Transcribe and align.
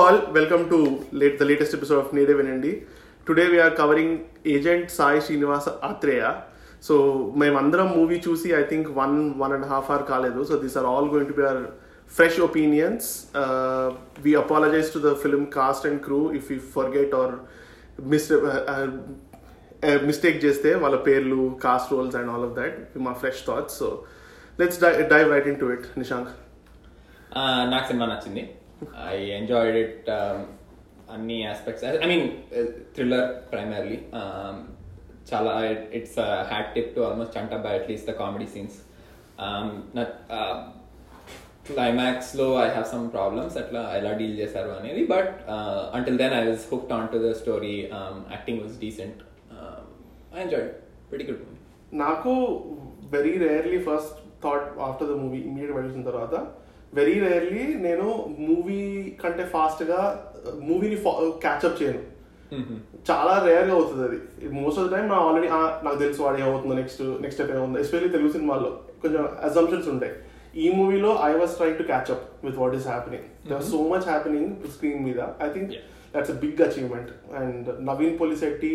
all, 0.00 0.18
welcome 0.36 0.62
to 0.72 0.78
late, 1.20 1.36
the 1.40 1.46
latest 1.50 1.72
episode 1.76 1.98
of 2.02 2.12
Native 2.18 2.38
Venendi. 2.40 2.72
Today 3.28 3.46
we 3.54 3.58
are 3.64 3.72
covering 3.80 4.10
Agent 4.54 4.86
Sai 4.98 5.16
Srinivasa 5.26 5.72
Atreya. 5.90 6.30
So 6.86 6.94
మేమందరం 7.40 7.88
movie 7.96 8.16
చూసి 8.26 8.48
I 8.58 8.60
think 8.70 8.86
one 8.98 9.16
one 9.40 9.52
and 9.56 9.66
half 9.72 9.88
hour 9.90 10.04
కాలేదు. 10.10 10.40
So 10.48 10.54
these 10.62 10.76
are 10.80 10.86
all 10.90 11.08
going 11.12 11.28
to 11.30 11.34
be 11.40 11.44
are 11.48 11.58
fresh 12.16 12.38
opinions 12.46 13.08
we 14.26 14.32
apologize 14.42 14.88
to 14.94 15.00
the 15.06 15.10
film 15.24 15.44
cast 15.56 15.84
and 15.88 16.00
crew 16.06 16.20
if 16.38 16.46
you 16.52 16.58
forget 16.76 17.12
or 17.20 17.34
miss 18.12 18.28
mistake 20.10 20.38
చేస్తే 20.46 20.72
వాళ్ళ 20.84 20.98
పేర్లు 21.08 21.42
cast 21.66 21.92
roles 21.96 22.16
and 22.20 22.32
all 22.36 22.46
of 22.48 22.54
that 22.60 22.78
మా 23.08 23.12
fresh 23.24 23.42
thoughts 23.50 23.76
so 23.82 23.90
let's 24.62 24.80
dive 25.12 25.28
right 25.34 25.50
in 25.52 25.60
to 25.64 25.68
it 25.76 25.86
Nishank 26.02 26.32
నాకు 27.74 27.86
సినిమా 27.90 28.08
నచ్చింది. 28.14 28.44
I 29.06 29.16
enjoyed 29.38 29.78
it 29.78 30.08
అన్ని 31.10 31.38
aspects 31.46 31.84
I 32.02 32.08
mean 32.08 32.26
thriller 32.94 33.28
primarily 33.52 33.98
చాలా 35.30 35.54
it's 35.98 36.18
hat 36.50 36.70
tip 36.74 36.92
to 36.94 37.00
almost 37.00 37.34
చంట 37.38 37.54
by 37.66 37.72
at least 37.78 38.08
the 38.10 38.14
comedy 38.20 38.48
scenes 38.54 38.78
క్లైమాక్స్లో 41.70 42.46
I 42.62 42.68
have 42.68 42.86
some 42.92 43.04
problems 43.10 43.56
అట్లా 43.58 43.80
ఎలా 43.96 44.12
deal 44.12 44.36
చేశారు 44.40 44.70
అనేది 44.70 45.02
but 45.06 45.32
until 45.94 46.16
then 46.18 46.34
I 46.34 46.42
was 46.46 46.64
hooked 46.72 46.92
on 46.92 47.08
to 47.08 47.18
the 47.26 47.30
story 47.32 47.74
acting 48.30 48.60
was 48.60 48.74
decent 48.80 49.20
I 50.34 50.40
enjoyed 50.40 50.72
very 51.12 51.26
good 51.28 51.42
movie 51.42 51.58
నాకు 51.98 52.32
very 53.12 53.34
rarely 53.38 53.78
first 53.84 54.18
thought 54.44 54.66
after 54.80 55.08
the 55.08 55.16
movie 55.22 55.38
immediate 55.42 55.76
వెళ్ళిన 55.76 56.04
తర్వాత 56.06 56.34
very 56.98 57.16
rarely 57.24 57.64
నేను 57.86 58.06
movie 58.46 58.78
కంటే 59.22 59.44
ఫాస్ట్గా 59.52 59.98
మూవీని 60.68 60.96
క్యాచ్అప్ 61.44 61.78
చేయను. 61.82 62.02
చాలా 63.08 63.34
రేర్గా 63.46 63.74
అవుతుంది 63.74 64.02
అది. 64.08 64.18
మోస్ట్ 64.60 64.80
ఆఫ్ 64.80 64.88
ద 64.88 64.90
టైం 64.94 65.04
నా 65.12 65.18
ఆల్రెడీ 65.26 65.48
నాకు 65.86 65.98
తెలుసు 66.02 66.20
వాడు 66.22 66.38
ఏమవుతుందో 66.44 66.74
నెక్స్ట్ 66.80 67.02
నెక్స్ట్ 67.24 67.36
స్టెప్ 67.36 67.52
ఏమవుతుందో 67.56 67.80
ఎస్పెషల్లీ 67.84 68.10
తెలుగు 68.16 68.32
సినిమాల్లో 68.36 68.70
కొంచెం 69.02 69.22
అజంప్షన్స్ 69.48 69.88
ఉంటాయి. 69.92 70.12
ఈ 70.62 70.66
మూవీలో 70.78 71.10
I 71.28 71.32
was 71.40 71.54
try 71.58 71.70
to 71.80 71.84
catch up 71.90 72.24
with 72.46 72.58
what 72.62 72.74
is 72.78 72.86
happening 72.92 73.26
so 73.70 73.78
much 73.92 74.06
happening 74.10 74.50
screen 74.74 75.04
మీద. 75.04 75.20
I 75.46 75.48
think 75.54 75.70
that's 76.14 76.32
a 76.34 76.36
big 76.44 76.60
achievement 76.66 77.10
and 77.40 77.68
Naveen 77.88 78.16
Polishetty 78.20 78.72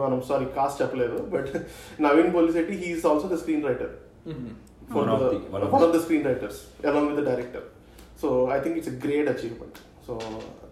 మనం 0.00 0.18
సారీ 0.28 0.48
కాస్ట్ 0.58 0.82
చెప్పలేదు 0.82 1.18
but 1.34 1.50
Naveen 2.06 2.30
Polishetty 2.34 2.76
he's 2.82 3.06
also 3.12 3.28
the 3.34 3.38
screen 3.42 3.66
writer 3.70 3.94
One 4.90 5.08
of 5.08 5.20
the- 5.20 5.40
one 5.50 5.62
of 5.62 5.72
one 5.72 5.82
of 5.82 5.92
the 5.92 5.98
screenwriters 5.98 6.56
along 6.84 7.06
with 7.06 7.16
the 7.16 7.26
director. 7.30 7.62
So 8.16 8.50
I 8.50 8.60
think 8.60 8.76
it's 8.76 8.88
a 8.88 8.98
great 9.06 9.28
achievement. 9.28 9.74
So 10.06 10.18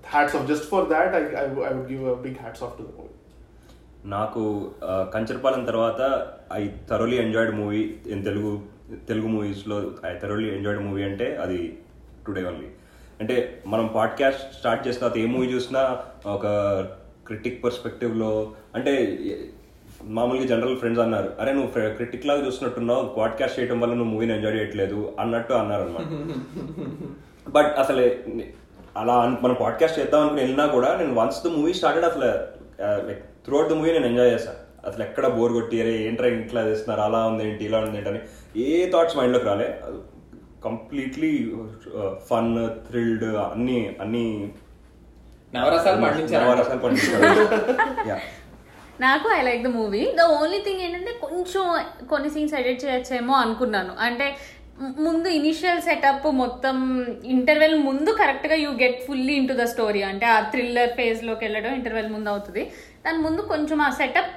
hats 0.04 0.34
off. 0.34 0.46
Just 0.46 0.64
for 0.64 0.84
that, 0.86 1.14
I, 1.14 1.22
I, 1.42 1.44
I 1.68 1.72
would 1.72 1.88
give 1.88 2.06
a 2.06 2.16
big 2.16 2.36
hats 2.36 2.62
off 2.62 2.76
to 2.76 2.82
the 2.82 2.94
movie. 2.98 3.08
నాకు 4.04 4.42
కంచరపాలెం 5.14 5.64
తర్వాత 5.66 6.00
I 6.52 6.62
thoroughly 6.90 7.16
enjoyed 7.16 7.52
movie 7.58 7.82
in 8.06 8.24
Telugu 8.24 8.52
Telugu 9.10 9.28
మూవీస్లో 9.28 9.76
I 10.10 10.12
thoroughly 10.18 10.48
enjoyed 10.56 10.82
movie 10.82 11.02
అంటే 11.02 11.36
అది 11.36 11.58
today 12.26 12.44
only 12.44 12.68
అంటే 13.20 13.36
మనం 13.66 13.86
podcast 13.98 14.54
start 14.58 14.88
చేసిన 14.88 15.00
తర్వాత 15.00 15.18
ఏ 15.18 15.26
movie 15.26 15.46
చూసినా 15.46 15.82
ఒక 16.26 16.46
క్రిటిక్ 17.26 17.64
పర్స్పెక్టివ్లో 17.64 18.32
అంటే 18.74 18.94
మామూలుగా 20.08 20.46
జనరల్ 20.46 20.78
ఫ్రెండ్స్ 20.78 21.00
అన్నారు 21.00 21.28
అరే 21.40 21.50
నువ్వు 21.52 21.70
క్రిటిక్ 21.96 22.26
లాగా 22.26 22.42
చూసినట్టున్నావు 22.46 23.02
పాడ్కాస్ట్ 23.16 23.58
చేయడం 23.58 23.78
వల్ల 23.80 23.94
నువ్వు 23.94 24.12
మూవీని 24.12 24.34
ఎంజాయ్ 24.34 24.56
చేయట్లేదు 24.56 25.00
అన్నట్టు 25.20 25.54
అన్నారు 25.54 25.82
అనమాట 25.82 26.08
బట్ 27.46 27.70
అసలు 27.82 28.02
అలా 28.96 29.14
మనం 29.42 29.56
పాడ్కాస్ట్ 29.60 29.98
చేద్దాం 29.98 30.20
అనుకుని 30.20 30.40
వెళ్ళినా 30.40 30.64
కూడా 30.66 30.88
నేను 30.96 31.14
వన్స్ 31.14 31.40
ద 31.46 31.50
మూవీ 31.54 31.72
స్టార్టెడ్ 31.72 32.06
అసలు 32.06 32.28
like 33.08 33.22
through 33.46 33.56
out 33.56 33.70
the 33.72 33.76
movie 33.76 33.92
నేను 33.92 34.06
ఎంజాయ్ 34.06 34.32
చేశాను 34.32 34.58
అసలు 34.88 35.02
ఎక్కడ 35.02 35.26
బోర్ 35.26 35.52
కొట్టి 35.52 35.76
అరే 35.82 35.92
ఏంట్రా 36.06 36.28
ఇంట్లో 36.28 36.62
చేస్తున్నారు 36.68 37.00
అలా 37.00 37.20
ఉంది 37.26 37.44
ఏంటి 37.44 37.64
ఇలా 37.64 37.78
ఉంది 37.78 37.98
ఏంటి 37.98 38.10
అని 38.10 38.20
ఏ 38.64 38.90
థాట్స్ 38.90 39.16
మైండ్లోకి 39.16 39.44
రాలే. 39.44 39.68
కంప్లీట్లీ 40.64 41.30
ఫన్ 42.28 42.50
థ్రిల్డ్ 42.88 43.24
అన్ని 43.46 43.78
అన్ని 44.00 44.24
నవరసాలు 45.52 45.98
పండించారు? 46.02 46.44
నవరసాలు 46.44 46.80
పండించారు. 46.80 47.24
యా 48.10 48.18
నాకు 49.04 49.28
I 49.36 49.40
like 49.48 49.62
the 49.66 49.70
movie 49.78 50.02
the 50.18 50.24
only 50.38 50.58
thing 50.66 50.82
ఏంటంటే 50.86 51.12
కొంచెం 51.24 51.64
కొన్ని 52.12 52.30
సీన్స్ 52.34 52.56
ఎడిట్ 52.60 52.84
చేయొచ్చేమో 52.84 53.34
అనుకున్నాను. 53.44 53.94
అంటే 54.06 54.26
ముందు 55.06 55.28
ఇనిషియల్ 55.38 55.82
సెటప్ 55.86 56.26
మొత్తం 56.42 56.76
ఇంటర్వెల్ 57.34 57.76
ముందు 57.88 58.10
కరెక్ట్గా 58.20 58.56
you 58.64 58.70
get 58.84 59.00
fully 59.06 59.34
into 59.40 59.54
the 59.60 59.64
story 59.72 60.00
అంటే 60.10 60.26
ఆ 60.34 60.38
థ్రిల్లర్ 60.52 60.94
ఫేజ్లోకి 61.00 61.42
వెళ్ళడం 61.46 61.72
ఇంటర్వెల్ 61.80 62.08
ముందు 62.14 62.30
అవుతుంది. 62.34 62.62
దాని 63.04 63.20
ముందు 63.26 63.42
కొంచెం 63.52 63.80
ఆ 63.88 63.90
setup 64.00 64.32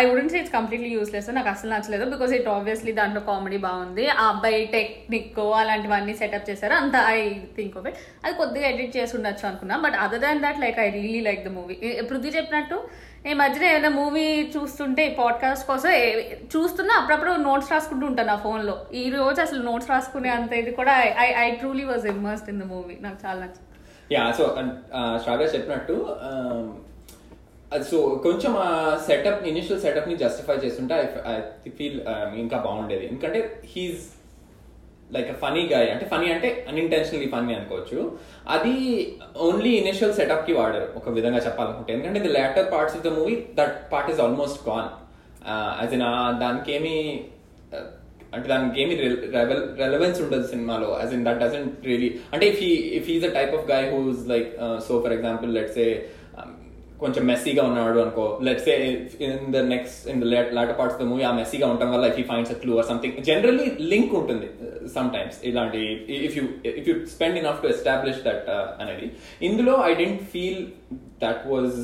I 0.00 0.02
wouldn't 0.08 0.32
say 0.32 0.38
it's 0.40 0.54
completely 0.56 0.90
useless 0.96 1.28
నాకు 1.36 1.50
అసలు 1.52 1.70
నచ్చలేదు 1.74 2.04
బికాస్ 2.12 2.32
ఇట్ 2.36 2.48
ఆబ్వియస్లీ 2.56 2.92
దాంట్లో 2.98 3.20
కామెడీ 3.30 3.58
బాగుంది. 3.66 4.04
ఆ 4.20 4.24
అబ్బాయి 4.32 4.60
టెక్నిక్ 4.76 5.38
అలాంటివన్నీ 5.60 6.14
సెటప్ 6.20 6.48
చేశారు. 6.50 6.74
అంత 6.82 6.96
ఐ 7.16 7.20
థింక్ 7.56 7.76
ఆఫ్ 7.80 7.88
ఇట్ 7.90 7.98
అది 8.24 8.34
కొద్దిగా 8.42 8.66
ఎడిట్ 8.72 8.96
చేసి 8.98 9.14
ఉండొచ్చు 9.18 9.44
అనుకున్నా. 9.50 9.78
But 9.86 9.96
other 10.04 10.22
than 10.26 10.42
that 10.46 10.60
like 10.64 10.78
I 10.86 10.88
really 10.98 11.22
like 11.28 11.42
the 11.48 11.52
movie 11.58 11.76
Prithvi 12.10 12.32
చెప్పినట్టు 12.38 12.78
ఈ 13.28 13.32
మధ్యన 13.40 13.64
ఏమైనా 13.70 13.88
మూవీ 13.96 14.26
చూస్తుంటే 14.52 15.02
పాడ్కాస్ట్ 15.18 15.64
కోసం 15.70 15.90
చూస్తున్నా 16.52 16.92
అప్పుడప్పుడు 16.98 17.32
నోట్స్ 17.46 17.72
రాసుకుంటూ 17.72 18.04
ఉంటాను 18.10 18.28
నా 18.30 18.36
ఫోన్లో. 18.44 18.76
ఈ 19.00 19.02
రోజు 19.16 19.38
అసలు 19.44 19.60
నోట్స్ 19.66 19.90
రాసుకునే 19.90 20.30
అంత 20.36 20.52
ఇది 20.60 20.72
కూడా 20.78 20.92
I 21.24 21.26
I 21.42 21.48
truly 21.62 21.84
was 21.90 22.06
immersed 22.12 22.48
in 22.52 22.60
the 22.62 22.66
movie 22.70 22.94
నాకు 23.06 23.18
చాలా 23.24 23.38
నచ్చింది. 23.42 23.68
యా 24.14 24.22
సో 24.38 24.44
శ్రావ్య 25.24 25.48
చెప్పినట్టు 25.56 25.96
um, 26.28 26.64
అది 27.74 27.84
సో 27.90 27.98
కొంచెం 28.26 28.52
ఆ 28.68 28.70
సెటప్ 29.08 29.44
ఇనిషియల్ 29.50 29.82
సెటప్ని 29.84 30.16
జస్టిఫై 30.22 30.56
చేస్తుంటే 30.64 30.94
ఐ 31.32 31.70
ఫీల్ 31.76 32.00
ఇంకా 32.44 32.56
బాగుండేది. 32.68 33.04
ఎందుకంటే 33.10 33.40
హీస్ 33.74 34.06
లైక్ 35.14 35.30
ఫనీ 35.42 35.62
గాయ్ 35.72 35.88
అంటే 35.92 36.04
ఫనీ 36.12 36.26
అంటే 36.34 36.48
అన్ఇంటెన్షనలీ 36.70 37.28
ఫనీ 37.34 37.52
అనుకోవచ్చు. 37.58 37.98
అది 38.54 38.74
ఓన్లీ 39.46 39.72
ఇనిషియల్ 39.82 40.14
సెటప్కి 40.18 40.52
వాడారు 40.60 40.88
ఒక 41.00 41.08
విధంగా 41.18 41.40
చెప్పాలనుకుంటే. 41.46 41.90
ఎందుకంటే 41.96 42.20
the 42.26 42.32
later 42.38 42.68
parts 42.74 42.96
of 42.98 43.04
the 43.08 43.12
movie 43.18 43.36
that 43.60 43.76
part 43.92 44.10
is 44.14 44.22
almost 44.26 44.60
gone 44.68 44.90
అది 45.82 45.96
ఇన్ 45.98 46.06
దానికి 46.44 46.70
ఏమి 46.78 46.94
అంటే 48.34 48.46
దానికి 48.50 48.80
ఏమి 48.82 48.94
రెలవెన్స్ 49.82 50.18
ఉండదు 50.24 50.46
సినిమాలో. 50.52 50.88
As 51.00 51.12
in 51.16 51.24
that 51.28 51.40
doesn't 51.44 51.86
really 51.90 52.10
అంటే 52.32 52.44
if 52.52 52.60
he 52.64 52.70
if 52.98 53.08
he's 53.12 53.26
a 53.28 53.32
type 53.38 53.54
of 53.58 53.66
guy 53.72 53.86
who's 53.94 54.22
like 54.32 54.50
so 54.88 54.92
for 55.04 55.14
example 55.16 55.50
let's 55.58 55.78
a 55.86 55.90
కొంచెం 57.02 57.22
మెస్సీగా 57.30 57.62
ఉన్నాడు 57.70 57.98
అనుకో. 58.04 58.24
Let's 58.46 58.66
say 58.68 58.74
in 59.26 59.46
the 59.54 59.62
next 59.72 60.08
in 60.12 60.20
the 60.22 60.26
later 60.58 60.76
parts 60.80 60.98
the 61.02 61.06
movie 61.12 61.24
ఆ 61.30 61.32
మెస్సీగా 61.40 61.66
ఉండటం 61.72 61.90
వల్ల 61.94 62.10
if 62.12 62.18
he 62.20 62.24
finds 62.32 62.52
a 62.54 62.58
clue 62.62 62.74
or 62.80 62.88
something 62.90 63.16
generally 63.30 63.66
link 63.92 64.12
ఉంటుంది 64.20 64.48
some 64.96 65.10
times 65.16 65.38
ఇలాంటి 65.50 65.80
if 66.28 66.36
you 66.40 66.44
if 66.80 66.86
you 66.90 66.94
spend 67.16 67.38
enough 67.42 67.60
to 67.64 67.68
establish 67.74 68.22
that 68.28 68.48
అనేది. 68.84 69.08
ఇందులో 69.50 69.74
I 69.90 69.92
didn't 70.02 70.22
feel 70.34 70.62
that 71.24 71.44
was 71.54 71.76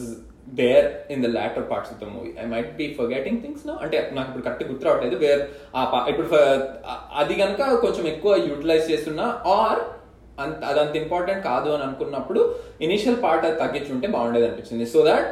there 0.60 0.87
in 1.12 1.22
the 1.25 1.28
later 1.37 1.65
parts 1.71 1.93
of 1.93 2.00
the 2.03 2.09
movie 2.16 2.31
I 2.43 2.44
might 2.54 2.72
be 2.81 2.87
forgetting 2.98 3.41
things 3.44 3.65
no 3.69 3.75
అంటే 3.84 3.97
నాకు 4.16 4.28
ఇప్పుడు 4.31 4.44
correct 4.47 4.69
గుర్తు 4.71 4.87
రావట్లేదు. 4.88 5.16
Wear 5.25 5.43
ఆ 5.77 5.83
ఇప్పుడు 6.12 6.28
అది 7.22 7.37
కనుక 7.43 7.62
కొంచెం 7.84 8.06
ఎక్కువ 8.15 8.33
యూటిలైజ్ 8.50 8.87
చేస్తున్నా 8.93 9.27
ఆర్ 9.59 9.81
అంత 10.42 10.60
అదంత 10.70 10.94
ఇంపార్టెంట్ 11.02 11.42
కాదు 11.50 11.69
అని 11.74 11.84
అనుకున్నప్పుడు 11.86 12.41
ఇనిషియల్ 12.86 13.19
పార్ట్ 13.24 13.47
అది 13.48 13.56
తగ్గించుంటే 13.62 14.06
బాగుండేది 14.16 14.47
అనిపించింది. 14.48 14.86
సో 14.94 14.98
దట్ 15.08 15.28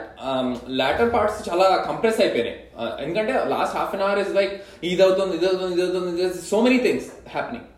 లాటర్ 0.81 1.12
పార్ట్స్ 1.16 1.41
చాలా 1.48 1.69
కంప్రెస్ 1.88 2.20
అయిపోయినాయి. 2.25 2.59
Uh, 2.82 2.92
ఎందుకంటే 3.03 3.32
last 3.51 3.77
half 3.78 3.92
an 3.97 4.04
hour 4.04 4.21
is 4.22 4.33
like 4.39 4.54
ఇది 4.91 5.03
అవుతుంది 5.06 5.34
ఇది 5.39 5.47
అవుతుంది 5.51 5.74
ఇది 5.77 5.83
అవుతుంది 5.86 6.47
సో 6.48 6.56
మెనీ 6.66 6.78
థింగ్స్ 6.86 7.10
హ్యాపెనింగ్ 7.34 7.68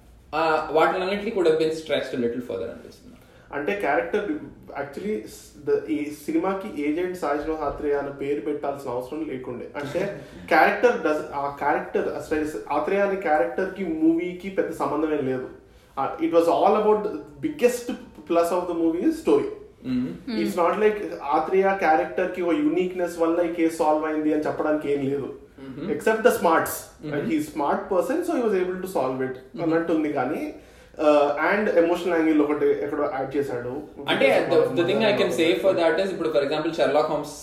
వాటిలన్నింటినీ 0.77 1.33
కూడా 1.39 1.51
బిన్ 1.61 1.75
స్ట్రెస్ 1.81 2.15
లిటిల్ 2.23 2.45
ఫర్దర్ 2.49 2.71
అనిపిస్తుంది. 2.75 3.13
అంటే 3.57 3.73
క్యారెక్టర్ 3.85 4.25
యాక్చువల్లీ 4.79 5.17
ఈ 5.97 5.99
సినిమాకి 6.25 6.69
ఏజెంట్ 6.87 7.21
సాయిశ్వ 7.21 7.59
ఆత్రేయ 7.69 8.01
అనే 8.01 8.13
పేరు 8.23 8.41
పెట్టాల్సిన 8.49 8.95
అవసరం 8.95 9.21
లేకుండే. 9.33 9.67
అంటే 9.81 10.01
క్యారెక్టర్ 10.53 10.97
డస్ 11.07 11.23
ఆ 11.43 11.45
క్యారెక్టర్ 11.63 12.09
ఆత్రేయ 12.79 13.05
అనే 13.09 13.21
క్యారెక్టర్కి 13.29 13.85
మూవీకి 14.03 14.51
పెద్ద 14.59 14.73
సంబంధం 14.83 15.13
ఏం 15.19 15.25
లేదు. 15.33 15.49
It 16.27 16.35
was 16.35 16.51
all 16.57 16.77
about 16.83 17.07
biggest 17.41 17.91
plus 18.29 18.53
of 18.57 18.67
the 18.71 18.77
movie 18.83 19.03
story 19.23 19.49
it's 20.41 20.59
not 20.59 20.79
like 20.85 21.01
Atreya 21.37 21.73
క్యారెక్టర్కి 21.85 22.41
ఒక 22.47 22.55
యూనిక్నెస్ 22.63 23.17
వల్ల 23.25 23.41
ఈ 23.49 23.53
కేసు 23.59 23.77
సాల్వ్ 23.83 24.07
అయింది 24.11 24.31
అని 24.37 24.47
చెప్పడానికి 24.49 24.89
ఏం 24.95 25.03
లేదు 25.11 25.29
except 25.95 26.25
the 26.29 26.33
smarts 26.39 26.77
he 27.29 27.39
smart 27.51 27.85
person 27.93 28.23
so 28.25 28.33
he 28.37 28.43
was 28.43 28.57
able 28.63 28.79
to 28.83 28.91
solve 28.97 29.21
it 29.23 29.39
అన్నట్టు 29.63 29.93
ఉంది 29.93 30.11
కానీ 30.13 30.43
అండ్ 31.49 31.69
ఎమోషనల్ 31.81 32.15
యాంగిల్ 32.19 32.39
ఒకటి 32.45 32.67
ఎక్కడో 32.85 33.07
యాడ్ 33.15 33.33
చేశాడు. 33.37 33.73
అంటే 34.13 34.27
the 34.79 34.85
thing 34.87 35.05
I 35.09 35.13
can 35.17 35.33
say 35.33 35.47
for 35.65 35.75
that 35.81 35.99
is 36.05 36.13
ఇప్పుడు 36.13 36.31
ఫర్ 36.37 36.45
ఎగ్జాంపుల్ 36.45 36.73
షెర్లాక్ 36.75 37.11
హోమ్స్ 37.13 37.35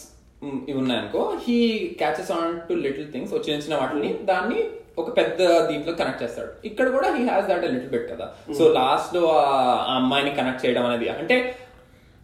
ఇవి 0.69 0.77
ఉన్నాయనుకో 0.83 1.21
he 1.43 1.57
catches 1.99 2.31
on 2.37 2.53
to 2.69 2.75
little 2.85 3.07
things 3.13 3.33
చిన్న 3.47 3.59
చిన్న 3.65 3.75
వాటిని 3.75 4.09
దాన్ని 4.23 4.61
ఒక 5.01 5.09
పెద్ద 5.17 5.41
దీంట్లో 5.69 5.93
కనెక్ట్ 5.99 6.23
చేస్తాడు. 6.23 6.51
ఇక్కడ 6.69 6.87
కూడా 6.95 7.07
he 7.17 7.23
has 7.29 7.47
that 7.51 7.63
little 7.75 7.91
bit 7.93 8.07
కదా. 8.13 8.25
సో 8.57 8.63
లాస్ట్లో 8.79 9.23
ఆ 9.41 9.93
అమ్మాయిని 9.99 10.31
కనెక్ట్ 10.39 10.63
చేయడం 10.65 10.85
అనేది 10.89 11.09
అంటే 11.21 11.37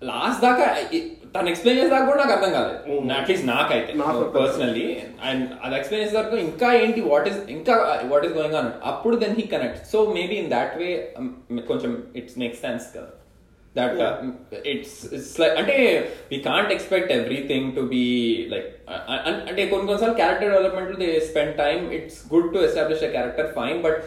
లాస్ట్ 0.01 0.42
దాకా 0.48 0.66
తను 1.33 1.50
ఎక్స్ప్లెయిన్ 1.51 1.80
చేసేదాకా 1.80 2.06
కూడా 2.10 2.19
నాకు 2.21 2.33
అర్థం 2.36 2.51
కాలేదు. 2.57 2.80
అట్లీస్ట్ 3.18 3.48
నాకైతే. 3.54 3.92
నాకు 4.00 4.12
అర్థం 4.12 4.31
పర్సనల్లీ 4.38 4.86
అండ్ 5.30 5.45
అది 5.63 5.75
ఎక్స్ప్లెయిన్ 5.80 6.06
చేసేదాకా 6.06 6.38
ఇంకా 6.48 6.68
ఏంటి 6.83 7.01
వాట్ 7.12 7.27
ఇస్ 7.31 7.39
ఇంకా 7.56 7.74
వాట్ 8.12 8.25
ఈస్ 8.27 8.36
గోయింగ్ 8.38 8.57
ఆన్ 8.62 8.69
అప్పుడు 8.92 9.15
then 9.24 9.36
he 9.39 9.45
connect 9.56 9.81
so 9.92 10.00
maybe 10.18 10.38
in 10.44 10.50
that 10.56 10.75
way 10.81 10.89
కొంచెం 11.72 11.92
ఇట్స్ 12.22 12.38
మేక్ 12.44 12.56
సెన్స్ 12.65 12.88
కదా. 12.98 13.10
దట్ 13.75 14.00
ఇట్స్ 14.71 14.95
ఇట్స్ 15.16 15.33
లైక్ 15.42 15.56
అంటే 15.60 15.75
we 16.30 16.38
can't 16.45 16.71
expect 16.75 17.12
everything 17.16 17.68
to 17.75 17.81
be 17.92 18.04
like 18.54 18.69
అంటే 19.48 19.62
కొన్ని 19.66 19.86
కొన్నిసార్లు 19.86 20.16
character 20.19 20.51
development 20.54 20.94
they 21.01 21.10
spend 21.27 21.54
time 21.60 21.83
it's 21.98 22.19
good 22.31 22.50
to 22.54 22.62
establish 22.68 23.04
a 23.04 23.13
character 23.13 23.50
fine 23.56 23.80
but 23.83 24.00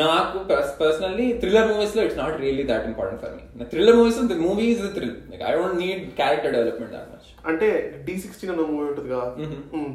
నాకు 0.00 0.38
personally 0.80 1.26
thriller 1.40 1.68
మూవీస్లో 1.70 2.02
it's 2.04 2.20
not 2.20 2.36
really 2.42 2.64
that 2.70 2.86
important 2.88 3.20
for 3.22 3.34
me 3.58 3.66
thriller 3.72 3.98
movies 3.98 4.18
the 4.30 4.38
movie 4.42 4.66
is 4.72 4.82
thrill 4.96 5.14
like 5.30 5.44
I 5.44 5.54
don't 5.56 5.78
need 5.82 6.02
character 6.18 6.54
development 6.56 6.92
that 6.96 7.08
much 7.12 7.28
అంటే 7.50 7.66
D 8.06 8.16
sixteen 8.22 8.50
అన్న 8.52 8.62
movie 8.70 8.86
ఉంటుంది 8.88 9.10
కదా? 9.10 9.26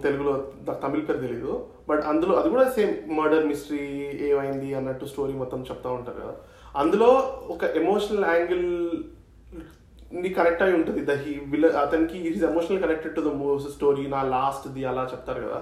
తెలుగులో 0.04 0.34
తమిళ 0.82 1.02
పేరు 1.08 1.22
తెలియదు 1.24 1.54
but 1.88 2.04
అందులో 2.10 2.34
అది 2.40 2.50
కూడా 2.50 2.66
సేమ్ 2.76 2.92
మర్డర్ 3.18 3.46
మిస్టరీ 3.50 3.86
ఏమైంది 4.28 4.70
అన్నట్టు 4.80 5.06
స్టోరీ 5.12 5.34
మొత్తం 5.40 5.62
చెప్తా 5.70 5.90
ఉంటారు 5.98 6.20
కదా. 6.22 6.34
అందులో 6.76 7.10
ఒక 7.54 7.64
ఎమోషనల్ 7.80 8.26
యాంగిల్ని 8.34 10.30
కనెక్ట్ 10.38 10.64
అయి 10.66 10.76
ఉంటుంది. 10.80 11.02
ద 11.10 11.16
హీ 11.24 11.34
విల్ 11.52 11.70
అతనికి 11.84 12.18
is 12.30 12.46
emotional 12.52 12.84
connected 12.84 13.16
to 13.18 13.22
the 13.28 13.72
story 13.76 14.04
నా 14.16 14.22
లాస్ట్ 14.36 14.68
ది 14.76 14.84
అలా 14.92 15.04
చెప్తారు 15.14 15.42
కదా. 15.48 15.60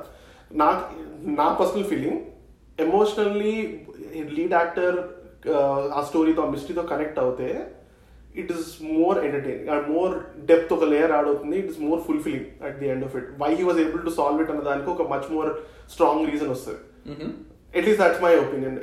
నాకు 0.62 0.84
నా 1.40 1.48
personal 1.62 1.90
feeling 1.92 2.22
emotionally 2.86 3.56
lead 4.38 4.56
actor 4.60 4.98
ఆ 5.98 6.00
స్టోరీతో 6.08 6.42
ఆ 6.46 6.52
మిస్టరీతో 6.54 6.84
కనెక్ట్ 6.94 7.20
అవుతే 7.24 7.50
it 8.42 8.52
is 8.56 8.70
more 8.96 9.18
entertaining 9.26 9.70
and 9.74 9.86
more 9.96 10.14
depth 10.50 10.74
ఒక 10.78 10.88
లేయర్ 10.94 11.14
యాడ్ 11.16 11.30
అవుతుంది. 11.32 11.56
It 11.62 11.70
is 11.74 11.80
more 11.88 12.02
fulfilling 12.08 12.48
at 12.68 12.78
the 12.82 12.88
end 12.94 13.06
of 13.08 13.16
it 13.20 13.30
why 13.44 13.52
he 13.60 13.64
was 13.70 13.80
able 13.86 14.04
to 14.08 14.14
solve 14.20 14.42
it 14.44 14.52
అన్న 14.54 14.64
దానికి 14.72 14.90
ఒక 14.96 15.06
మచ్ 15.14 15.30
మోర్ 15.36 15.50
స్ట్రాంగ్ 15.94 16.28
రీజన్ 16.32 16.52
వస్తుంది. 16.56 16.82
At least 17.74 18.02
that's 18.04 18.22
my 18.26 18.34
opinion 18.44 18.78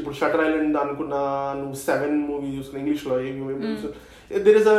ఇప్పుడు 0.00 0.14
shutter 0.20 0.42
Island 0.46 0.76
అనుకున్న 0.82 1.14
నువ్వు 1.60 1.76
seven 1.86 2.16
movie 2.28 2.50
చూసుకున్న 2.56 2.82
ఇంగ్లీష్లో 2.82 3.16
there 4.30 4.58
is 4.60 4.68
a 4.74 4.78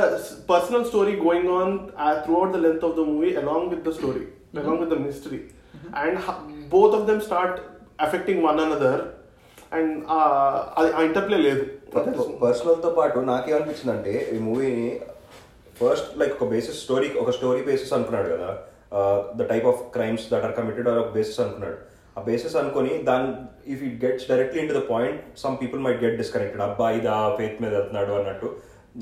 personal 0.51 0.85
story 0.91 1.13
going 1.25 1.51
on 1.59 1.73
throughout 2.39 2.53
the 2.55 2.61
length 2.65 2.85
of 2.89 2.95
the 2.99 3.03
movie 3.11 3.31
along 3.41 3.67
with 3.73 3.83
the 3.87 3.93
story 3.99 4.23
along 4.61 4.81
with 4.83 4.93
the 4.95 4.99
mystery 5.07 5.39
and 6.03 6.19
both 6.75 6.95
of 6.97 7.05
them 7.09 7.21
start 7.27 7.57
affecting 8.05 8.41
one 8.47 8.61
another 8.65 9.01
and 9.77 9.93
అది 10.79 10.89
ఆ 10.97 11.01
interplay 11.07 11.37
లేదు. 11.47 11.63
పర్సనల్తో 12.43 12.89
పాటు 12.97 13.19
నాకేమనిపించింది 13.31 13.93
అంటే 13.95 14.13
ఈ 14.35 14.37
మూవీని 14.47 14.87
first 15.79 16.09
like 16.21 16.33
ఒక 16.37 16.47
basis 16.53 16.79
story 16.85 17.09
ఒక 17.21 17.31
story 17.37 17.61
basis 17.69 17.93
అనుకున్నాడు 17.97 18.29
కదా. 18.35 18.49
The 19.39 19.47
type 19.51 19.67
of 19.71 19.81
crimes 19.95 20.25
that 20.31 20.45
are 20.47 20.55
committed 20.59 20.87
are 20.91 20.99
ఒక 21.03 21.11
బేసిస్ 21.17 21.39
అనుకున్నాడు. 21.45 21.77
ఆ 22.17 22.21
బేసిస్ 22.27 22.55
అనుకొని 22.61 22.91
దాని 23.09 23.29
if 23.73 23.81
it 23.87 23.97
gets 24.05 24.27
directly 24.31 24.59
into 24.71 24.75
the 24.79 24.83
point 24.91 25.21
some 25.43 25.55
people 25.61 25.81
might 25.85 25.99
get 26.03 26.17
disconnected 26.21 26.63
అబ్బా 26.67 26.87
ఇదా 26.97 27.15
ఫేత్ 27.39 27.57
మీద 27.63 27.73
వెళ్తున్నాడు 27.77 28.13
అన్నట్టు 28.19 28.49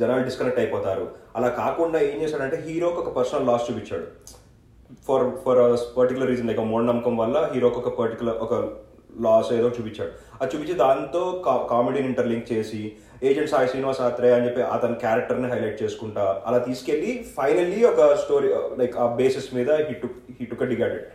జనాలు 0.01 0.24
డిస్కనెక్ట్ 0.27 0.62
అయిపోతారు. 0.62 1.06
అలా 1.38 1.50
కాకుండా 1.60 2.00
ఏం 2.10 2.18
చేశాడంటే 2.24 2.57
హీరోకి 2.68 3.00
ఒక 3.04 3.12
పర్సనల్ 3.18 3.48
లాస్ 3.50 3.68
చూపించాడు. 3.68 4.07
For 5.07 5.25
for 5.44 5.62
particular 6.00 6.30
reason 6.31 6.50
like 6.50 6.62
మూఢనమ్మకం 6.71 7.15
వల్ల 7.21 7.38
హీరోకి 7.54 7.80
ఒక 7.83 7.92
పర్టికులర్ 8.00 8.39
ఒక 8.45 8.54
లాస్ 9.25 9.50
ఏదో 9.59 9.69
చూపించాడు. 9.77 10.12
అది 10.39 10.50
చూపించి 10.51 10.75
దాంతో 10.83 11.24
కామెడీని 11.71 12.07
ఇంటర్లింక్ 12.12 12.51
చేసి 12.54 12.81
ఏజెంట్ 13.30 13.51
సాయి 13.51 13.68
శ్రీనివాస్ 13.71 14.01
ఆత్రేయ 14.06 14.38
అని 14.38 14.45
చెప్పి 14.48 14.62
అతని 14.75 14.95
క్యారెక్టర్ని 15.04 15.50
హైలైట్ 15.51 15.81
చేసుకుంటా 15.83 16.24
అలా 16.48 16.59
తీసుకెళ్ళి 16.68 17.12
ఫైనల్లీ 17.38 17.80
ఒక 17.92 18.07
స్టోరీ 18.24 18.50
లైక్ 18.81 18.95
ఆ 19.04 19.06
బేసిస్ 19.19 19.50
మీద 19.57 19.71
హిట్ 19.89 20.07
హిట్ 20.39 20.56
డిగాడెడ్ 20.74 21.06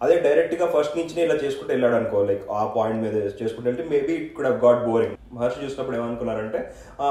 అదే 0.00 0.16
డైరెక్ట్గా 0.24 0.66
ఫస్ట్ 0.74 0.96
నుంచి 0.98 1.14
ఇలా 1.26 1.36
చేసుకుంటూ 1.44 1.70
వెళ్ళాడు 1.74 1.96
అనుకో 1.98 2.18
లైక్ 2.28 2.42
ఆ 2.58 2.60
పాయింట్ 2.76 3.00
మీద 3.04 3.14
చేసుకుంటూ 3.40 3.66
వెళ్తే 3.68 3.84
maybe 3.92 4.12
it 4.18 4.28
could 4.36 4.48
have 4.48 4.58
got 4.64 4.82
boring 4.88 5.14
Maharshi 5.36 5.62
చూసినప్పుడు 5.64 5.96
ఏమనుకున్నారంటే 6.00 6.60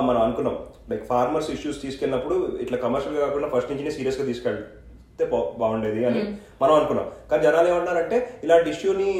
మనం 0.07 0.19
అనుకున్నాం. 0.25 0.55
లైక్ 0.91 1.03
ఫార్మర్స్ 1.11 1.49
ఇష్యూస్ 1.55 1.81
తీసుకెళ్ళినప్పుడు 1.85 2.35
ఇట్లా 2.65 2.77
కమర్షియల్ 2.85 3.17
కాకుండా 3.23 3.49
ఫస్ట్ 3.55 3.71
నుంచి 3.71 3.95
సీరియస్గా 3.97 4.25
తీసుకెళ్తే 4.29 5.25
బాగుండేది 5.61 6.01
అని 6.09 6.21
మనం 6.61 6.73
అనుకున్నాం. 6.79 7.07
కానీ 7.29 7.41
జనాలు 7.45 7.67
ఏమన్నారంటే 7.73 8.17
ఇలాంటి 8.45 8.67
ఇష్యూని 8.73 9.11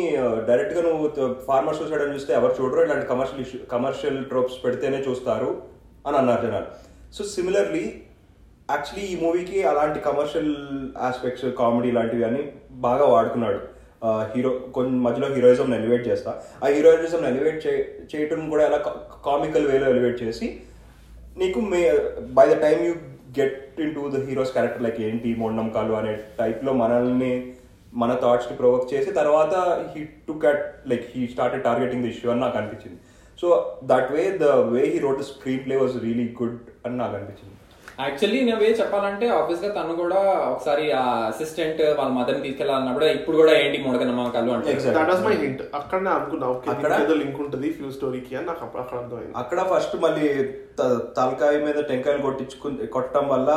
డైరెక్ట్గా 0.49 0.81
నువ్వు 0.87 1.07
ఫార్మర్ 1.47 1.77
సూసైడ్ 1.79 2.03
అని 2.05 2.15
చూస్తే 2.17 2.33
ఎవరు 2.39 2.55
చూడరు. 2.59 2.83
ఇలాంటి 2.87 3.07
కమర్షియల్ 3.13 3.43
ఇష్యూ 3.45 3.59
కమర్షియల్ 3.75 4.19
ట్రోప్స్ 4.31 4.59
పెడితేనే 4.65 4.99
చూస్తారు 5.07 5.49
అని 6.07 6.17
అన్నారు 6.21 6.43
జనాలు. 6.45 6.69
సో 7.17 7.23
సిమిలర్లీ 7.35 7.85
యాక్చువల్లీ 8.73 9.03
ఈ 9.11 9.17
మూవీకి 9.23 9.59
అలాంటి 9.71 9.99
కమర్షియల్ 10.07 10.53
ఆస్పెక్ట్స్ 11.09 11.45
కామెడీ 11.59 11.91
లాంటివి 11.97 12.25
అన్ని 12.29 12.41
బాగా 12.85 13.06
వాడుకున్నాడు. 13.13 13.59
హీరో 14.31 14.50
కొన్ని 14.75 14.97
మధ్యలో 15.06 15.27
హీరోయిజం 15.35 15.69
ఎలివేట్ 15.77 16.07
చేస్తా. 16.07 16.31
ఆ 16.63 16.68
హీరోయిజం 16.75 17.24
ఎలివేట్ 17.29 17.59
చేయటం 18.12 18.41
కూడా 18.53 18.63
ఎలా 18.69 18.79
కామికల్ 19.27 19.68
వేలో 19.71 19.85
ఎలివేట్ 19.94 20.21
చేసి 20.24 20.47
నీకు 21.41 21.59
maybe 22.38 22.45
the 22.53 22.57
time 22.65 22.81
you 22.88 22.94
get 23.39 23.79
into 23.95 24.03
the 24.13 24.24
hero's 24.27 24.53
character 24.56 24.85
like 24.85 25.00
ఏంటి 25.07 25.29
మొండమ్కాలు 25.44 25.94
అనే 26.01 26.13
టైప్లో 26.39 26.74
మనల్ని 26.83 27.33
మన 28.01 28.12
థాట్స్ని 28.24 28.56
ప్రొవోక్ 28.62 28.89
చేసి 28.94 29.09
తర్వాత 29.19 29.56
he 29.94 30.01
to 30.27 30.33
cut 30.45 30.63
like 30.91 31.06
he 31.13 31.21
started 31.33 31.63
targeting 31.68 32.03
the 32.06 32.09
issue 32.13 32.31
అని 32.31 32.41
నాకు 32.45 32.57
అనిపించింది. 32.62 33.00
So 33.41 33.47
that 33.91 34.09
way 34.15 34.23
the 34.44 34.47
way 34.73 34.81
he 34.94 35.00
wrote 35.06 35.23
screenplay 35.65 35.75
was 35.83 35.95
really 36.06 36.27
good 36.41 36.59
అని 36.85 36.97
నాకు 37.01 37.15
అనిపించింది. 37.19 37.56
యాక్చువల్లీ 37.99 38.41
నేను 38.41 38.59
వే 38.59 38.65
చెప్పాలంటే 38.65 39.27
ఆబ్వియస్గా 39.29 39.83
తను 39.83 39.95
కూడా 39.95 40.15
ఒకసారి 40.49 40.91
ఆ 40.91 41.03
అసిస్టెంట్ 41.27 41.81
వాళ్ళ 41.81 42.11
మదర్ని 42.11 42.44
తీసుకెళ్ళాలన్నప్పుడు 42.44 43.05
ఇప్పుడు 43.05 43.38
కూడా 43.38 43.53
ఏంటి 43.59 43.83
ముడక 43.88 44.03
నమ్మకాలు 44.03 44.51
అంటే. 44.51 44.73
Exactly. 44.73 44.99
That 44.99 45.09
was 45.09 45.21
my 45.21 45.33
hint 45.33 45.61
అక్కడనే 45.75 46.09
అనుకున్నా. 46.09 46.47
ఓకే 46.47 46.69
అక్కడ- 46.69 47.01
ఏదో 47.01 47.13
లింక్ 47.13 47.39
ఉంటుంది 47.41 47.71
ఫ్యూ 47.71 47.91
స్టోరీకి 47.91 48.35
అని 48.35 48.45
నాకు 48.45 48.77
అక్కడ 48.77 48.97
అర్థమైంది. 48.97 49.33
అక్కడ 49.35 49.65
ఫస్ట్ 49.73 49.95
మళ్ళీ 49.95 50.44
తలకాయ 51.17 51.59
మీద 51.59 51.83
టెంకాయలు 51.83 52.21
కొట్టించుకు 52.21 52.85
కొట్టడం 52.85 53.27
వల్ల 53.27 53.49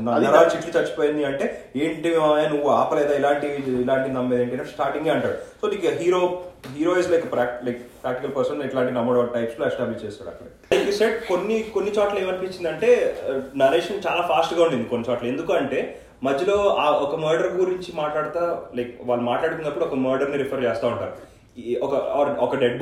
నరాలు 0.00 0.56
చిట్లు 0.56 0.80
చచ్చిపోయింది 0.80 1.24
అంటే 1.24 1.72
ఏంటి 1.76 2.08
నువ్వు 2.50 2.68
ఆపలేదా? 2.68 3.16
ఇలాంటి 3.16 3.46
ఇలాంటి 3.66 4.12
నమ్మేది 4.12 4.42
ఏంటి? 4.42 4.64
స్టార్టింగ్ 4.64 5.06
అంటాడు. 5.06 5.34
సో 5.62 5.68
నీకు 5.68 5.86
hero 5.94 6.42
hero 6.76 6.98
is 6.98 7.10
like 7.10 7.26
like 7.64 7.82
practical 8.04 8.36
person 8.36 8.62
ఇట్లాంటి 8.62 8.92
నమ్మడం 8.92 9.30
టైప్స్లో 9.34 9.66
ఎస్టాబ్లిష్ 9.66 10.04
చేస్తాడు 10.04 10.30
అక్కడ. 10.30 10.90
సెట్ 10.92 11.28
కొన్ని 11.28 11.62
కొన్ని 11.74 11.90
చోట్ల 11.90 12.18
ఏమనిపించింది 12.18 12.68
అంటే 12.68 13.16
నరేషన్ 13.56 14.02
చాలా 14.06 14.22
ఫాస్ట్గా 14.22 14.64
ఉండింది 14.64 14.88
కొన్ని 14.88 15.10
చోట్ల. 15.10 15.26
ఎందుకంటే 15.26 16.00
మధ్యలో 16.22 16.76
ఆ 16.76 16.90
ఒక 16.90 17.16
మర్డర్ 17.16 17.52
గురించి 17.52 17.92
మాట్లాడుతా 17.94 18.62
లైక్ 18.76 18.98
వాళ్ళు 19.02 19.24
మాట్లాడుకున్నప్పుడు 19.24 19.84
ఒక 19.84 19.94
మర్డర్ని 19.94 20.36
రిఫర్ 20.36 20.64
చేస్తూ 20.64 20.86
ఉంటారు. 20.86 21.12
ఈ 21.58 21.78
ఒక 21.82 21.94
ఒక 22.38 22.56
డెడ్ 22.56 22.78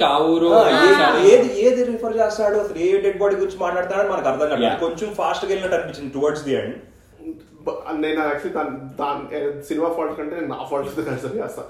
కావూరు 0.00 0.46
ఒకసారి 0.46 1.34
ఏది 1.34 1.60
ఏది 1.60 1.84
రిఫర్ 1.84 2.16
చేస్తాడు 2.16 2.56
అసలు 2.58 2.78
ఏ 2.78 3.00
డెడ్ 3.00 3.18
బాడీ 3.18 3.36
గురించి 3.36 3.58
మాట్లాడతాడో 3.58 4.08
మనకు 4.08 4.28
అర్థం 4.28 4.48
కాదు. 4.48 4.62
కొంచెం 4.80 5.14
ఫాస్ట్గా 5.14 5.48
వెళ్ళినట్టు 5.48 5.76
అనిపించింది 5.76 6.14
టువర్డ్స్ 6.14 6.44
ది 6.44 6.54
ఎండ్ 6.54 6.74
బ- 6.74 6.93
నేను 8.02 8.18
యాక్చువల్లీ 8.30 8.54
దాని 8.56 8.72
దాని 9.00 9.22
సినిమా 9.68 9.88
ఫాల్ట్ 9.96 10.16
కంటే 10.18 10.34
నేను 10.38 10.50
నా 10.54 10.58
ఫాల్ట్ 10.70 10.88
కన్సిడర్ 11.08 11.36
చేస్తా. 11.42 11.62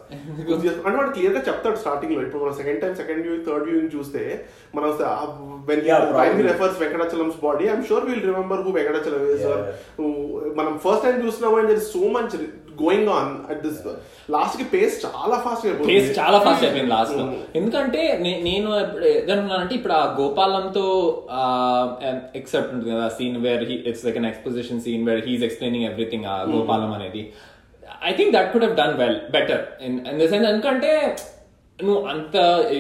అంటే 0.87 0.97
వాడు 0.99 1.11
క్లియర్గా 1.17 1.43
చెప్తాడు 1.49 1.79
స్టార్టింగ్లో. 1.85 2.21
ఇప్పుడు 2.27 2.43
మనం 2.45 2.57
second 2.61 2.81
time 2.85 2.95
second 3.03 3.23
view 3.27 3.37
third 3.49 3.69
view 3.69 3.83
చూస్తే 3.97 4.23
మనం 4.79 4.89
when 5.71 5.85
probably. 5.87 6.49
Refers 6.51 6.81
Venkatachalam's 6.83 7.39
body 7.47 7.65
I'm 7.71 7.87
sure 7.93 8.07
will 8.11 8.27
remember 8.31 8.65
who 8.67 8.73
Venkatachalam 8.79 9.25
is. 9.37 9.47
మనం 10.61 10.75
ఫస్ట్ 10.87 11.07
టైం 11.07 11.17
చూసినాము 11.27 11.59
and 11.63 11.73
so 11.95 12.03
much 12.17 12.37
going 12.83 13.09
on 13.17 13.33
at 13.53 13.61
this 13.65 13.81
లాస్ట్కి 14.35 14.65
పేస్ 14.73 14.95
చాలా 15.05 15.37
ఫాస్ట్ 15.45 15.65
ప్లేస్ 15.87 16.07
చాలా 16.19 16.39
ఫాస్ట్ 16.45 16.65
అయిపోయింది 16.67 16.91
లాస్ట్లో. 16.93 17.25
ఎందుకంటే 17.59 18.03
నేను 18.47 18.69
ఏదనుకున్నానంటే 19.11 19.75
ఇప్పుడు 19.79 19.95
ఆ 19.99 20.05
గోపాలంతో 20.21 20.87
ఎక్సెప్ట్ 22.41 22.73
ఉంటుంది 22.75 22.93
కదా 22.95 23.07
scene 23.19 23.37
where 23.47 23.65
he 23.71 23.77
it's 23.91 24.05
like 24.07 24.19
an 24.21 24.29
exposition 24.33 24.81
scene 24.87 25.05
where 25.09 25.23
he's 25.29 25.45
explaining 25.49 25.84
everything 25.90 26.26
ఆ 26.26 26.38
గోపాలం 26.52 26.94
అనేది 26.94 27.24
I 28.04 28.14
think 28.14 28.32
that 28.34 28.50
could 28.54 28.64
have 28.64 28.78
done 28.78 28.96
well 28.98 29.20
better 29.32 29.64
in 29.82 29.98
in 30.08 30.20
the 30.20 30.30
sense 30.30 30.48
ఎందుకంటే 30.50 30.92
నువ్వు 31.80 32.02
అంత 32.08 32.36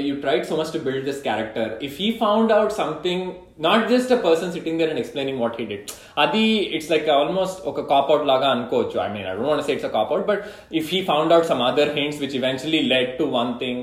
you 0.08 0.14
tried 0.16 0.46
so 0.46 0.56
much 0.56 0.72
to 0.74 0.80
build 0.80 1.06
this 1.06 1.22
character 1.24 1.70
if 1.84 1.96
he 2.00 2.08
found 2.24 2.52
out 2.52 2.74
something 2.80 3.26
not 3.60 3.86
just 3.90 4.12
a 4.12 4.20
person 4.26 4.52
sitting 4.52 4.80
there 4.80 4.90
and 4.90 5.02
explaining 5.04 5.40
what 5.42 5.56
he 5.60 5.66
did 5.66 5.86
అది 6.18 6.44
it's 6.76 6.92
like 6.92 7.08
almost 7.10 7.60
ఒక 7.68 7.86
cap 7.90 8.12
out 8.12 8.26
లాగా 8.28 8.50
అనుకోవచ్చు 8.50 9.00
I 9.00 9.08
mean 9.08 9.28
I 9.28 9.34
don't 9.34 9.50
want 9.50 9.66
say 9.68 9.74
it's 9.74 9.90
a 9.90 9.94
cop 9.96 10.12
out 10.16 10.28
but 10.28 10.44
if 10.74 10.90
he 10.96 11.02
found 11.04 11.34
out 11.34 11.48
some 11.48 11.64
other 11.70 11.94
hints 11.98 12.20
which 12.22 12.36
eventually 12.36 12.82
led 12.94 13.14
to 13.18 13.28
one 13.36 13.54
thing 13.60 13.82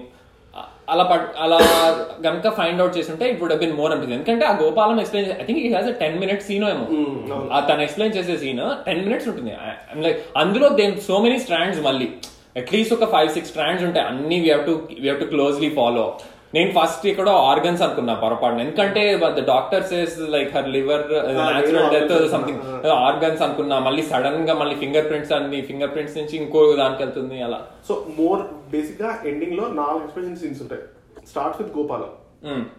అలా 0.93 1.03
పట్ 1.11 1.27
అలా 1.43 1.59
గనుక 2.25 2.49
find 2.59 2.81
out 2.83 2.95
చేస్తుంటే 2.97 3.25
it 3.31 3.39
would 3.43 3.53
been 3.63 3.75
more 3.79 3.91
అనిపిస్తుంది 3.93 4.17
ఎందుకంటే 4.17 4.45
ఆ 4.49 4.53
Gopalam 4.63 4.97
explain 5.03 5.29
I 5.41 5.45
think 5.49 5.61
it 5.67 5.75
has 5.77 5.89
a 5.93 5.95
ten 6.03 6.17
minutes 6.23 6.47
scene 6.49 6.65
ఏమో. 6.73 6.87
ఆ 7.55 7.59
తను 7.69 7.83
ఎక్స్ప్లెయిన్ 7.87 8.15
చేసే 8.17 8.35
సీన్ 8.43 8.61
టెన్ 8.89 9.01
మినిట్స్ 9.07 9.29
ఉంటుంది. 9.31 9.53
లైక్ 10.07 10.19
అందులో 10.43 10.69
దేని 10.81 11.05
సో 11.07 11.17
మెనీ 11.27 11.39
స్ట్రాండ్స్ 11.45 11.81
మళ్ళీ. 11.87 12.09
అట్లీస్ట్ 12.61 12.93
ఒక 12.97 13.07
ఫైవ్ 13.15 13.31
సిక్స్ 13.37 13.51
స్ట్రాండ్స్ 13.53 13.85
ఉంటాయి. 13.89 14.05
అన్ని 14.11 14.39
we 14.45 14.51
have 14.55 14.65
to 14.69 14.75
we 15.05 15.09
to 15.23 15.29
closely 15.33 15.71
follow 15.79 16.05
నేను 16.55 16.71
ఫస్ట్ 16.77 17.03
ఇక్కడ 17.09 17.29
ఆర్గన్స్ 17.49 17.81
అనుకున్నా 17.85 18.13
పొరపాటు 18.21 18.59
ఎందుకంటే 18.63 19.01
the 19.37 19.41
doctor 19.51 19.83
says 19.91 20.15
like 20.33 20.49
her 20.55 20.67
liver 20.73 21.05
natural 21.37 21.87
death 21.93 22.11
something. 22.33 22.59
Organs 23.05 23.43
అనుకున్నా. 23.45 23.75
మళ్ళీ 23.85 24.03
సడన్గా 24.09 24.53
మళ్ళీ 24.61 24.75
ఫింగర్ 24.81 25.07
ప్రింట్స్ 25.09 25.31
అన్ని 25.37 25.59
ఫింగర్ 25.69 25.93
ప్రింట్స్ 25.93 26.17
నుంచి 26.19 26.35
ఇంకో 26.41 26.61
దానికి 26.81 27.01
వెళ్తుంది 27.03 27.37
అలా. 27.47 27.59
సో 27.89 27.95
మోర్ 28.19 28.41
బేసిక్గా 28.73 29.09
ఎండింగ్లో 29.31 29.65
నాలుగు 29.81 30.03
ఎక్స్ప్రెషన్ 30.05 30.39
సీన్స్ 30.41 30.61
ఉంటాయి. 30.65 30.83
Start 31.31 31.57
with 31.61 31.73
Gopalam. 31.77 32.11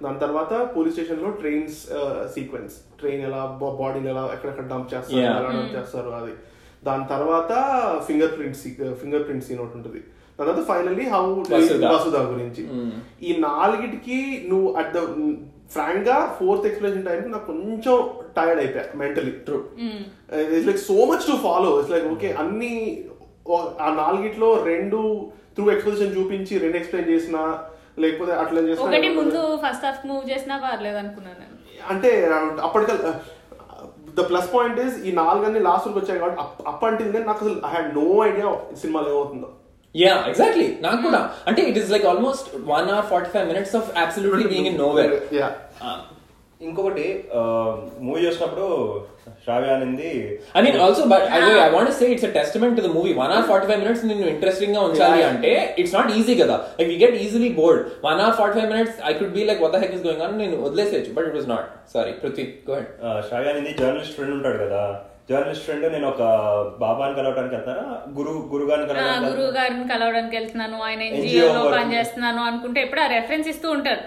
దాని 0.04 0.18
తర్వాత 0.25 0.52
పోలీస్ 0.75 0.94
స్టేషన్లో 0.96 1.28
ట్రైన్స్ 1.42 1.76
సీక్వెన్స్ 2.37 2.75
ట్రైన్ 3.00 3.22
ఎలా 3.28 3.42
బాడీని 3.80 4.08
ఎలా 4.14 4.25
ఎక్కడెక్కడ 4.34 4.66
డంప్ 4.72 4.90
చేస్తారు. 4.94 5.22
ఎలా 5.37 5.52
డంప్ 5.58 5.76
చేస్తారు 5.76 6.11
అది. 6.20 6.34
దాని 6.88 7.04
తర్వాత 7.14 7.52
finger 8.06 8.34
print 8.37 8.58
finger 9.02 9.25
print 9.26 9.46
scene 9.49 9.62
ఒకటి 9.64 9.78
ఉంటుంది. 9.80 10.00
దాని 10.37 10.49
తర్వాత 10.49 10.64
ఫైనల్లీ 10.72 11.04
హౌ 11.14 11.25
వసుధ. 11.94 12.16
గురించి. 12.34 12.62
ఈ 13.28 13.32
నాలుగిటికి 13.49 14.18
నువ్వు 14.50 14.68
అట్ 14.82 14.92
ద 14.96 15.00
ఫ్రాంక్గా 15.75 16.16
ఫోర్త్ 16.38 16.66
ఎక్స్ప్లెనేషన్ 16.68 17.06
టైం 17.08 17.20
నాకు 17.34 17.46
కొంచెం 17.52 17.96
టైర్డ్ 18.38 18.61
అయిపోయా 18.62 18.84
mentally 19.02 19.32
true 19.46 19.58
it's 20.54 20.66
like 20.70 20.82
so 20.90 20.96
much 21.11 21.25
to 21.28 21.37
follow 21.46 21.70
it's 21.78 21.92
like 21.94 22.08
okay 22.14 22.30
అన్ని 22.42 22.72
ఆ 23.87 23.88
నాలుగిట్లో 24.02 24.49
రెండు 24.72 24.99
త్రూ 25.56 25.64
ఎక్స్పోజిషన్ 25.73 26.14
చూపించి 26.16 26.54
రెండు 26.59 26.76
ఎక్స్ప్లెయిన్ 26.76 27.11
చేసిన 27.11 27.37
లేకపోతే 28.02 28.32
అట్లా 28.42 28.61
చేసిన 28.66 28.85
ఒకటి 28.87 29.09
ముందు 29.16 29.40
ఫస్ట్ 29.64 29.87
హాఫ్ 29.87 30.04
మూవ్ 30.06 30.23
చేసినా 30.30 30.56
పర్లేదు 30.64 30.99
అనుకున్నాను 31.02 31.38
నేను. 31.42 31.56
అంటే 31.92 32.11
అప్పటికల్ 32.68 33.00
ద 34.14 34.23
ప్లస్ 34.30 34.49
పాయింట్ 34.54 34.78
ఇస్ 34.80 34.97
ఈ 35.09 35.12
నాలుగన్ని 35.21 35.61
లాస్ట్ 35.61 35.87
వరకు 35.88 36.00
వచ్చాయి 36.00 36.21
కాబట్టి 36.21 36.40
అప్ 36.71 36.85
అంటే 36.85 37.21
నాకు 37.21 37.38
అసలు 37.38 37.56
ఐ 37.66 37.73
హ్యాడ్ 37.75 37.90
నో 37.99 38.06
ఐడియా 38.26 38.49
సినిమాలో 38.82 39.11
ఏమవుతుందో 39.14 39.50
యా 39.94 40.12
ఎగ్జాక్ట్లీ 40.28 40.66
నాకు 40.80 41.00
కూడా. 41.06 41.18
అంటే 41.49 41.62
it 41.71 41.78
is 41.80 41.90
like 41.90 42.06
almost 42.06 42.47
one 42.73 42.88
hour 42.92 43.09
forty 43.11 43.30
five 43.35 43.47
minutes 43.49 43.75
of 43.76 43.88
absolutely 44.04 44.47
being 44.52 44.68
in 44.71 44.78
nowhere 44.78 45.14
yeah 45.40 45.49
ఇంకొకటి 46.61 47.06
మూవీ 48.00 48.21
చూసినప్పుడు 48.26 48.66
శ్రావ్య 49.43 49.71
అనేది 49.75 50.11
I 50.55 50.62
mean 50.64 50.79
also 50.83 51.02
but 51.11 51.25
I 51.31 51.38
I 51.59 51.69
want 51.71 51.93
say 51.97 52.07
it's 52.12 52.26
testament 52.37 52.75
to 52.79 52.85
the 52.85 52.93
movie 52.95 53.12
one 53.19 53.33
hour 53.33 53.47
forty 53.49 53.67
five 53.69 53.81
minutes 53.83 54.05
నిన్ను 54.09 54.26
ఇంట్రెస్టింగ్గా 54.33 54.81
ఉంచాలి 54.88 55.23
అంటే 55.29 55.52
it's 55.81 55.95
not 55.95 56.11
easy 56.17 56.35
కదా. 56.41 56.57
Like 56.79 56.91
we 56.91 56.99
get 57.02 57.17
easily 57.23 57.50
bored 57.57 57.81
one 58.05 58.21
hour 58.21 58.37
forty 58.38 58.57
five 58.59 58.71
minutes 58.73 58.99
I 59.05 59.14
could 59.14 59.35
be 59.35 59.45
like 59.45 59.62
what 59.64 59.79
heck 59.83 59.95
is 59.95 60.05
going 60.05 60.25
on 60.26 60.37
నేను 60.38 60.59
వదిలేసేయచ్చు 60.64 61.14
but 61.17 61.29
it 61.29 61.38
was 61.38 61.49
not 61.49 61.67
sorry 61.95 62.12
Prithvi 62.21 62.47
go 62.69 62.75
head 62.75 62.91
ఆ, 63.02 63.21
శ్రావ్య 63.29 63.50
అనేది 63.50 63.73
journalist 63.81 64.17
friend 64.17 64.35
ఉంటాడు 64.35 64.61
కదా. 64.64 64.83
Journalist 65.29 65.64
friend 65.64 65.85
నేను 65.93 66.07
ఒక 66.09 66.23
బాబాని 66.81 67.14
కలవడానికి 67.19 67.55
వెళ్తారా 67.55 67.85
గురు 68.17 68.31
గురుగాని 68.52 68.83
ఆ, 68.83 68.88
కలవడానికి 68.88 69.26
గురువు 69.29 69.50
గారిని 69.57 69.85
కలవడానికి 69.91 70.35
వెళ్తున్నాను. 70.37 70.79
ఆయన 70.83 71.00
ఎన్జిఓ 71.09 71.45
లో. 71.57 71.61
పనిచేస్తున్నాను 71.75 72.41
అనుకుంటే 72.49 72.79
ఎప్పుడు 72.83 73.00
ఆ 73.00 73.09
రెఫరెన్స్ 73.12 73.49
ఇస్తూ 73.52 73.69
ఉంటారు. 73.71 74.02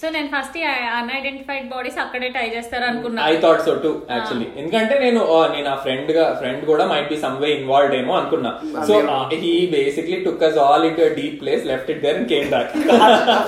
సో 0.00 0.06
నేను 0.10 0.28
ఫస్ట్ 0.32 0.56
అన్ఐడెంటిఫైడ్ 0.96 1.66
బాడీస్ 1.72 1.98
అక్కడే 2.04 2.28
ట్రై 2.28 2.46
చేస్తారు 2.54 2.84
అనుకున్నా. 2.88 3.20
I 3.26 3.36
thought 3.42 3.64
so 3.66 3.74
to 3.84 3.90
actually 4.10 4.46
ఎందుకంటే 4.56 4.94
నేను 5.00 5.20
నేను 5.56 5.68
ఆ 5.68 5.78
ఫ్రెండ్గా 5.84 6.24
ఫ్రెండ్ 6.40 6.62
కూడా 6.70 6.86
might 6.92 7.10
be 7.12 7.18
some 7.24 7.36
way 7.42 7.50
involved 7.58 7.96
ఏమో 8.00 8.14
అనుకున్నా. 8.20 8.52
So 8.88 8.94
he 9.42 9.52
basically 9.74 10.20
took 10.26 10.44
us 10.48 10.60
all 10.66 10.86
in 10.88 10.96
deep 11.18 11.36
place 11.42 11.66
left 11.70 11.92
it 11.94 12.02
there 12.04 12.18
and 12.18 12.30
came 12.32 12.48
back 12.54 12.70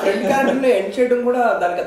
friend 0.03 0.27
క్యారెక్టర్ని 0.27 0.73
ఎండ్ 0.79 0.93
చేయడం 0.99 1.23
కూడా 1.29 1.45
దానికి 1.63 1.85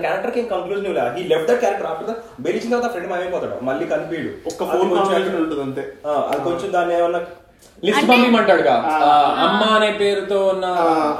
క్యారెక్టర్కి 0.00 0.44
కంక్లూజన్ 0.52 0.86
లేదు 0.90 1.08
he 1.18 1.24
left 1.32 1.50
the 1.50 1.58
character 1.62 1.90
after 1.92 2.18
బెలిచిన 2.44 2.70
తర్వాత 2.72 2.90
ఫ్రెండ్ 2.92 3.10
మాయమైపోతాడు. 3.12 3.56
మళ్ళీ 3.70 3.86
కనిపించడు. 3.92 4.36
ఒక్క 4.46 4.62
ఫోన్ 4.64 4.88
కాన్వర్సేషన్ 4.90 5.38
ఉంటుంది 5.42 5.62
అంతే. 5.62 5.82
అది 6.30 6.40
కొంచెం 6.42 6.68
దాన్ని 6.72 6.94
ఏమన్నా 6.94 7.20
లిస్ట్ 7.82 8.10
అమ్మ 9.44 9.62
అనే 9.76 9.88
పేరుతో 10.00 10.38
ఉన్న 10.46 10.66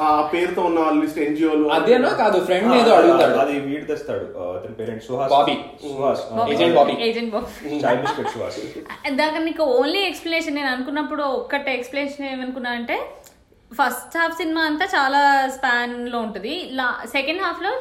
ఆ, 0.00 0.08
పేరుతో 0.32 0.62
ఉన్న 0.62 0.80
లిస్ట్ 0.98 1.18
ఎన్జిఓలు 1.18 1.66
అదేనా 1.68 2.10
కాదు 2.20 2.38
ఫ్రెండ్ 2.44 2.74
ఏదో 2.74 2.90
అడుగుతాడు. 2.94 3.36
అది 3.38 3.54
వీడి 3.60 3.84
తెస్తాడు. 3.84 4.26
అతని 4.50 4.74
parent? 4.74 5.04
Suhas. 5.04 5.30
Bobby. 5.30 5.54
Suhas. 5.84 6.22
Agent 6.48 6.74
Bobby. 6.74 6.94
Agent 7.00 7.32
Bobby. 7.34 7.78
Chai 7.84 7.96
Bisket 7.96 8.28
Suhas. 8.28 8.58
దాకా 9.14 9.38
నీకు 9.40 9.64
ఓన్లీ 9.76 10.02
ఎక్స్ప్లెనేషన్ 10.02 10.54
నేను 10.54 10.68
అనుకున్నప్పుడు 10.68 11.24
ఒక్కటే 11.38 11.72
ఎక్స్ప్లెనేషన్ 11.74 12.26
ఏమనుకున్నా 12.26 12.70
అంటే 12.70 12.98
ఫస్ట్ 13.70 14.18
హాఫ్ 14.18 14.36
సినిమా 14.36 14.62
అంతా 14.62 14.86
చాలా 14.94 15.22
స్పాన్లో 15.48 16.18
ఉంటుంది. 16.18 16.54
లా 16.72 16.86
సెకండ్ 17.08 17.42
హాఫ్లో 17.42 17.72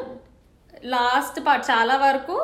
లాస్ట్ 0.89 1.39
పార్ట్ 1.46 1.72
చాలా 1.72 1.98
వరకు 1.98 2.36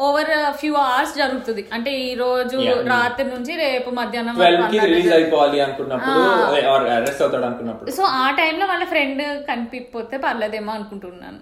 ఓవర్ 0.00 0.52
ఫ్యూ 0.56 0.74
అవర్స్ 0.74 1.16
జరుగుతుంది. 1.16 1.68
అంటే 1.72 2.00
ఈ 2.00 2.14
రోజు. 2.14 2.56
రాత్రి 2.88 3.26
నుంచి 3.26 3.56
రేపు 3.56 3.90
మధ్యాహ్నం 3.90 4.36
రిలీజ్ 4.84 5.12
అయిపోవాలి 5.12 5.60
అనుకున్నప్పుడు 5.60 6.10
ఆ. 6.10 6.94
అరెస్ట్ 6.96 7.22
అవుతాడు 7.22 7.44
అనుకున్నప్పుడు. 7.44 7.90
సో 7.90 8.02
ఆ 8.02 8.30
టైంలో 8.30 8.66
వాళ్ళ 8.66 8.84
ఫ్రెండ్ 8.84 9.46
కనిపించకపోతే 9.46 10.16
పర్లేదేమో 10.16 10.72
అనుకుంటున్నాను. 10.72 11.38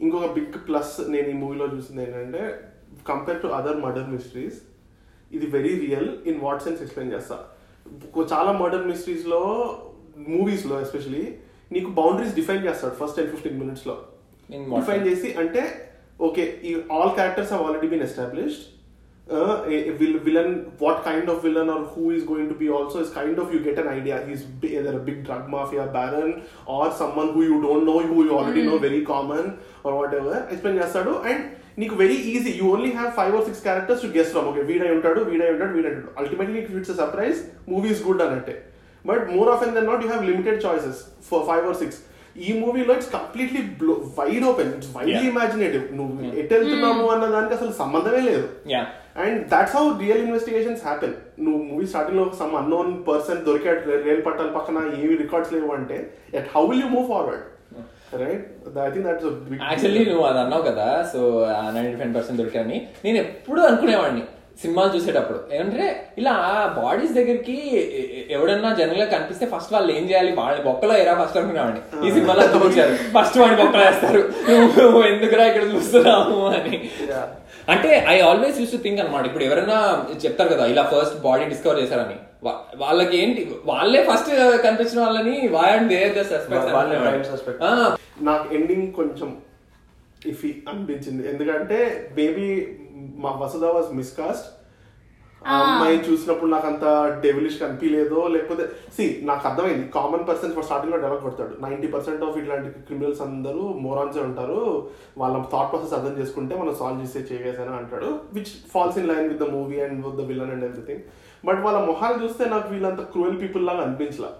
ఇంకొక 0.00 0.32
బిగ్ 0.32 0.68
ప్లస్ 0.68 1.10
నేను 1.10 1.28
ఈ 1.28 1.32
మూవీలో 1.32 1.66
చూసింది 1.66 2.02
ఏంటంటే 2.02 2.60
compare 3.08 3.42
to 3.42 3.46
other 3.46 3.76
murder 3.76 4.10
mysteries 4.10 4.54
ఇది 5.32 5.46
very 5.46 5.78
real 5.78 6.08
in 6.26 6.40
what 6.40 6.62
sense 6.62 6.82
explain 6.82 7.16
చేస్తా. 7.16 7.38
కొ- 8.14 8.26
చాలా 8.32 8.52
మర్డర్ 8.52 8.86
మిస్టరీస్లో 8.86 9.40
మూవీస్లో 10.28 10.80
ఎస్పెషలీ 10.80 11.34
నీకు 11.72 11.90
బౌండరీస్ 11.90 12.34
డిఫైన్ 12.34 12.66
చేస్తాడు 12.66 13.04
ఫస్ట్ 13.04 13.16
టెన్ 13.16 13.30
ఫిఫ్టీన్ 13.30 13.60
మినిట్స్లో. 13.60 13.98
In 14.52 14.72
what 16.19 16.35
డిఫైన్ 16.35 16.41
చేసి 16.41 16.43
అంటే 16.43 16.43
ఓకే 16.43 16.43
ఈ 16.63 16.73
all 16.91 17.13
characters 17.15 17.51
have 17.53 17.63
already 17.65 17.87
been 17.87 18.01
established 18.01 18.61
villain 20.25 20.53
what 20.81 20.99
kind 21.05 21.29
of 21.29 21.45
villain 21.45 21.69
are 21.69 21.83
who 21.95 22.11
is 22.11 22.25
going 22.29 22.49
to 22.49 22.53
be 22.53 22.67
also 22.69 22.99
is 22.99 23.13
kind 23.15 23.39
of 23.39 23.53
you 23.53 23.59
get 23.59 23.79
an 23.79 23.89
idea 23.89 24.17
he's 24.27 24.43
either 24.71 24.99
big 24.99 25.21
drug 25.23 25.49
mafia 25.49 25.85
baron 25.85 26.33
or 26.69 26.93
someone 26.93 27.29
who 27.29 27.43
you 27.43 27.57
don't 27.61 27.85
know 27.85 27.97
who 28.13 28.23
you 28.23 28.33
already 28.39 28.63
know 28.63 28.77
very 28.77 29.05
common 29.05 29.47
or 29.85 29.93
whatever 30.15 30.41
explain 30.51 30.81
చేస్తాడు 30.83 31.13
and 31.31 31.43
నీకు 31.77 31.95
very 31.95 32.17
easy 32.33 32.51
you 32.59 32.65
only 32.73 32.91
have 32.91 33.11
five 33.11 33.35
or 33.35 33.45
six 33.45 33.63
characters 33.63 34.01
to 34.01 34.07
guess 34.07 34.31
from 34.31 34.47
okay 34.47 34.63
వీడై 34.63 34.89
ఉంటాడు 34.91 35.21
వీడై 35.31 35.49
ఉంటాడు 35.51 35.73
వీడై 35.73 35.91
ఉంటాడు 35.91 36.13
ultimately 36.21 36.55
నీకు 36.59 36.77
it's 36.77 36.95
surprise 36.97 37.39
movie 37.69 37.89
is 37.89 38.03
good 38.07 38.21
అన్నట్టే 38.21 38.55
but 39.05 39.23
more 39.31 39.49
of 39.49 39.63
an 39.63 39.73
then 39.73 39.85
not 39.85 40.03
you 40.03 40.09
have 40.09 40.25
limited 40.25 40.65
choices 40.65 41.01
for 41.29 41.45
five 41.49 41.65
or 41.67 41.75
six 41.75 41.99
ఈ 42.46 42.48
మూవీలో 42.60 42.92
it's 42.98 43.10
completely 43.16 43.60
wide 44.18 44.44
open 44.50 44.70
it's 44.76 44.90
widely. 44.96 45.20
Imaginative 45.30 45.84
నువ్వు 45.98 46.30
ఎటు 46.40 46.52
వెళ్తున్నాము 46.54 47.04
అన్న 47.14 47.26
దానికి 47.34 47.54
అసలు 47.58 47.72
సంబంధమే 47.82 48.22
లేదు. 48.30 48.46
Yeah 48.74 48.82
and 49.24 49.38
that's 49.52 49.76
how 49.76 49.84
real 50.02 50.22
investigations 50.26 50.82
happen 50.88 51.14
నువ్వు 51.44 51.60
మూవీ 51.70 51.86
స్టార్టింగ్లో 51.92 52.24
సమ్ 52.40 52.54
అన్నోన్ 52.60 52.90
పర్సన్ 53.08 53.44
దొరికాడు 53.48 53.96
రైల్ 54.08 54.24
పట్టాల 54.26 54.50
పక్కన 54.58 54.82
ఏవి 55.02 55.14
రికార్డ్స్ 55.24 55.54
లేవు 55.56 55.70
అంటే 55.78 55.98
at 56.40 56.50
how 56.56 56.64
will 56.70 56.82
you 56.84 56.90
move 56.96 57.08
forward 57.12 57.44
right 58.22 58.44
I 58.86 58.90
think 58.92 59.06
that's 59.08 59.26
actually 59.70 60.02
నువ్వు 60.10 60.26
అది 60.30 60.40
అన్నావు 60.44 60.64
కదా 60.70 60.86
సో 61.12 61.20
నైన్టీ 61.76 61.96
ఫైవ్ 62.02 62.14
పర్సెంట్ 62.18 62.40
దొరికాయని 62.42 62.78
నేను 63.06 63.18
ఎప్పుడు 63.24 63.60
అనుకునేవాడిని. 63.68 64.22
సినిమాలు 64.62 64.90
చూసేటప్పుడు. 64.96 65.40
ఏమంటే 65.52 65.84
ఇలా 66.18 66.32
బాడీస్ 66.82 67.12
దగ్గరికి 67.12 67.56
ఎవడన్నా 68.30 68.70
జనరల్గా 68.78 69.06
కనిపిస్తే 69.18 69.46
ఫస్ట్ 69.46 69.72
వాళ్ళు 69.72 69.90
ఏం 69.92 70.04
చేయాలి? 70.10 70.32
వాళ్ళ 70.32 70.60
బొక్కలో 70.62 70.94
ఎరా 70.96 71.14
ఫస్ట్ 71.20 71.38
అనుకునేవాడిని. 71.38 71.82
ఈ 72.06 72.12
సినిమాలో 72.12 72.44
చూపించారు 72.54 72.94
ఫస్ట్ 73.16 73.38
వాడి 73.38 73.56
బొక్కలో 73.62 73.84
వేస్తారు. 73.84 74.22
నువ్వు 74.50 75.02
ఎందుకురా 75.02 75.46
ఇక్కడ 75.46 75.62
చూస్తున్నాము 75.74 76.46
అని. 76.46 76.76
అంటే 77.68 78.04
I 78.08 78.20
always 78.20 78.60
use 78.60 78.72
to 78.72 78.76
think 78.76 79.00
అనమాట 79.00 79.26
ఇప్పుడు 79.26 79.44
ఎవరైనా 79.44 79.78
చెప్తారు 80.24 80.48
కదా 80.48 80.66
ఇలా 80.66 80.84
ఫస్ట్ 80.92 81.18
బాడీ 81.26 81.44
డిస్కవర్ 81.44 81.80
చేశారని. 81.82 82.18
వాళ్ళకి 82.76 83.16
ఏంటి 83.22 83.50
వాళ్ళే 83.64 84.00
ఫస్ట్ 84.10 84.30
కనిపించిన 84.62 85.00
వాళ్ళని 85.00 85.48
వాయండి 85.48 85.98
suspect. 86.32 87.60
నాకు 88.20 88.54
ఎండింగ్ 88.54 88.92
కొంచెం 88.92 89.36
ఇఫీ 90.26 90.50
అనిపించింది. 90.68 91.28
ఎందుకంటే 91.32 91.78
బేబీ 92.14 92.48
మా 93.18 93.32
వసుధ 93.38 93.64
వాజ్ 93.72 93.90
మిస్కాస్ట్ 93.94 94.46
ఆ. 95.42 95.56
అమ్మాయి 95.58 95.98
చూసినప్పుడు 96.06 96.50
నాకు 96.50 96.66
అంత 96.66 96.84
డెవిలిష్ 97.20 97.58
కనిపించలేదో 97.60 98.20
లేకపోతే 98.26 98.64
సి 98.96 99.04
నాకు 99.22 99.44
అర్థమైంది. 99.48 99.84
కామన్ 99.88 100.24
పర్సన్ 100.28 100.54
ఫర్ 100.54 100.64
స్టార్టింగ్లో 100.64 100.98
డెవలప్ 100.98 101.22
కొడతాడు. 101.22 101.54
నైన్టీ 101.60 101.88
పర్సెంట్ 101.88 102.24
ఆఫ్ 102.24 102.38
ఇట్లాంటి 102.38 102.70
క్రిమినల్స్ 102.86 103.22
అందరూ 103.22 103.62
మోరాన్స్ 103.80 104.18
ఉంటారు. 104.24 104.58
వాళ్ళ 105.18 105.36
థాట్ 105.52 105.70
ప్రాసెస్ 105.70 105.94
అర్థం 105.94 106.16
చేసుకుంటే 106.18 106.54
మనం 106.56 106.74
సాల్వ్ 106.74 107.02
చేసే 107.04 107.22
చేయగేసాను 107.28 107.74
అంటాడు 107.76 108.08
which 108.32 108.52
falls 108.72 108.98
in 108.98 109.08
line 109.08 109.28
with 109.28 109.42
the 109.42 109.50
movie 109.52 109.78
and 109.80 110.00
with 110.06 110.18
the 110.20 110.26
villain 110.26 110.52
and 110.52 110.64
everything 110.64 111.04
but 111.44 111.60
వాళ్ళ 111.60 111.78
మొహాలు 111.86 112.18
చూస్తే 112.24 112.44
నాకు 112.48 112.68
వీళ్ళంత 112.68 113.02
క్రూయల్ 113.12 113.40
పీపుల్ 113.40 113.66
లాగా 113.66 113.82
అనిపించలా. 113.82 114.32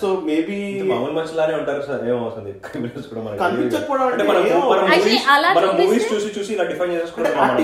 సో 0.00 0.20
మేబీ 0.24 0.84
మామూలు 0.88 1.12
మనుషులానే 1.12 1.54
ఉంటారు 1.54 1.82
సార్ 1.82 2.08
ఏమవుతుంది 2.08 2.54
కనిపించకపోవడం 3.42 4.08
అంటే 4.08 4.24
మనం. 4.24 4.42
మనం 5.58 5.80
మూవీస్ 5.80 6.12
చూసి 6.12 6.32
చూసి 6.36 6.52
ఇలా 6.52 6.64
డిఫైన్ 6.64 6.94
నాకు. 6.94 7.56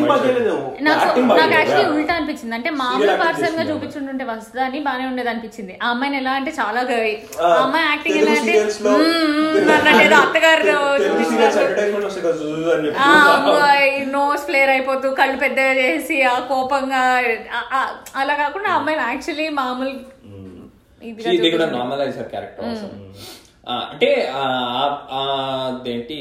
యాక్చువల్లీ. 1.53 1.95
ఉల్టా 1.95 2.15
అనిపించింది 2.15 2.55
అంటే 2.55 2.71
మామూలు 2.79 3.23
పర్సన్గా. 3.23 3.71
చూపించుంటుంటే 3.71 4.25
వస్తుందా 4.25 4.65
అని 4.65 4.81
బానే 4.81 5.07
ఉండేది 5.07 5.29
అనిపించింది 5.29 5.79
ఆ 5.83 5.91
అమ్మాయిని 5.91 6.17
ఎలా 6.17 6.33
అంటే 6.33 6.53
చాలా 6.53 6.83
గ- 6.83 7.43
ఆ, 7.43 7.57
అమ్మాయి 7.57 7.87
యాక్టింగ్ 7.87 8.19
ఎలా 8.19 8.35
అంటే 8.35 8.53
అన్నట్టు 9.73 10.03
ఏదో 10.03 10.17
అత్తగారు 10.17 10.63
నోస్ 14.13 14.43
ఫ్లేర్ 14.43 14.71
అయిపోతూ 14.71 15.15
కళ్ళు 15.15 15.39
పెద్దగా 15.39 15.75
చేసి 15.75 16.27
ఆ 16.27 16.43
కోపంగా 16.49 17.21
అలా 18.17 18.35
కాకుండా 18.35 18.69
ఆ 18.69 18.75
అమ్మాయి 18.75 19.05
యాక్చువల్లీ 19.05 19.51
మామూలు 19.57 20.22
ఇదిగా 21.09 21.31
దే 21.45 21.51
కూడా. 21.55 21.67
నార్మలైజ్ 21.77 22.19
క్యారెక్టర్ 22.33 22.67
అంటే 23.93 24.11
అదేంటి 25.21 26.19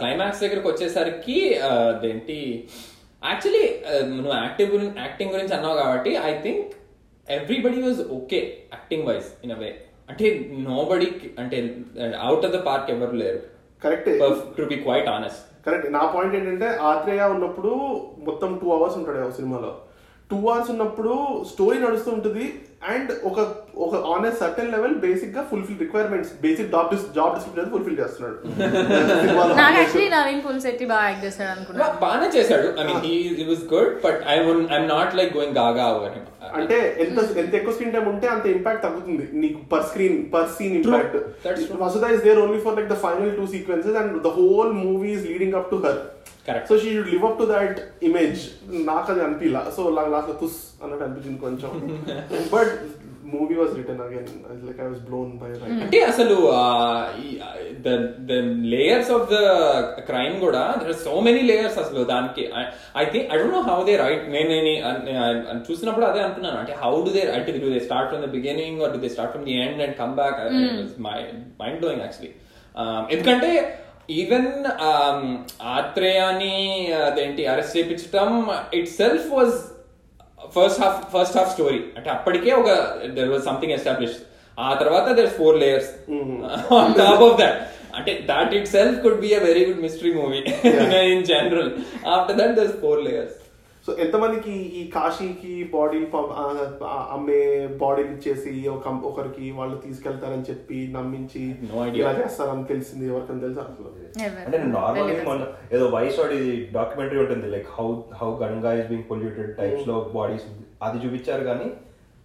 క్లైమాక్స్ 0.00 0.42
దగ్గరకు 0.44 0.68
వచ్చేసరికి 0.68 1.38
అదేంటి 1.68 2.38
యాక్చువల్లీ 3.22 3.64
నువ్వు 4.16 4.32
యాక్టివ్ 4.42 4.72
యాక్టింగ్ 5.04 5.32
గురించి 5.34 5.54
అన్నావు 5.56 5.76
కాబట్టి 5.82 6.10
I 6.30 6.32
think 6.44 6.66
everybody 7.28 7.80
was 7.86 8.00
okay 8.18 8.40
acting 8.74 9.06
wise 9.08 9.28
in 9.44 9.52
a 9.52 9.58
way 9.62 9.70
అంటే 10.08 10.26
నో 10.68 10.78
బడి 10.90 11.08
అంటే 11.38 11.56
అవుట్ 12.26 12.46
ఆఫ్ 12.46 12.54
ద 12.56 12.60
పార్క్ 12.68 12.90
ఎవరు 12.94 13.16
లేరు. 13.22 13.40
కరెక్టే 13.82 14.12
to 14.58 14.64
be 14.72 14.78
quite 14.86 15.08
honest 15.16 15.42
correct 15.66 15.88
నా 15.92 16.02
పాయింట్ 16.14 16.36
ఏంటంటే 16.36 16.68
ఆత్రేయ 16.90 17.22
ఉన్నప్పుడు 17.34 17.72
మొత్తం 18.28 18.50
టూ 18.62 18.68
అవర్స్ 18.76 18.96
ఉంటాడు 19.00 19.30
సినిమాలో. 19.38 19.72
టూ 20.30 20.38
అవర్స్ 20.50 20.70
ఉన్నప్పుడు 20.74 21.12
స్టోరీ 21.50 21.76
నడుస్తూ 21.78 22.10
ఉంటుంది 22.16 22.46
అండ్ 22.92 23.10
ఒక 23.30 23.38
ఒక 23.78 23.96
ఆన్ 24.12 24.24
ఏ 24.26 24.30
సర్టన్ 24.40 24.70
లెవెల్ 24.74 24.94
బేసిక్గా 25.04 25.42
fulfil 25.50 25.80
requirements 25.82 26.30
basic 26.44 26.70
job 26.74 26.94
job 27.18 27.34
description 27.34 27.70
fulfil 27.74 27.98
చేస్తున్నాడు. 28.00 28.36
నాకు 29.60 29.76
యాక్చువల్లీ 29.80 30.08
నవీన్ 30.16 30.42
పుల్శెట్టి 30.46 30.86
బాగా 30.92 31.04
యాక్ట్ 31.08 31.24
చేస్తాడు 31.26 31.50
అనుకున్నా 31.54 31.86
బాగానే 32.04 32.28
చేశాడు. 32.36 32.68
I 32.80 32.84
mean 32.88 33.00
he 33.38 33.46
was 33.50 33.64
good 33.74 33.92
but 34.06 34.20
I 34.26 34.36
I'm 34.38 34.88
not 34.94 35.14
like 35.20 35.32
going 35.36 35.56
gaga 35.60 35.86
over 35.94 36.14
him 36.16 36.26
అంటే 36.58 36.76
ఎంత 37.04 37.18
ఎంత 37.42 37.52
ఎక్కువ 37.54 37.72
స్క్రీన్ 37.74 37.94
టైం 37.94 38.06
ఉంటే 38.12 38.26
అంత 38.34 38.46
ఇంపాక్ట్ 38.56 38.84
తగ్గుతుంది. 38.86 39.24
నీకు 39.42 39.58
per 39.72 39.86
screen 39.88 40.18
per 40.34 40.50
scene 40.56 40.76
impact. 40.78 41.16
Vasudha 41.86 42.08
is 42.16 42.22
there 42.28 42.40
only 42.44 42.60
for 42.66 42.76
like 42.78 42.90
the 42.94 42.98
final 43.06 43.34
two 43.40 43.46
sequences 43.54 43.98
and 44.02 44.14
the 44.26 44.32
whole 44.38 44.72
movie 44.84 45.10
is 45.18 45.26
leading 45.32 45.58
up 45.60 45.70
to 45.74 45.78
her 45.86 46.00
Correct. 46.46 46.66
So 46.70 46.74
she 46.82 46.90
live 47.10 47.24
up 47.28 47.38
to 47.40 47.44
that 47.44 47.78
image 48.02 48.42
నాకు 48.86 49.08
అది 49.12 49.20
అనిపించలా 49.20 49.62
so 49.76 49.82
last 49.96 50.30
తుస్ 50.42 50.58
అన్నట్టు 50.82 51.04
అనిపించింది 51.06 51.38
కొంచెం. 51.38 51.70
But 52.54 52.72
movie 53.32 53.54
was 53.54 53.72
written 53.76 54.00
again 54.04 54.28
like 54.66 54.80
I 54.80 54.88
was 54.88 55.02
blown 55.06 55.30
by 55.40 55.48
right 55.54 55.82
అంటే 55.84 55.98
అసలు 56.04 56.36
the 57.82 57.94
the 58.28 58.38
layers 58.72 59.10
of 59.10 59.24
the 59.32 59.38
crime 60.08 60.36
కూడా 60.40 60.62
there 60.80 60.92
so 61.02 61.14
many 61.20 61.42
layers 61.42 61.78
అసలు 61.78 62.02
దానికి. 62.04 62.44
I 62.96 63.04
think 63.06 63.26
I 63.32 63.38
don't 63.38 63.56
know 63.56 63.62
how 63.68 63.78
they 63.84 63.96
write 63.96 64.24
నేను 64.28 64.54
నేను- 64.60 65.64
చూసినప్పుడు 65.68 66.06
అదే 66.06 66.20
అనుకున్నాను. 66.20 66.58
అంటే 66.58 66.74
హౌ 66.82 66.94
డు 67.02 67.10
దే 67.10 67.24
అంటే 67.32 67.58
do 67.58 67.70
they 67.70 67.80
start 67.80 68.08
from 68.10 68.24
the 68.24 68.30
beginning 68.30 68.80
or 68.82 68.92
do 68.92 68.98
they 68.98 69.08
start 69.08 69.32
from 69.32 69.46
the 69.46 69.56
end 69.62 69.82
and 69.82 69.96
come 69.96 70.14
back 70.14 70.38
my 71.00 71.18
mind 71.60 71.80
blowing 71.80 72.02
actually 72.02 72.32
ఎందుకంటే 73.10 73.50
even 74.12 74.50
ఆత్రేయాని 75.72 76.54
అదేంటి 77.02 77.42
arrest 77.46 77.76
చేయించడం 77.76 78.30
itself 78.94 79.26
was 79.32 79.56
first 80.56 80.80
half 80.82 80.98
first 81.14 81.36
half 81.38 81.50
story 81.52 81.80
అంటే 81.96 82.08
అప్పటికే 82.10 82.50
ఒక 82.52 82.70
there 83.16 83.30
was 83.30 83.44
something 83.44 83.72
establish 83.72 84.16
ఆ 84.58 84.70
తర్వాత 84.74 85.08
there 85.18 85.32
four 85.38 85.58
layers 85.58 85.90
on 86.78 86.94
top 86.94 87.22
of 87.22 87.36
that 87.42 87.58
అంటే 87.98 88.12
that 88.26 88.52
itself 88.68 88.96
could 89.02 89.20
be 89.20 89.30
a 89.34 89.42
very 89.44 89.62
good 89.66 89.82
mystery 89.82 90.12
movie 90.14 90.40
in 91.12 91.24
general 91.24 91.70
after 92.06 92.36
that 92.36 92.54
there 92.56 92.72
four 92.80 93.02
layers 93.04 93.36
so 93.88 93.94
ఎంతమందికి 93.98 94.54
ఈ 94.78 94.90
కాశీకి 94.94 95.52
body 95.74 95.98
అమ్మే 97.14 97.38
బాడీని 97.82 98.10
ఇచ్చేసి 98.14 98.50
ఒక 98.68 98.88
ఒకరికి 99.02 99.46
వాళ్ళు 99.50 99.76
తీసుకెళ్తారని 99.76 100.46
చెప్పి 100.50 100.78
నమ్మించి. 100.96 101.42
ఇలా 102.00 102.10
చేస్తారని 102.18 102.64
తెలిసింది 102.64 103.04
ఎవరికైనా 103.06 103.40
తెలుసా 103.40 103.62
అసలు. 103.62 103.90
అంటే. 104.40 104.58
మన 105.28 105.38
ఏదో 105.72 105.86
వైస్ 105.88 106.18
వాడి 106.18 106.40
డాక్యుమెంటరీ 106.72 107.20
ఉంటుంది 107.24 107.48
like 107.48 107.70
how 107.78 107.86
how 108.14 108.28
Ganga 108.42 108.72
is 108.80 108.88
being 108.88 109.08
polluted 109.10 109.54
టైప్స్లో 109.60 109.96
bodies 110.14 110.46
అది 110.82 110.98
చూపించారు 111.04 111.44
కానీ 111.44 111.68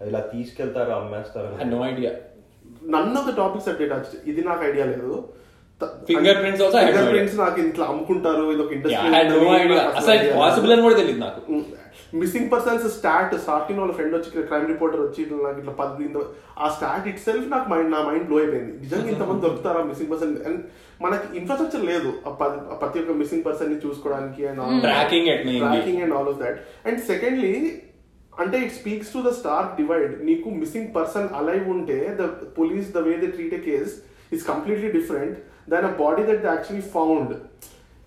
ఇలా 0.07 0.21
తీసుకెళ్తారు 0.33 0.91
అమ్మేస్తారు? 0.91 1.53
No 1.71 1.79
idea 1.87 2.11
none 2.95 3.17
of 3.17 3.29
the 3.29 3.37
topics 3.37 3.69
at 3.69 3.83
touch 3.93 4.11
ఇది 4.25 4.41
నాకు 4.41 4.63
ఐడియా 4.65 4.85
లేదు. 4.85 5.13
Fingerprints 6.07 6.61
also 6.61 6.77
I 6.77 6.81
had 6.81 6.87
no 6.87 6.91
finger 6.91 7.03
idea. 7.03 7.13
Prints 7.13 7.37
నాకు 7.41 7.59
ఇట్లా 7.63 7.85
అమ్ముకుంటారు 7.91 8.43
ఇది 8.53 8.61
ఒక 8.63 8.73
అసలు 9.99 10.35
పాసిబుల్ 10.41 10.73
అని 10.75 10.83
కూడా 10.85 10.97
తెలియదు 10.99 11.21
నాకు. 11.23 11.41
మిస్సింగ్ 12.21 12.49
పర్సన్స్ 12.51 12.85
స్టాట్ 12.95 13.33
స్టార్టింగ్ 13.43 13.79
వాళ్ళ 13.81 13.93
ఫ్రెండ్ 13.97 14.15
వచ్చి 14.15 14.43
క్రైమ్ 14.49 14.67
రిపోర్టర్ 14.71 15.01
వచ్చి 15.05 15.19
ఇట్లా 15.23 15.37
నాకు 15.45 15.59
ఇట్లా 15.61 15.73
పది 15.79 16.09
ఆ 16.59 16.67
స్టాట్ 16.75 17.07
ఇట్ 17.11 17.21
సెల్ఫ్ 17.27 17.47
నాకు 17.53 17.67
మైండ్ 17.73 17.91
నా 17.95 18.01
మైండ్ 18.09 18.25
బ్లో 18.29 18.37
అయిపోయింది. 18.41 18.73
నిజంగా 18.83 19.09
ఇంతమంది 19.13 19.43
దొరుకుతారా 19.45 19.81
మిస్సింగ్ 19.89 20.11
పర్సన్ 20.13 20.33
అండ్ 20.49 20.61
మనకి 21.01 21.27
ఇన్ఫ్రాస్ట్రక్చర్ 21.39 21.85
లేదు 21.91 22.09
ప్రతి 22.81 22.99
ఒక్క 23.01 23.15
మిస్సింగ్ 23.21 23.45
పర్సన్ని 23.47 23.77
చూసుకోవడానికి 23.85 24.43
and 24.49 24.61
mainly. 25.47 25.63
Tracking 25.65 26.01
and 26.05 26.15
all 26.19 26.29
of 26.33 26.39
that 26.43 26.59
and 26.87 27.01
secondly 27.11 27.53
అంటే 28.33 28.57
it 28.65 28.73
speaks 28.77 29.11
to 29.15 29.19
the 29.25 29.31
stark 29.39 29.73
divide 29.79 30.13
నీకు 30.29 30.47
మిస్సింగ్ 30.61 30.89
పర్సన్ 30.95 31.27
అలైవ్ 31.39 31.65
ఉంటే 31.75 31.97
the 32.19 32.25
police 32.57 32.87
the 32.95 33.01
way 33.07 33.13
the 33.17 33.29
treat 33.35 33.53
a 33.53 33.63
case 33.67 33.93
is 34.35 34.43
completely 34.51 34.89
different 34.97 35.37
than 35.73 35.87
a 35.89 35.93
body 36.03 36.23
that 36.29 36.45
actually 36.53 36.85
found 36.95 37.33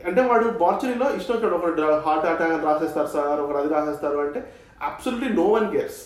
అంటే 0.00 0.22
వాడు 0.30 0.46
బార్చరీలో 0.64 1.06
ఇష్టం 1.18 1.34
వచ్చాడు 1.36 1.56
ఒకడు 1.58 1.86
heart 2.06 2.26
attack 2.32 2.52
అని 2.56 2.66
రాసేస్తారు 2.68 3.10
sir 3.14 3.40
ఒకరు 3.44 3.58
అది 3.62 3.70
రాసేస్తారు 3.76 4.18
అంటే 4.26 4.40
absolutely 4.90 5.30
no 5.40 5.46
one 5.56 5.68
cares 5.76 6.00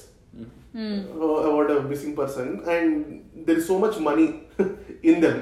about 1.48 1.72
missing 1.92 2.16
person 2.20 2.52
and 2.74 2.94
there 3.48 3.58
is 3.62 3.68
so 3.72 3.78
much 3.84 3.98
money 4.08 4.26
in 5.10 5.20
them 5.26 5.40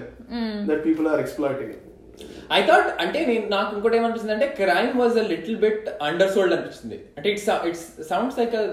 that 0.71 0.83
people 0.89 1.09
are 1.13 1.23
exploiting 1.25 1.75
I 2.57 2.61
thought 2.69 2.89
అంటే 3.03 3.19
నేను 3.31 3.47
నాకు 3.57 3.71
ఇంకోటి 3.77 3.97
ఏమనిపిస్తుంది 3.97 4.35
అంటే 4.37 4.47
crime 4.61 4.95
was 5.01 5.17
a 5.23 5.27
little 5.33 5.59
bit 5.65 5.85
undersold 6.37 6.55
అనిపిస్తుంది. 6.57 6.97
అంటే 7.17 7.29
it's 7.33 7.49
it's 7.71 7.87
sounds 8.11 8.39
like 8.41 8.55
a 8.63 8.65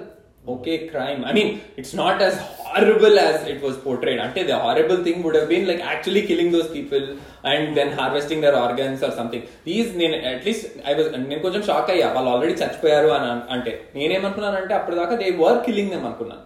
okay 0.47 0.77
crime 0.77 1.25
I 1.25 1.31
mean 1.31 1.49
it's 1.77 1.95
not 1.95 2.21
as 2.21 2.35
horrible 2.65 3.19
as 3.19 3.49
it 3.49 3.63
was 3.63 3.85
portrayed 3.85 4.21
అంటే 4.21 4.43
the 4.43 4.51
horrible 4.51 5.03
thing 5.03 5.23
would 5.23 5.37
have 5.37 5.47
been 5.47 5.67
like 5.67 5.81
actually 5.81 6.21
killing 6.21 6.51
those 6.51 6.73
people 6.73 7.05
and 7.45 7.75
then 7.75 7.89
harvesting 7.89 8.41
their 8.41 8.55
organs 8.55 9.03
or 9.03 9.15
something 9.15 9.43
these 9.65 9.97
నేను 9.97 10.27
at least 10.27 10.87
I 10.87 10.93
was 10.93 11.29
నేను 11.29 11.41
కొంచెం 11.41 11.63
shock 11.63 11.89
అయ్యా. 11.89 12.13
వాళ్ళు 12.13 12.29
already 12.29 12.53
చచ్చిపోయారు 12.53 13.07
అని 13.07 13.31
అన్- 13.31 13.43
అంటే 13.49 13.89
నేనేమనుకున్నానంటే 13.95 14.73
అప్పటిదాకా 14.73 15.15
దే 15.15 15.31
వర్ 15.37 15.65
కిల్లింగ్ 15.65 15.89
దెమ్ 15.89 16.05
అనుకున్నాను. 16.05 16.43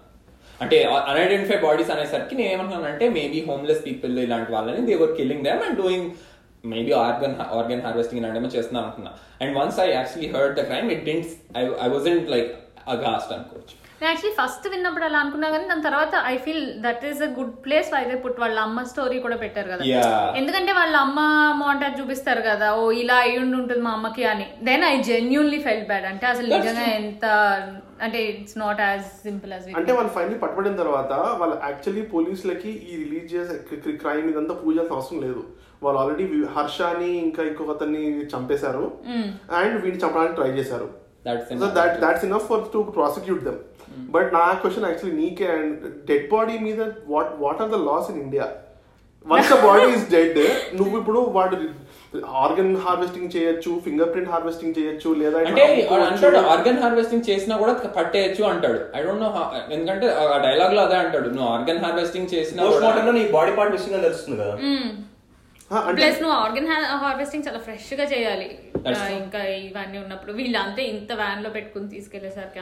అంటే 0.61 0.83
అన్ఐడెంటిఫైడ్ 0.83 1.61
బాడీస్ 1.61 1.89
అనేసరికి 1.89 2.35
నేను 2.35 2.49
ఏమనుకున్నానంటే 2.49 3.09
మేబీ 3.09 3.45
హోమ్లెస్ 3.47 3.85
పీపుల్ 3.85 4.19
ఇలాంటి 4.19 4.51
వాళ్ళని 4.51 4.85
they 4.85 4.95
were 4.95 5.17
killing 5.17 5.43
them 5.43 5.63
and 5.63 5.77
doing 5.81 6.09
maybe 6.65 6.91
organ 6.91 7.35
organ 7.51 7.81
harvesting 7.81 8.21
ఇలాంటివి 8.21 8.57
చేస్తున్నాను 8.57 8.87
అనుకున్నా. 8.87 9.11
And 9.41 9.57
once 9.57 9.79
I 9.79 9.91
actually 9.91 10.31
heard 10.31 10.55
the 10.55 10.61
crime 10.61 10.91
it 10.91 11.05
didn't 11.05 11.27
I 11.57 11.63
I 11.81 11.89
wasn't 11.89 12.29
like 12.29 12.51
aghast 12.87 13.33
అనుకోవచ్చు. 13.33 13.75
నేను 14.01 14.09
యాక్చువల్లీ 14.09 14.35
ఫస్ట్ 14.39 14.65
విన్నప్పుడు 14.73 15.05
అలా 15.07 15.17
అనుకున్నా 15.23 15.47
కానీ 15.53 15.65
దాని 15.69 15.85
తర్వాత 15.87 16.13
I 16.31 16.35
feel 16.43 16.65
that 16.85 17.01
is 17.09 17.21
a 17.27 17.29
good 17.37 17.55
place 17.65 17.89
why 17.93 18.01
they 18.09 18.17
put 18.25 18.39
వాళ్ళ 18.43 18.57
అమ్మ 18.67 18.83
స్టోరీ 18.91 19.17
కూడా 19.25 19.37
పెట్టారు 19.43 19.69
కదా. 19.71 19.83
ఎందుకంటే 20.39 20.71
వాళ్ళ 20.79 20.95
అమ్మ 21.05 21.19
మోంటాజ్ 21.61 21.97
చూపిస్తారు 21.99 22.41
కదా 22.49 22.67
ఓ 22.81 22.83
ఇలా 23.01 23.17
అయి 23.23 23.35
ఉండి 23.43 23.57
ఉంటుంది 23.61 23.83
మా 23.87 23.93
అమ్మకి 23.97 24.23
అని. 24.33 24.47
Then 24.69 24.85
I 24.91 24.93
genuinely 25.09 25.59
felt 25.67 25.85
bad 25.91 26.07
అంటే 26.11 26.27
అసలు 26.33 26.47
That's 26.51 26.65
నిజంగా 26.65 26.85
ఎంత 27.01 27.25
అంటే 28.05 28.19
it's 28.31 28.57
not 28.63 28.81
as 28.87 29.05
simple 29.25 29.53
as 29.55 29.65
అంటే 29.81 29.91
వాళ్ళు 29.97 30.13
ఫైనల్ 30.17 30.39
పట్టుబడిన 30.43 30.77
తర్వాత 30.83 31.11
వాళ్ళు 31.41 31.57
యాక్చువల్లీ 31.67 32.05
పోలీసులకి 32.15 32.71
ఈ 32.91 32.95
రిలీజియస్ 33.03 33.51
క్రైమ్ 34.05 34.29
ఇదంతా 34.33 34.55
పూజాల్సిన 34.61 34.97
అవసరం 34.99 35.21
లేదు. 35.27 35.43
వాళ్ళు 35.83 35.99
ఆల్రెడీ 36.03 36.25
హర్షాని 36.55 37.11
ఇంకా 37.25 37.41
ఇంకొక 37.49 37.73
అతన్ని 37.75 38.03
చంపేశారు. 38.33 38.85
అండ్ 39.59 39.75
వీడిని 39.83 40.01
చంపడానికి 40.05 40.37
ట్రై 40.39 40.49
చేశారు. 40.59 40.89
That's 42.03 42.25
enough 42.27 42.47
for 42.51 42.65
to 42.73 42.79
prosecute 42.97 43.43
them 43.47 43.59
but 44.15 44.31
నా 44.37 44.45
క్వశ్చన్ 44.63 44.87
యాక్చువల్లీ 44.89 45.17
నీకే 45.23 45.47
అండ్ 45.57 45.75
డెడ్ 46.09 46.27
బాడీ 46.33 46.57
మీద 46.67 46.81
what 47.13 47.31
what 47.45 47.61
are 47.65 47.71
the 47.75 47.79
laws 47.89 48.09
in 48.13 48.21
India 48.25 48.47
once 49.25 49.49
the 49.53 49.55
body 49.67 49.85
is 49.95 50.09
dead 50.15 50.37
నువ్వు 50.79 50.93
ఇప్పుడు 50.99 51.21
వాడు 51.37 51.55
ఆర్గన్ 52.43 52.71
హార్వెస్టింగ్ 52.83 53.33
చేయొచ్చు 53.33 53.71
ఫింగర్ 53.85 54.11
ప్రింట్ 54.13 54.31
హార్వెస్టింగ్ 54.33 54.75
చేయొచ్చు 54.77 55.09
లేదా 55.21 55.39
అంటే. 55.49 55.63
అంటాడు 56.05 56.39
ఆర్గన్ 56.53 56.79
హార్వెస్టింగ్ 56.83 57.27
చేసినా 57.29 57.55
కూడా 57.63 57.73
పట్టేయచ్చు 57.97 58.43
అంటాడు. 58.51 58.79
ఐ 58.97 59.01
డోంట్ 59.05 59.23
నో 59.25 59.29
ఎందుకంటే 59.75 60.07
ఆ 60.21 60.37
డైలాగ్లో 60.45 60.81
అదే 60.87 60.97
అంటాడు. 61.03 61.27
నువ్వు 61.35 61.49
ఆర్గన్ 61.55 61.81
హార్వెస్టింగ్ 61.85 62.31
చేసినా 62.33 62.63
పోస్ట్ 62.65 62.85
మార్టం 62.85 63.05
లో 63.09 63.13
నీ 63.19 63.23
బాడీ 63.37 63.53
పార్ట్ 63.59 63.73
మిస్సింగ్ 63.75 63.95
అని 63.97 64.05
తెలుస్తుంది 64.07 64.37
కదా. 64.41 64.55
అంటే 64.55 64.71
ప్లస్ 65.97 66.21
నువ్వు 66.21 66.35
ఆర్గన్ 66.43 66.69
హార్వెస్టింగ్ 67.03 67.45
చాలా 67.47 67.59
ఫ్రెష్గా 67.67 68.05
చేయాలి. 68.13 68.49
ఇంకా 69.21 69.39
ఇవన్నీ 69.65 69.97
ఉన్నప్పుడు 70.01 70.31
వీళ్ళు 70.37 70.57
అంతే 70.61 70.81
ఇంత 70.91 71.11
వ్యాన్లో 71.21 71.49
పెట్టుకుని 71.55 71.87
తీసుకెళ్ళేసరికి. 71.93 72.59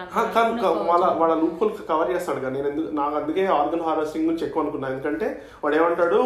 వాళ్ళ 0.92 1.06
వాళ్ళ 1.22 1.34
కవర్ 1.90 2.12
చేస్తాడు 2.14 2.40
కదా. 2.44 2.52
నేను 2.56 2.68
ఎందుకు 2.72 2.90
నాకు 3.00 3.16
అందుకే 3.20 3.44
ఆర్గన్ 3.58 3.84
హార్వెస్టింగ్ 3.88 4.26
గురించి 4.28 4.46
ఎక్కువ 4.48 4.64
అనుకున్నా. 4.64 4.88
ఎందుకంటే 4.94 5.28
వాడు 5.64 5.76
ఏమంటాడు 5.80 6.20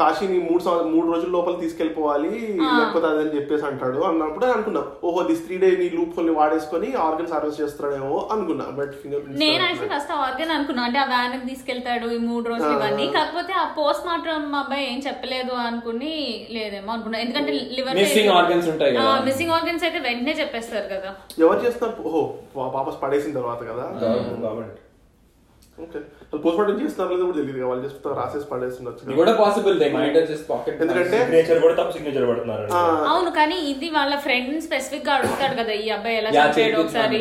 కాశీని 0.00 0.38
మూడు 0.48 0.62
మూడు 0.92 1.06
రోజుల 1.12 1.30
లోపల 1.36 1.56
తీసుకెళ్ళిపోవాలి 1.64 2.32
లేకపోతే 2.78 3.06
అదని 3.10 3.34
చెప్పేసి 3.38 3.66
అంటాడు. 3.70 4.00
అన్నప్పుడు 4.10 4.48
అనుకున్నా 4.54 4.82
ఓహో 5.10 5.24
దిస్ 5.30 5.44
త్రీ 5.48 5.58
డే 5.64 5.70
నీ 5.82 5.88
లూప్ 5.98 6.14
హోల్ని 6.18 6.36
వాడేసుకొని 6.40 6.90
ఆర్గన్స్ 7.08 7.34
హార్వెస్ట్ 7.36 7.62
చేస్తాడేమో 7.64 8.14
అనుకున్నా. 8.36 8.68
బట్ 8.80 8.94
ఫింగర్ 9.02 9.28
నేను 9.44 9.62
యాక్చువల్లీ 9.66 9.92
ఫస్ట్ 9.96 10.14
ఆర్గన్ 10.26 10.54
అనుకున్నా. 10.58 10.84
అంటే 10.90 11.00
ఆ 11.04 11.08
వ్యాన్ 11.12 11.36
తీసుకెళ్తాడు 11.50 12.08
ఈ 12.18 12.20
మూడు 12.30 12.44
రోజులు 12.54 12.74
ఇవన్నీ. 12.78 13.08
కాకపోతే 13.18 13.54
ఆ 13.64 13.66
పోస్ట్ 13.80 14.08
మార్టం 14.10 14.56
అబ్బాయి 14.62 14.86
ఏం 14.94 15.00
చెప్పలేదు 15.10 15.54
అనుకుని 15.68 16.14
లేదేమో 16.56 16.92
అనుకున్నా 16.94 17.18
ఎందుకంటే 17.24 17.52
లివర్ 17.78 17.98
Missing 18.00 18.30
organs 18.38 18.68
ఉంటాయి 18.74 18.94
కదా. 18.96 19.10
మిస్సింగ్ 19.28 19.54
ఆర్గన్స్ 19.56 19.84
అయితే 19.88 20.00
వెంటనే 20.08 20.34
చెప్పేస్తారు 20.42 20.88
కదా. 20.94 21.12
ఎవరు 21.44 21.60
చేస్తున్నారు 21.66 22.08
ఓహో 22.10 22.22
వాపస్ 22.76 23.00
పడేసిన 23.04 23.34
తర్వాత 23.40 23.60
కదా? 23.72 23.86
Government 24.44 24.80
okay. 25.78 25.98
పోస్ట్ 26.42 26.58
మార్టం 26.58 26.76
చేస్తున్నారు 26.80 27.10
లేదో 27.12 27.24
కూడా 27.28 27.36
తెలియదు 27.38 27.68
వాళ్ళు 27.68 27.82
జస్ట్ 27.84 28.04
రాసేసి 28.18 28.46
పడేస్తుండొచ్చు 28.50 29.02
ఇది 29.04 29.14
కూడా 29.20 29.32
పాసిబుల్ 29.38 29.76
దే. 29.80 29.86
మైండ్ 29.94 30.18
జస్ట్ 30.30 30.46
పాకెట్ 30.50 30.80
ఎందుకంటే 30.84 31.18
సిగ్నేచర్ 31.20 31.60
కూడా 31.64 31.74
తప్పు 31.78 31.92
సిగ్నేచర్ 31.96 32.26
పడుతున్నారు. 32.30 32.66
అవును 33.12 33.30
కానీ 33.38 33.56
ఇది 33.70 33.88
వాళ్ళ 33.96 34.14
ఫ్రెండ్ 34.26 34.52
స్పెసిఫిక్గా 34.66 35.12
అడుగుతాడు 35.16 35.54
కదా. 35.60 35.74
ఈ 35.84 35.88
అబ్బాయి 35.96 36.18
ఎలా 36.20 36.30
యా 36.36 36.44
చంపాడు 36.48 36.78
ఒకసారి 36.82 37.20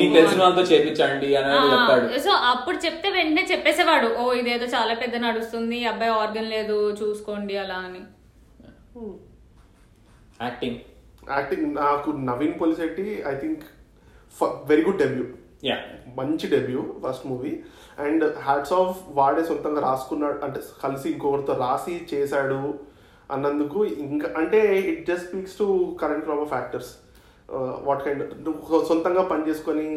మీకు 0.00 0.12
తెలిసిన 0.18 0.40
వాళ్ళతో 0.44 0.64
చేపించండి 0.72 1.30
అని 1.40 1.54
చెప్తాడు. 1.74 2.08
సో 2.26 2.32
అప్పుడు 2.52 2.80
చెప్తే 2.86 3.10
వెంటనే 3.18 3.44
చెప్పేసేవాడు. 3.52 4.10
ఓ 4.16 4.32
ఇదేదో 4.40 4.68
చాలా 4.76 4.96
పెద్ద 5.04 5.16
నడుస్తుంది. 5.26 5.78
ఈ 5.78 5.88
అబ్బాయి 5.92 6.14
ఆర్గన్ 6.20 6.50
లేదు. 6.56 6.78
చూసుకోండి 7.02 7.56
అలా 7.64 7.78
అని. 7.88 8.02
యాక్టింగ్ 10.44 10.78
యాక్టింగ్ 11.36 11.66
నాకు 11.76 12.10
Naveen 12.28 12.58
Polishetty 12.60 13.06
I 13.30 13.32
think 13.42 13.64
very 14.70 14.82
good 14.86 15.00
debut 15.04 15.24
yeah 15.68 15.76
మంచి 16.18 16.46
debut 16.54 16.80
first 17.04 17.26
movie 17.30 17.52
and 18.04 18.24
hats 18.46 18.74
off 18.80 18.98
వాడే 19.18 19.42
సొంతంగా 19.50 19.80
రాసుకున్నాడు 19.86 20.38
అంటే 20.46 20.60
కలిసి 20.82 21.06
ఇంకొకరితో 21.14 21.54
రాసి 21.64 21.94
చేశాడు 22.12 22.60
అన్నందుకు 23.34 23.80
ఇంకా 24.06 24.28
అంటే 24.42 24.60
it 24.92 25.02
just 25.10 25.26
speaks 25.28 25.58
to 25.60 25.66
current 26.02 26.24
crop 26.26 26.44
of 26.46 26.54
actors 26.58 26.92
what 27.88 28.04
kind 28.06 28.24
సొంతంగా 28.90 29.24
పని 29.32 29.48
చేసుకొని 29.48 29.88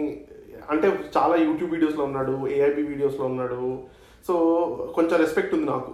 అంటే 0.73 0.87
చాలా 1.17 1.35
యూట్యూబ్ 1.45 1.73
వీడియోస్లో 1.75 2.03
ఉన్నాడు 2.09 2.35
ఏఐబి 2.55 2.83
వీడియోస్లో 2.91 3.25
ఉన్నాడు. 3.31 3.61
సో 4.27 4.33
కొంచెం 4.95 5.15
రెస్పెక్ట్ 5.23 5.55
ఉంది 5.55 5.67
నాకు. 5.73 5.91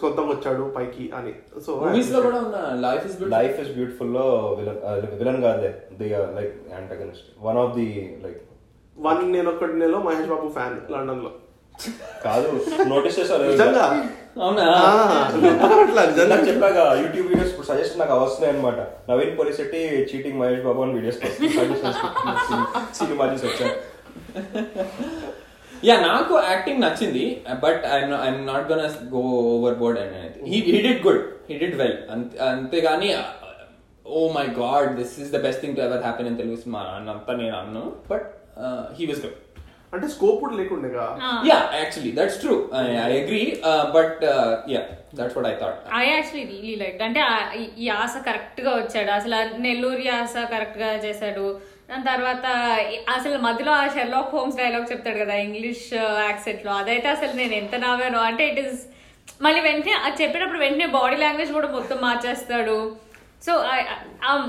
సొంతంగా 0.00 0.30
వచ్చాడు 0.30 0.64
పైకి 0.76 1.04
అని. 1.18 1.32
సో 1.64 1.70
మూవీస్లో 1.80 2.18
కూడా 2.26 2.38
ఉన్న 2.44 2.58
life 2.84 3.04
is 3.08 3.16
good 3.18 3.32
life 3.34 3.56
is 3.62 3.72
బ్యూటిఫుల్లో 3.76 4.24
villain 4.58 4.78
villain 5.20 5.40
కాదులే. 5.44 5.70
The 5.98 6.08
like 6.38 6.54
antagonist 6.72 7.28
one 7.46 7.58
of 7.58 7.74
the 7.76 7.88
like 8.24 8.40
one 8.96 9.20
నేను 9.32 9.50
ఒకటి 9.52 9.74
నెలలో 9.74 10.00
మహేష్ 10.06 10.30
బాబు 10.30 10.48
ఫ్యాన్ 10.56 10.78
లండన్లో 10.94 11.32
కాదు 12.22 12.46
నోటీస్ 12.88 13.18
చేసారు 13.18 13.42
నిజంగా? 13.50 13.82
అవునా? 14.38 14.64
ఆ, 14.78 14.88
అట్లా 15.76 16.02
నిజంగా? 16.10 16.36
చెప్పాక 16.48 16.78
యూట్యూబ్ 17.02 17.28
వీడియోస్ 17.30 17.52
సజెషన్ 17.68 18.00
నాకు 18.02 18.16
వస్తున్నాయి 18.22 18.52
అనమాట 18.54 18.78
నవీన్ 19.08 19.36
పోలిశెట్టి 19.38 19.80
చీటింగ్ 20.10 20.40
మహేష్ 20.40 20.64
బాబు 20.66 20.82
అని 20.84 20.96
వీడియోస్ 20.98 21.20
సినిమా 22.98 23.26
చూసి 23.32 23.46
వచ్చాను 23.48 23.76
యా 25.82 25.96
నాకు 26.02 26.34
యాక్టింగ్ 26.48 26.80
నచ్చింది 26.80 27.24
but 27.62 27.82
I'm 27.88 28.14
I'm 28.22 28.46
not 28.46 28.66
gonna 28.70 28.82
go 29.12 29.22
overboard 29.74 29.98
and 29.98 30.14
he 30.46 30.60
he 30.68 30.78
did 30.80 31.02
good 31.02 31.22
he 31.48 31.58
did 31.58 31.76
well 31.76 31.96
అంతేగాని 32.48 33.10
ఓ 34.06 34.20
my 34.32 34.46
god 34.58 34.90
this 34.96 35.20
is 35.20 35.32
the 35.32 35.40
best 35.42 35.60
thing 35.60 35.76
to 35.76 35.82
ever 35.82 36.02
happen 36.02 36.28
అని 36.28 36.36
తెలుసు 36.36 36.68
మా 36.68 36.82
అంతా 37.12 37.34
నేను 37.34 37.56
అన్ను 37.56 37.84
బట్ 38.10 38.28
హీ 38.94 39.06
వాస్ 39.06 39.22
గుడ్ 39.24 39.38
అంటే 39.92 40.08
స్కోప్ 40.08 40.40
కూడా 40.40 40.54
లేకుండేగా 40.56 41.04
yeah 41.46 41.58
actually 41.74 42.12
that's 42.12 42.40
true 42.40 42.54
I 42.78 43.14
agree 43.14 43.42
but 43.94 44.24
yeah 44.68 44.82
that's 45.14 45.36
what 45.38 45.48
I 45.48 45.54
thought 45.54 45.78
I 46.00 46.04
actually 46.06 46.44
really 46.50 46.74
like 46.76 47.02
అంటే 47.02 47.20
ఈ- 47.58 47.72
యాస 47.86 48.14
కరెక్ట్గా 48.24 48.76
వచ్చాడు. 48.76 49.10
అసలు 49.10 49.36
నెల్లూరు 49.58 50.00
యాస 50.06 50.34
కరెక్ట్గా 50.50 50.94
చేశాడు. 50.96 51.46
దాని 51.90 52.04
తర్వాత 52.04 52.46
అసలు 53.16 53.38
మధ్యలో 53.38 53.72
ఆ 53.72 53.86
షెర్లాక్ 53.86 54.34
హోమ్స్ 54.34 54.56
డైలాగ్ 54.56 54.90
చెప్తాడు 54.92 55.18
కదా 55.18 55.34
ఇంగ్లీష్ 55.34 55.94
యాక్సెంట్లో. 56.26 56.72
అదైతే 56.72 57.08
అసలు 57.08 57.32
నేను 57.36 57.54
ఎంత 57.60 57.74
నవ్వాను. 57.84 58.18
అంటే 58.18 58.42
ఇట్ 58.48 58.60
ఇస్ 58.64 58.80
మళ్ళీ 59.42 59.60
వెంటనే 59.60 59.92
అది 60.04 60.22
చెప్పేటప్పుడు 60.22 60.58
వెంటనే 60.58 60.86
బాడీ 60.86 61.16
లాంగ్వేజ్ 61.16 61.52
కూడా 61.52 61.68
మొత్తం 61.68 61.98
మార్చేస్తాడు. 62.02 62.78
సో 63.46 63.52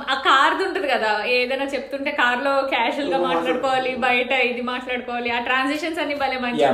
ఆ 0.10 0.16
కార్ది 0.28 0.64
ఉంటుంది 0.68 0.88
కదా 0.88 1.12
ఏదైనా 1.38 1.66
చెప్తుంటే 1.74 2.12
కార్లో 2.12 2.54
క్యాషువల్గా 2.74 3.20
మాట్లాడుకోవాలి 3.28 3.92
బయట 3.96 4.32
ఇది 4.52 4.62
మాట్లాడుకోవాలి. 4.74 5.32
ఆ 5.38 5.40
ట్రాన్సిషన్స్ 5.50 6.00
అన్ని 6.00 6.16
భలే 6.16 6.40
మంచిగా 6.46 6.70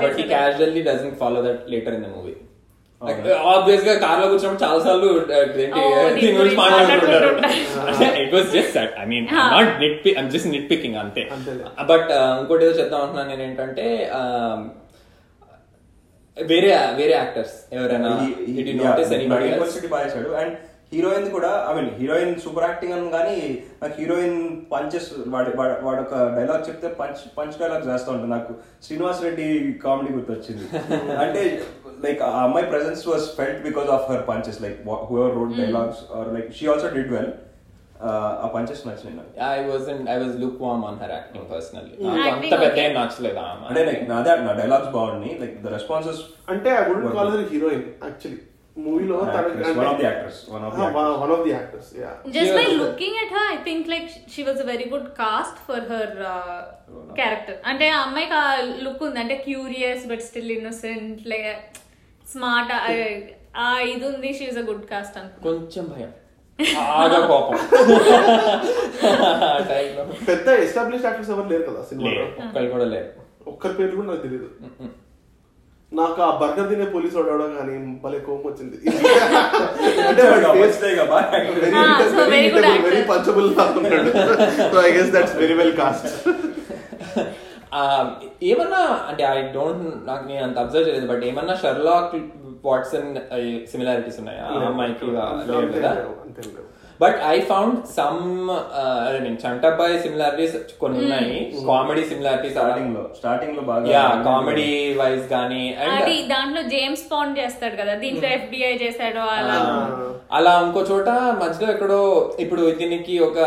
ఆబ్వియస్గా 3.52 3.94
కార్లో 4.04 4.26
కూర్చున్నప్పుడు 4.28 4.64
చాలా 4.64 4.80
సార్లు 4.86 5.08
ఏంటి 5.36 5.64
Oh, 5.80 5.90
దీని 6.16 6.36
గురించి 6.38 6.58
మాట్లాడుకుంటారు 6.58 7.30
మాట్లాడుకుంటుంటారు. 7.36 8.16
It 8.24 8.34
was 8.36 8.50
just 8.54 8.78
I 9.00 9.06
mean 9.06 9.28
not 9.54 9.72
nit 9.84 9.98
pick 10.06 10.18
I'm 10.20 10.30
just 10.32 10.50
nit 10.54 10.68
picking 10.72 10.98
అంతే. 11.04 11.24
బట్ 11.92 12.10
ఇంకోటి 12.40 12.66
ఏదో 12.66 12.76
చెప్తాం 12.80 13.02
అంటున్నాను 13.02 13.30
నేను 13.34 13.44
ఏంటంటే 13.44 13.88
um, 14.20 14.60
వేరే 16.38 16.70
వేరే 16.96 17.14
యాక్టర్స్ 17.14 17.58
ఎవరైనా 17.74 18.10
బాగా 19.28 20.08
అండ్ 20.42 20.56
హీరోయిన్ 20.92 21.28
కూడా 21.32 21.52
I 21.70 21.72
mean 21.76 21.90
heroine 22.00 22.34
super 22.42 22.66
acting 22.68 22.94
అని 22.94 23.08
కానీ 23.12 23.38
నాకు 23.82 23.96
హీరోయిన్ 24.00 24.38
పంచెస్ 24.72 25.08
వాడి 25.28 25.52
వాడు- 25.58 25.80
ఒక 26.04 26.20
డైలాగ్ 26.36 26.68
చెప్తే 26.68 26.90
పంచ్ 27.00 27.22
పంచ్ 27.38 27.58
డైలాగ్ 27.60 27.88
చేస్తూ 27.90 28.10
ఉంటాను 28.12 28.34
నాకు 28.34 28.54
శ్రీనివాస్ 28.84 29.24
రెడ్డి 29.24 29.48
కామెడీ 29.84 30.12
గుర్తొచ్చింది. 30.14 30.66
అంటే 31.24 31.42
లైక్ 32.04 32.22
ఆ 32.28 32.36
అమ్మాయి 32.42 32.68
presence 32.70 33.02
was 33.08 33.26
felt 33.38 33.60
because 33.64 33.90
of 33.90 34.06
her 34.12 34.24
punches 34.28 34.62
like 34.62 34.78
whoever 35.10 35.36
wrote 35.38 35.54
dialogues 35.60 36.02
are 36.18 36.30
like 36.36 36.50
she 36.54 36.68
also 36.68 36.90
did 36.96 37.12
well 37.16 37.32
ఆ 38.06 38.48
పంచెస్ 38.56 38.82
నచ్చినాయి 38.88 39.16
నాకు 39.18 39.32
I 39.50 39.60
was 39.68 39.86
I 40.10 40.18
was 40.24 40.36
lukewarm 40.62 40.84
on 40.86 40.98
her 41.04 41.14
acting 41.18 41.48
personally 41.54 41.94
Acting 42.24 42.34
అంత 42.34 42.60
పెద్ద. 42.64 42.80
ఏం 42.84 42.92
నచ్చలేదు. 42.98 43.44
అంటే 43.70 43.84
లైక్ 43.90 44.04
నాదే 44.10 44.34
నా 44.48 44.56
డైలాగ్స్ 44.60 44.92
బాగున్నాయి 44.98 45.36
లైక్ 45.44 45.56
ద 45.64 45.72
రెస్పాన్సెస్ 45.78 46.20
అంటే 46.50 46.72
I 46.80 46.84
would 46.90 47.08
call 47.16 47.32
her 47.36 47.46
heroine 47.54 47.86
actually 48.04 48.42
మూవీలో 48.78 49.18
one 49.74 49.88
of 49.90 50.00
the 50.00 50.06
actors 50.08 50.40
one 50.54 50.64
of 50.68 50.74
the 50.76 50.82
one 51.22 51.32
of 51.36 51.44
the 51.46 51.52
actors 51.52 51.92
yeah 52.00 52.10
just 52.28 52.50
She 52.50 52.56
by 52.58 52.66
was- 52.66 52.80
looking 52.82 53.14
at 53.22 53.30
her 53.36 53.46
i 53.52 53.60
think 53.68 53.82
like 53.88 54.08
she 54.34 54.44
was 54.44 54.58
a 54.60 54.68
very 54.72 54.88
good 54.94 55.06
cast 55.22 55.56
for 55.68 55.80
her 55.92 56.06
uh, 56.32 56.60
character. 57.20 57.56
అంటే 57.72 57.88
ఆ 57.90 58.02
అమ్మాయికి 58.02 58.36
ఆ 58.42 58.46
look 58.86 59.04
ఉంది. 59.08 59.20
అంటే 59.20 59.38
curious 59.48 60.06
but 60.12 60.24
still 60.28 60.52
innocent 60.52 61.22
like 61.34 61.64
smart 62.34 62.72
ఆ 63.58 63.66
ఇది 63.92 64.06
ఉంది 64.10 64.30
she 64.38 64.46
is 64.52 64.60
a 64.62 64.66
good 64.70 64.86
cast 64.92 65.18
అనుకో 65.20 65.38
కొంచెం 65.48 65.86
భయం. 65.94 66.12
బాగా 66.60 67.20
కోపం. 67.30 67.56
పెద్ద 70.30 70.48
ఎస్టాబ్లిష్ 70.66 71.06
యాక్టర్స్ 71.08 71.32
ఎవరు 71.34 71.48
లేరు 71.54 71.64
కదా 71.70 71.82
సినిమాలో? 71.90 72.26
ఒక్కరు 72.44 72.68
కూడా 72.76 72.86
లేదు 72.96 73.10
ఒక్కరి 73.54 73.74
పేరు 73.80 73.96
కూడా 73.98 74.08
నాకు 74.12 74.24
తెలియదు 74.26 74.48
నాకు 75.92 76.20
ఆ 76.28 76.30
బర్గర్ 76.40 76.70
తినే 76.70 76.86
పోలీస్ 76.94 77.16
వాడు 77.18 77.30
కానీ 77.58 77.74
భలే 78.04 78.20
కోపం 78.28 78.46
వచ్చింది. 78.50 78.78
Very 82.86 83.02
punchable 83.12 83.50
so 84.74 84.80
I 84.88 84.92
guess 84.98 85.12
that's 85.16 85.36
very 85.42 85.58
well 85.62 85.76
cast 85.82 86.08
ఏమన్నా 88.44 88.82
అంటే 89.10 89.24
ఐ 89.30 89.40
డోంట్ 89.52 89.82
నాకు 90.06 90.24
నేను 90.28 90.44
అంత 90.44 90.58
అబ్జర్వ్ 90.60 90.88
చేయలేదు 90.88 91.08
బట్ 91.08 91.24
ఏమన్నా 91.24 91.56
షర్లాక్ 91.56 92.16
వాట్సన్ 92.66 93.10
సిమిలారిటీస్ 93.68 94.20
ఉన్నాయా? 94.22 94.46
అమ్మాయికి 94.68 95.00
కదా 95.78 95.92
but 97.04 97.18
I 97.34 97.38
found 97.50 97.78
some 97.98 98.22
I 99.10 99.20
mean 99.26 99.38
Chantabbai 99.44 99.96
similarities 100.04 100.56
కొన్ని 100.82 100.98
ఉన్నాయి. 101.04 101.38
కామెడీ 101.70 102.04
సిమిలారిటీస్ 102.12 102.56
స్టార్టింగ్లో 102.58 103.04
స్టార్టింగ్లో 103.20 103.64
బాగా 103.70 103.92
యా 103.96 104.04
కామెడీ 104.28 104.70
వైజ్ 105.00 105.26
కానీ 105.36 105.64
అది 105.86 106.16
అండ్ 106.18 106.30
దాంట్లో 106.34 106.64
జేమ్స్ 106.76 107.06
పాండ్ 107.14 107.40
చేస్తాడు 107.42 107.78
కదా 107.82 107.96
దీంట్లో 108.04 108.30
ఎఫ్బిఐ 108.38 108.74
చేశాడు 108.84 109.24
అలా. 109.38 109.58
అలా 110.38 110.52
ఇంకో 110.66 110.82
చోట 110.92 111.10
మధ్యలో 111.42 111.68
ఎక్కడో 111.74 112.00
ఇప్పుడు 112.44 112.62
దీనికి 112.80 113.16
ఒక 113.28 113.38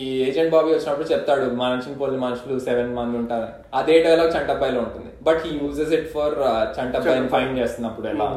ఈ 0.00 0.02
ఏజెంట్ 0.26 0.52
బాబీ 0.54 0.70
వచ్చినప్పుడు 0.72 1.08
చెప్తాడు 1.12 1.46
మనుషులు 1.62 1.96
పోలి 2.00 2.18
మనుషులు 2.24 2.56
సెవెన్ 2.66 2.90
మంది 2.98 3.16
ఉంటారు 3.20 3.48
అదే 3.78 3.96
డైలాగ్ 4.06 4.34
చంటబ్బాయిలో 4.36 4.80
ఉంటుంది. 4.86 5.10
But 5.28 5.40
he 5.44 5.52
uses 5.62 5.94
it 5.98 6.10
for 6.16 6.36
చంటబ్బాయిని 6.78 7.30
fine 7.36 7.54
చేస్తున్నప్పుడు 7.60 8.08
ఎలా. 8.14 8.28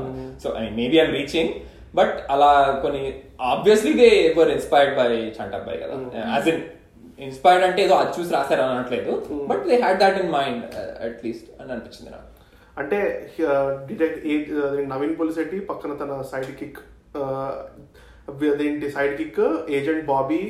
So 0.44 0.48
I 0.62 0.64
maybe 0.80 1.00
I'm 1.04 1.14
reaching 1.20 1.52
but 1.98 2.16
అలా 2.34 2.50
కొన్ని 2.84 3.04
obviously 3.52 3.94
they 4.02 4.10
were 4.40 4.52
inspired 4.56 4.94
by 5.00 5.08
Chantabbai 5.38 5.80
కదా. 5.84 5.96
యాజ్ 6.34 6.50
ఇన్ 6.54 6.62
ఇన్స్పైర్డ్ 7.28 7.64
అంటే 7.68 7.80
ఏదో 7.86 7.96
అది 8.02 8.12
చూసి 8.18 8.32
రాశారు 8.38 8.64
అనట్లేదు. 8.74 9.14
But 9.52 9.64
they 9.70 9.78
had 9.86 10.00
that 10.04 10.18
in 10.24 10.32
mind 10.38 10.64
at least 11.08 11.50
అని 11.60 11.72
అనిపించింది 11.76 12.12
నాకు. 12.16 12.28
అంటే 12.82 13.00
డిటెక్ట్ 13.90 14.20
నవీన్ 14.94 15.16
పోలిసెట్టి 15.20 15.58
పక్కన 15.72 15.94
తన 16.02 16.22
సైడ్ 16.32 16.52
కిక్ 16.60 16.80
అదేంటి 18.54 18.88
side 18.98 19.16
kick 19.22 19.42
agent 19.78 20.06
Bobby 20.14 20.42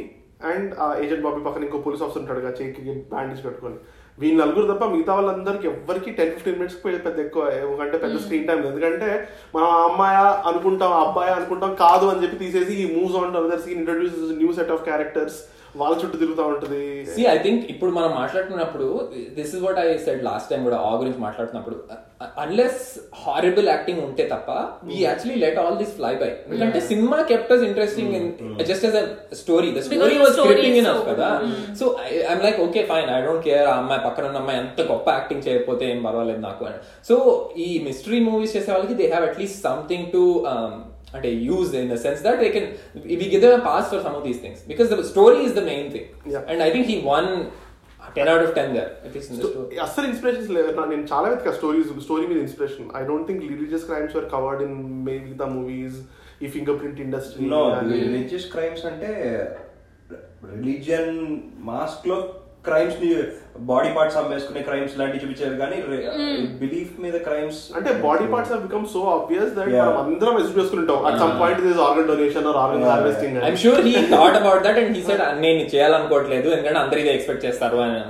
and 0.51 0.69
ఆ 0.83 0.87
ఏజెంట్ 1.03 1.25
బాబీ 1.27 1.39
పక్కన 1.47 1.65
ఇంకో 1.67 1.79
పోలీస్ 1.85 2.03
ఆఫీసర్ 2.05 2.21
ఉంటాడు 2.23 2.41
కదా 2.45 2.53
చేయికి 2.59 2.81
బ్యాండేజ్ 3.13 3.41
పెట్టుకొని. 3.47 3.79
వీళ్ళ 4.19 4.37
నలుగురు 4.41 4.65
తప్ప 4.71 4.85
మిగతా 4.93 5.13
వాళ్ళందరికి 5.17 5.67
ఎవరికి 5.71 6.09
టెన్ 6.17 6.31
ఫిఫ్టీన్ 6.33 6.57
మినిట్స్ 6.59 6.79
పెద్ద 7.05 7.17
ఎక్కువ 7.25 7.43
ఎందుకంటే 7.57 7.97
పెద్ద 8.03 8.15
స్క్రీన్ 8.23 8.47
టైం 8.47 8.59
లేదు. 8.63 8.71
ఎందుకంటే 8.73 9.09
మనం 9.55 9.69
అమ్మాయి 9.87 10.17
అనుకుంటాం 10.49 10.93
అబ్బాయి 11.03 11.31
అనుకుంటాం 11.37 11.71
కాదు 11.83 12.07
అని 12.11 12.21
చెప్పి 12.23 12.41
తీసేసి 12.43 12.73
ఈ 12.83 12.87
moves 12.95 13.17
on 13.19 13.37
other 13.41 13.63
scene 13.65 13.79
introduce 13.81 14.19
new 14.41 14.51
set 14.59 14.73
of 14.75 14.85
characters 14.89 15.39
వాళ్ళ 15.79 15.93
చుట్టూ 16.01 16.17
తిరుగుతూ 16.21 16.43
ఉంటది. 16.51 16.83
సి 17.13 17.21
ఐ 17.33 17.37
థింక్ 17.45 17.63
ఇప్పుడు 17.73 17.91
మనం 17.97 18.11
మాట్లాడుతున్నప్పుడు 18.21 18.87
this 19.37 19.51
is 19.55 19.61
what 19.65 19.79
I 19.83 19.85
said 20.05 20.23
last 20.27 20.49
time 20.51 20.61
కూడా 20.67 20.77
ఆ 20.87 20.91
గురించి 21.01 21.19
మాట్లాడుతున్నప్పుడు 21.25 21.77
అన్లెస్ 22.43 22.81
హారిబుల్ 23.23 23.67
యాక్టింగ్ 23.73 24.01
ఉంటే 24.05 24.23
తప్ప 24.33 24.49
we 24.87 24.97
actually 25.03 25.37
let 25.43 25.59
all 25.63 25.77
this 25.81 25.93
fly 25.99 26.13
by 26.21 26.29
ఎందుకంటే 26.45 26.79
సినిమా 26.89 27.17
కెప్టర్స్ 27.31 27.63
interesting 27.69 28.13
in 28.19 28.27
just 28.71 28.85
as 28.89 28.97
a 29.01 29.03
story 29.41 29.69
the 29.77 29.83
story 29.87 30.17
was 30.23 30.35
scripting 30.39 30.89
కదా. 31.11 31.29
So 31.79 31.85
I'm 32.07 32.43
like 32.47 32.59
okay 32.67 32.83
fine 32.91 33.09
I 33.17 33.19
don't 33.27 33.45
care 33.47 33.67
ఆ 33.73 33.75
అమ్మాయి 33.81 34.03
పక్కన 34.07 34.25
ఉన్న 34.31 34.41
అమ్మాయి 34.43 34.59
ఎంత 34.63 34.87
గొప్ప 34.91 35.09
యాక్టింగ్ 35.17 35.45
చేయకపోతే 35.47 35.85
ఏం 35.93 36.01
పర్వాలేదు 36.07 36.43
నాకు 36.49 36.65
అని. 36.69 36.79
సో 37.09 37.15
ఈ 37.67 37.69
మిస్టరీ 37.87 38.21
మూవీస్ 38.29 38.55
చేసే 38.57 38.71
వాళ్ళకి 38.75 38.97
they 39.01 39.07
have 39.13 39.27
at least 39.29 39.61
something 39.69 40.09
to 40.15 40.23
అంటే 41.13 41.29
use 41.45 41.71
in 41.77 41.89
the 41.89 41.99
sense 42.01 42.21
that 42.23 42.39
they 42.41 42.49
can 42.55 42.67
we 43.15 43.27
give 43.33 43.45
pass 43.65 43.87
for 43.91 44.03
some 44.03 44.15
of 44.15 44.25
these 44.25 44.41
things 44.41 44.61
because 44.67 44.89
the 44.93 45.05
story 45.09 45.39
is 45.47 45.55
the 45.55 45.65
main 45.67 45.89
thing 45.93 46.07
Yeah. 46.29 46.43
And 46.49 46.63
I 46.63 46.71
think 46.73 46.87
he 46.89 46.97
won 47.07 47.29
ten 48.11 48.29
out 48.29 48.43
of 48.43 48.53
ten 48.55 48.71
there 48.75 48.91
at least 49.05 49.31
in 49.31 49.37
the 49.37 49.47
story 49.47 49.77
అస్సలు 49.83 50.05
inspirations 50.07 50.51
లేదు 50.55 50.69
నా- 50.77 50.87
నేను 50.87 51.05
చాలా 51.11 51.27
వెతికా 51.31 51.53
stories 51.57 51.89
story 52.05 52.25
మీద 52.27 52.39
inspiration 52.43 52.87
I 52.95 53.03
don't 53.05 53.27
think 53.29 53.41
religious 53.47 53.85
crimes 53.85 54.15
are 54.17 54.27
covered 54.31 54.61
in 54.65 54.77
మిగతా 55.07 55.47
movies 55.53 55.97
ఈ 56.41 56.49
finger 56.49 56.77
print 56.79 57.01
industry 57.05 57.47
no 57.53 57.61
religious 57.95 58.47
crimes 58.51 58.85
అంటే 58.85 59.09
రిలీజియన్ 60.53 61.13
మాస్క్లో 61.65 62.17
క్రైమ్స్ని 62.67 63.09
బాడీ 63.69 63.89
పార్ట్స్ 63.95 64.17
అమ్మేసుకునే 64.19 64.61
క్రైమ్స్ 64.67 64.95
లాంటివి 64.99 65.21
చూపించారు 65.23 65.55
కానీ 65.61 65.77
బిలీఫ్ 66.61 66.93
మీద 67.03 67.15
క్రైమ్స్ 67.27 67.59
అంటే 67.77 67.89
body 68.05 68.25
parts 68.33 68.51
have 68.53 68.63
become 68.67 68.85
so 68.93 69.01
obvious 69.15 69.51
that. 69.57 69.71
మనం 69.75 69.97
అందరం 70.03 70.35
చేసుకుంటాం 70.57 71.05
at 71.09 71.19
some 71.23 71.35
point 71.41 71.61
this 71.67 71.81
organ 71.87 72.09
donation 72.11 72.47
or 72.51 72.59
organ. 72.63 72.85
Harvesting 72.93 73.37
I'm 73.45 73.59
sure 73.65 73.81
he 73.89 73.93
thought 74.15 74.37
about 74.41 74.63
that 74.67 74.79
and 74.81 74.91
he 74.97 75.03
said 75.09 75.23
నేను 75.45 75.63
చేయాలనుకోవట్లేదు. 75.75 76.47
ఎందుకంటే 76.55 76.81
అందరు 76.83 77.01
ఇదే 77.03 77.13
ఎక్స్పెక్ట్ 77.19 77.45
చేస్తారు. 77.47 77.79
అని 77.85 78.01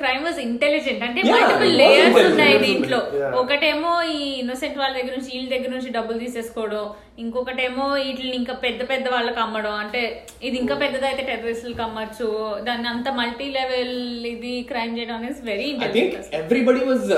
క్రైమ్ 0.00 0.24
వాజ్ 0.26 0.38
ఇంటెలిజెంట్ 0.46 1.02
అంటే 1.06 1.20
మల్టిపుల్ 1.30 1.72
లేయర్స్. 1.80 2.18
ఉన్నాయి 2.30 2.56
దీంట్లో. 2.64 3.00
ఒకటేమో 3.40 3.92
ఈ 4.14 4.18
ఇన్నోసెంట్ 4.40 4.78
వాళ్ళ 4.82 4.92
దగ్గర 4.98 5.12
నుంచి 5.16 5.30
వీళ్ళ 5.34 5.48
దగ్గర 5.54 5.70
నుంచి 5.76 5.90
డబ్బులు 5.96 6.18
తీసేసుకోవడం. 6.24 6.84
ఇంకొకటేమో 7.24 7.86
వీటిని 8.00 8.34
ఇంకా 8.40 8.54
పెద్ద 8.66 8.80
పెద్ద 8.92 9.06
వాళ్ళకి 9.14 9.40
అమ్మడం. 9.44 9.74
అంటే 9.84 10.02
ఇది 10.48 10.56
ఇంకా 10.62 10.76
పెద్దదైతే 10.82 11.22
టెర్రరిస్టులకు 11.30 11.82
అమ్మచ్చు. 11.88 12.28
దాన్ని 12.68 12.88
అంత 12.94 13.08
మల్టీ 13.20 13.48
లెవెల్ 13.58 14.26
ఇది 14.34 14.54
క్రైమ్ 14.72 14.94
చేయడం 14.98 15.16
అనేది 15.20 15.42
very 15.50 15.68
intelligent 15.74 16.34
everybody 16.40 16.84
was 16.90 17.12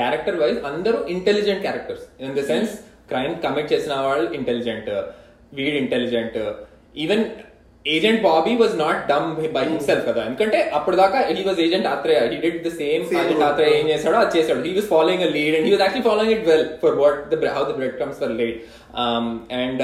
character 0.00 0.38
wise 0.42 0.60
అందరూ 0.70 0.98
intelligent 1.16 1.62
characters 1.66 2.04
in 2.24 2.36
the 2.38 2.44
sense 2.52 2.74
crime 3.10 3.34
commit 3.46 3.72
చేసిన 3.72 3.94
వాళ్ళు 4.06 4.28
intelligent 4.38 4.88
weed 5.58 5.76
intelligent 5.82 6.38
even 7.04 7.24
agent 7.85 8.21
Bobby 8.21 8.55
was 8.55 8.75
not 8.77 8.99
dumb 9.07 9.29
by 9.53 9.63
himself 9.63 10.05
కదా 10.07 10.21
ఎందుకంటే 10.25 10.71
అప్పుడు 10.73 10.95
దాకా 10.95 11.19
he 11.29 11.43
was 11.43 11.59
agent 11.59 11.87
Athreya 11.87 12.19
he 12.33 12.37
did 12.37 12.59
the 12.67 12.71
same 12.73 13.05
Same 13.05 13.41
Athreya 13.43 13.79
ఏం 13.79 13.87
చేశాడో 13.89 14.17
అది 14.17 14.39
చేశాడు 14.39 14.61
he 14.61 14.73
was 14.73 14.85
following 14.85 15.23
a 15.23 15.29
lead 15.29 15.55
and 15.55 15.65
he 15.65 15.71
was 15.71 15.81
actually 15.81 16.09
following 16.09 16.33
it 16.37 16.45
well 16.47 16.67
for 16.83 16.95
what 16.95 17.21
the 17.33 17.45
how 17.47 17.63
the 17.63 17.75
bread 17.75 17.97
comes 17.99 18.19
for 18.19 18.31
laid 18.31 18.57
And 19.58 19.82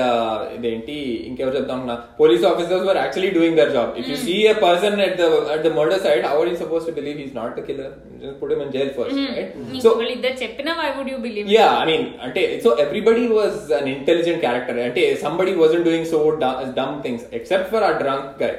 ఇదేంటి 0.55 0.97
ఇంకెవరు 1.29 1.55
చెప్తాం 1.57 1.81
police 2.21 2.45
officers 2.51 2.87
were 2.89 2.99
actually 3.03 3.31
doing 3.37 3.59
their 3.61 3.73
job 3.77 3.91
if 4.01 4.09
you 4.11 4.17
see 4.25 4.37
a 4.53 4.55
person 4.65 4.97
at 5.07 5.17
the 5.21 5.29
at 5.55 5.65
the 5.69 5.73
murder 5.79 6.03
site 6.07 6.25
how 6.31 6.37
are 6.43 6.51
you 6.53 6.57
suppose 6.63 6.87
to 6.89 6.95
believe 7.01 7.21
is 7.27 7.35
not 7.41 7.55
the 7.61 7.65
killer 7.69 7.93
put 8.41 8.53
him 8.55 8.65
in 8.67 8.73
jail 8.77 8.91
first 8.99 9.21
right 9.39 9.55
so 9.87 9.93
ఇద్దరు 10.17 10.37
చెప్పినా 10.45 10.75
why 10.83 10.91
would 10.99 11.13
you 11.15 11.21
believe 11.29 11.55
yeah 11.59 11.71
I 11.83 11.87
mean 11.93 12.07
అంటే 12.27 12.45
so 12.67 12.73
everybody 12.87 13.27
was 13.39 13.73
an 13.81 13.89
intelligent 13.97 14.43
character 14.47 14.81
అంటే 14.89 15.05
somebody 15.25 15.55
wasn't 15.63 15.87
doing 15.89 16.11
so 16.15 16.21
dumb 16.81 16.99
things 17.07 17.27
except 17.41 17.71
for 17.75 17.87
ఆ 17.91 17.95
drunk 18.05 18.31
guy 18.45 18.55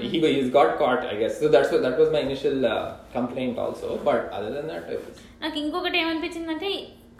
he 0.00 0.20
he's 0.22 0.50
got 0.50 0.78
caught 0.78 1.04
i 1.04 1.14
guess. 1.14 1.38
So 1.38 1.48
that's 1.48 1.70
what 1.72 1.82
that 1.82 1.98
was 1.98 2.10
my 2.10 2.20
initial 2.20 2.64
uh, 2.66 2.94
complaint 3.12 3.58
also. 3.58 3.98
But 4.00 4.30
other 4.30 4.50
than 4.52 4.66
that 4.68 4.88
it 4.88 5.02
was, 5.06 5.16
నాకు 5.42 5.56
ఇంకొకటి 5.58 5.96
ఏమనిపించిందంటే 5.98 6.70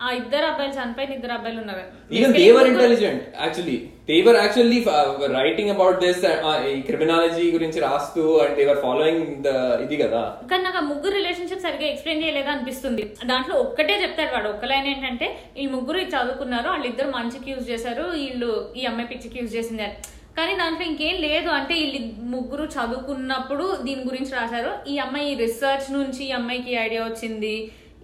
ఆ 0.04 0.10
ఇద్దరు 0.18 0.46
అబ్బాయిలు 0.50 0.74
చనిపోయిన 0.76 1.10
ఇద్దరు 1.16 1.32
అబ్బాయిలు 1.36 1.58
ఉన్నారు. 1.62 1.82
Even 2.18 2.30
they 2.36 2.46
were 2.56 2.66
intelligent 2.70 3.18
actually. 3.46 3.78
They 4.10 4.18
were 4.26 4.36
actually 4.42 4.78
uh, 4.92 5.28
writing 5.34 5.68
about 5.74 5.96
this 6.04 6.20
uh, 6.30 6.54
ఈ 6.70 6.80
క్రిమినాలజీ 6.86 7.44
గురించి 7.56 7.78
రాస్తూ 7.86 8.22
they 8.58 8.66
were 8.70 8.78
following 8.84 9.18
the 9.46 9.56
ఇది 9.84 9.96
కదా. 10.02 10.22
కానీ 10.50 10.62
నాకు 10.66 10.78
ఆ 10.82 10.84
ముగ్గురు 10.92 11.14
రిలేషన్షిప్ 11.20 11.64
సరిగ్గా 11.66 11.88
ఎక్స్ప్లెయిన్ 11.90 12.22
చేయలేదా 12.24 12.52
అనిపిస్తుంది. 12.54 13.04
దాంట్లో 13.32 13.56
ఒక్కటే 13.64 13.96
చెప్తాడు 14.04 14.32
వాడు. 14.36 14.48
ఒక్క 14.54 14.70
లైన్ 14.70 14.88
ఏంటంటే 14.92 15.28
ఈ 15.64 15.66
ముగ్గురు 15.74 16.00
చదువుకున్నారు 16.14 16.68
వాళ్ళిద్దరు 16.74 17.10
మంచికి 17.18 17.50
యూజ్ 17.54 17.68
చేశారు 17.72 18.06
వీళ్ళు 18.20 18.50
ఈ 18.80 18.84
అమ్మాయి 18.92 19.10
పిచ్చికి 19.12 19.38
యూజ్ 19.40 19.56
చేసింది 19.58 19.84
అని. 19.88 19.96
కానీ 20.38 20.52
దాంట్లో 20.62 20.84
ఇంకేం 20.90 21.16
లేదు 21.26 21.48
అంటే 21.58 21.74
వీళ్ళు 21.80 22.00
ముగ్గురు 22.34 22.64
చదువుకున్నప్పుడు 22.76 23.64
దీని 23.86 24.02
గురించి 24.08 24.32
రాశారు. 24.38 24.72
ఈ 24.92 24.96
అమ్మాయి 25.04 25.30
రిసర్చ్ 25.44 25.88
నుంచి 25.98 26.22
ఈ 26.28 26.32
అమ్మాయికి 26.40 26.74
ఐడియా 26.86 27.02
వచ్చింది. 27.08 27.54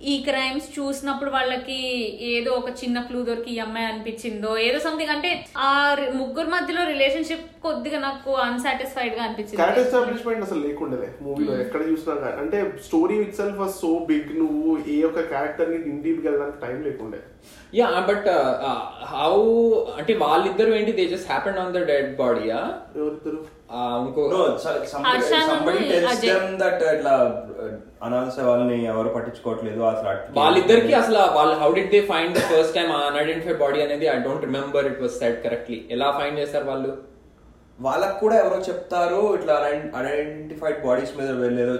ఈ 0.02 0.14
క్రైమ్స్ 0.22 0.66
చూసినప్పుడు 0.78 1.30
వాళ్ళకి 1.30 1.78
ఏదో 2.20 2.50
ఒక 2.52 2.70
చిన్న 2.80 3.00
క్లూ 3.00 3.22
దొరికి 3.22 3.50
ఈ 3.54 3.58
అమ్మాయి 3.58 3.86
అనిపించిందో 3.86 4.58
ఏదో 4.58 4.78
సంథింగ్ 4.78 5.10
అంటే 5.10 5.30
ఆ 5.56 5.70
ముగ్గురు 6.14 6.48
మధ్యలో 6.48 6.84
రిలేషన్షిప్ 6.84 7.46
కొద్దిగా 7.62 7.98
నాకు 7.98 8.30
అన్సాటిస్ఫైడ్గా 8.30 9.22
అనిపించింది. 9.22 9.56
క్యారెక్టర్ 9.56 9.86
ఎస్టాబ్లిష్మెంట్ 9.86 10.44
అసలు 10.44 10.60
లేకుండేలే 10.66 11.08
మూవీలో 11.22 11.56
ఎక్కడ 11.64 11.82
చూసినా 11.90 12.32
అంటే 12.42 12.74
story 12.84 13.16
itself 13.40 13.58
was 13.58 13.74
so 13.74 13.92
big 14.10 14.30
నువ్వు 14.38 14.78
ఏ 14.88 15.02
ఒక్క 15.02 15.26
క్యారెక్టర్ని 15.32 15.78
డీప్ 16.06 16.24
వెళ్ళడానికి 16.26 16.60
టైం 16.66 16.82
లేకుండే. 16.88 17.20
యా 17.74 17.88
బట్ 18.10 18.28
హౌ 19.14 19.34
అంటే 19.98 20.14
వాళ్ళిద్దరు 20.14 20.70
ఏంటి 20.70 20.92
they 20.92 21.06
just 21.06 21.30
happened 21.32 21.58
on 21.58 21.74
the 21.74 21.86
dead 21.92 22.16
బాడీయా 22.16 22.60
ఎవరిద్దరు? 22.96 23.40
ఇట్లా 26.92 27.14
అనాథ 28.02 28.40
వాళ్ళని 28.48 28.76
ఎవరు 28.86 29.10
పట్టించుకోవట్లేదు 29.14 29.82
అసలు 29.84 30.08
వాళ్ళిద్దరికి 30.38 30.94
అసలు 31.00 31.20
వాళ్ళు 31.36 31.54
how 31.62 31.70
did 31.72 31.90
they 31.90 32.00
find 32.10 32.34
the 32.38 32.42
first 32.50 32.74
time 32.74 32.90
unidentified 33.00 33.60
body 33.64 33.80
అనేది 33.82 34.08
I 34.08 34.16
don't 34.26 34.46
remember 34.48 34.88
it 34.90 35.00
was 35.02 35.16
said 35.22 35.38
correctly 35.44 35.78
ఎలా 35.90 36.08
ఫైండ్ 36.18 36.38
చేస్తారు 36.40 36.66
వాళ్ళు? 36.70 36.92
వాళ్ళకు 37.78 38.16
కూడా 38.20 38.36
ఎవరో 38.42 38.58
చెప్తారు 38.68 39.20
ఇట్లా 39.34 39.54
అన్ఐడెంటిఫైడ్ 39.94 40.78
బాడీస్ 40.86 41.14
మీద 41.18 41.30
వెళ్ళేదో 41.42 41.74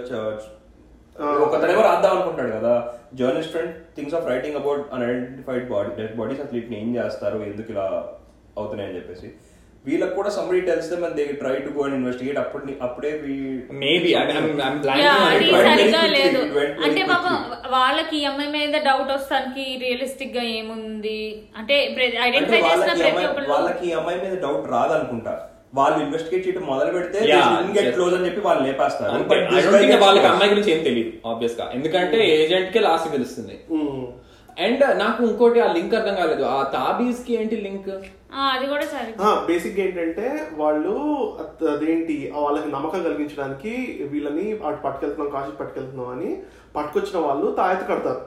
ఒకతనేమో 1.45 1.81
రాద్దాం 1.87 2.11
అనుకుంటాడు 2.15 2.51
కదా. 2.57 2.73
Journalist 3.13 3.53
friend 3.53 3.73
things 3.95 4.15
of 4.15 4.25
writing 4.31 4.57
about 4.59 4.81
unidentified 4.93 5.65
body 5.71 5.89
dead 5.99 6.15
bodies 6.19 6.41
అసలు 6.41 6.55
వీటిని 6.57 6.77
ఏం 6.81 6.89
చేస్తారు 6.97 7.37
ఎందుకు 7.47 7.71
ఇలా 7.73 7.85
అవుతున్నాయి 8.57 8.89
అని 8.89 8.97
చెప్పేసి. 8.99 9.27
వీళ్ళకి 9.87 10.15
కూడా 10.15 10.29
somebody 10.29 10.61
tells 10.61 10.89
them 10.89 11.03
and 11.03 11.15
they 11.15 11.23
try 11.25 11.55
to 11.55 11.69
go 11.77 11.83
and 11.83 11.95
investigate 11.95 12.37
అప్పుడు 12.37 12.63
అప్పుడే 12.81 13.11
మేబీ 13.71 14.09
లేదు. 16.15 16.41
అంటే 16.83 17.03
పాపం. 17.03 17.35
వాళ్ళకి 17.71 18.17
ఈ 18.21 18.23
అమ్మాయి 18.25 18.51
మీద 18.51 18.81
డౌట్ 18.81 19.11
వస్తానికి 19.11 19.65
రియలిస్టిక్గా 19.85 20.43
ఏముంది? 20.43 21.43
అంటే 21.57 21.75
ఐడెంటిఫై 22.23 22.57
చేసిన 22.57 22.79
వాళ్ళకి 22.79 23.11
ప్రతి 23.11 23.27
ఒక్కళ్ళు. 23.27 23.49
వాళ్ళకి 23.49 23.89
ఈ 23.89 23.91
అమ్మాయి 23.91 24.19
మీద 24.21 24.33
డౌట్ 24.41 24.71
రాదనుకుంటా. 24.71 25.33
వాళ్ళు 25.75 25.97
ఇన్వెస్టిగేట్ 26.03 26.47
చేయడం 26.47 26.61
మొదలు 26.61 26.91
పెడితే 26.91 27.19
గెట్. 27.77 27.93
క్లోజ్ 27.93 28.13
అని 28.15 28.25
చెప్పి 28.25 28.41
వాళ్ళు 28.41 28.63
లేపేస్తారు. 28.67 29.11
వాళ్ళకి. 30.03 30.27
అమ్మాయి 30.27 30.51
గురించి 30.51 30.71
ఏం 30.77 30.83
తెలియదు 30.83 31.11
ఆబ్వియస్గా. 31.27 31.71
ఎందుకంటే 31.73 32.17
ఏజెంట్ 32.43 32.71
కే 32.73 32.79
లాస్ట్ 32.79 33.11
తెలుస్తుంది. 33.11 33.59
అండ్ 34.65 34.99
నాకు 34.99 35.23
ఇంకోటి 35.23 35.59
ఆ 35.61 35.73
లింక్ 35.73 35.95
అర్థం 35.95 36.15
కాలేదు. 36.15 36.43
ఆ 36.43 36.63
తాబీస్కి 36.63 37.33
ఏంటి 37.41 37.55
లింక్ 37.55 37.89
అది 38.29 38.67
కూడా 38.67 38.85
సరే 38.85 39.11
బేసిక్ 39.47 39.79
ఏంటంటే 39.79 40.25
వాళ్ళు 40.53 40.93
అదేంటి 41.73 42.31
వాళ్ళకి 42.35 42.71
నమ్మకం 42.71 43.03
కలిగించడానికి 43.03 43.73
వీళ్ళని 44.11 44.59
అటు 44.63 44.79
పట్టుకెళ్తున్నాం 44.83 45.29
కాశీ 45.29 45.51
పట్టుకెళ్తున్నాం 45.51 46.09
అని 46.09 46.29
పట్టుకొచ్చిన 46.75 47.17
వాళ్ళు 47.17 47.51
తాయెత్తు 47.51 47.85
కడతారు. 47.85 48.21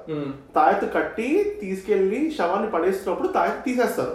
తాయెత్తు 0.55 0.87
కట్టి 0.87 1.27
తీసుకెళ్ళి 1.61 2.31
శవాన్ని 2.31 2.71
పడేస్తున్నప్పుడు 2.71 3.29
తాయెత్తు 3.29 3.63
తీసేస్తారు. 3.65 4.15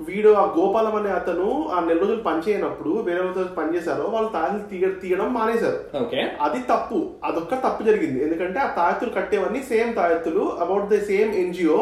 వీడు 0.00 0.28
ఆ 0.32 0.44
గోపాలం 0.56 0.96
అనే 0.96 1.10
అతను 1.10 1.48
ఆ 1.70 1.80
నెల 1.80 1.98
రోజులు 1.98 2.22
పనిచేయనప్పుడు 2.22 2.90
వేరే 3.00 3.20
వాళ్ళతో 3.20 3.44
పనిచేశారో 3.56 4.04
వాళ్ళు 4.04 4.28
తాయెత్తు 4.28 4.68
తీయ 4.70 4.88
తీయడం 5.02 5.32
మానేశారు. 5.32 5.80
ఓకే. 5.96 6.22
అది 6.40 6.58
తప్పు. 6.62 7.00
అదొక్క 7.24 7.54
తప్పు 7.54 7.82
జరిగింది. 7.82 8.24
ఎందుకంటే 8.24 8.60
ఆ 8.60 8.66
తాయెత్తులు 8.66 9.10
కట్టేవన్నీ 9.10 9.62
సేమ్ 9.62 9.94
తాయెత్తులు 9.94 10.44
అబౌట్ 10.60 10.88
ద 10.88 10.98
సేమ్ 11.02 11.34
ఎన్జిఓ 11.34 11.78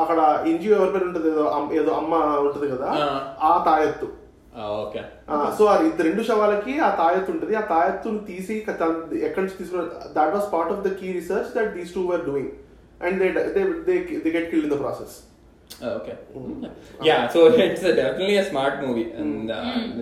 అక్కడ 0.00 0.18
ఎన్జిఓ 0.46 0.74
ఎవరి 0.76 0.92
పేరు 0.92 1.06
ఉంటుంది? 1.06 1.28
ఏదో 1.30 1.44
ఏదో 1.74 1.92
అమ్మ 1.92 2.14
ఉంటుంది 2.42 2.68
కదా? 2.74 2.88
ఆ. 3.42 3.52
తాయెత్తు. 3.66 4.08
ఓకే. 4.76 5.00
సో 5.56 5.64
అది 5.66 5.84
ఇద్దరు 5.88 6.06
రెండు 6.08 6.22
శవాలకి 6.22 6.74
ఆ 6.80 6.90
తాయెత్తు 7.00 7.30
ఉంటుంది. 7.32 7.54
ఆ 7.56 7.64
తాయెత్తుని 7.72 8.20
తీసి 8.28 8.54
ఎక్కడి 9.22 9.42
నుంచి 9.42 9.58
తీసుకున్న 9.58 9.84
that 10.16 10.34
was 10.34 10.48
part 10.52 10.72
of 10.72 10.84
the 10.86 10.92
key 11.00 11.08
research 11.12 11.50
that 11.56 11.72
these 11.76 11.94
two 11.94 12.04
were 12.08 12.22
doing 12.26 12.52
and 13.00 13.18
they 13.22 13.28
they 13.56 13.62
they 14.24 14.30
get 14.36 14.50
kill 14.50 14.64
in 14.66 14.74
the 14.74 14.78
process 14.80 15.16
okay. 15.90 16.12
Yeah 17.06 17.16
so 17.32 17.38
it's 17.62 17.86
definitely 17.98 18.36
a 18.36 18.44
smart 18.48 18.76
movie 18.84 19.04
and 19.20 19.50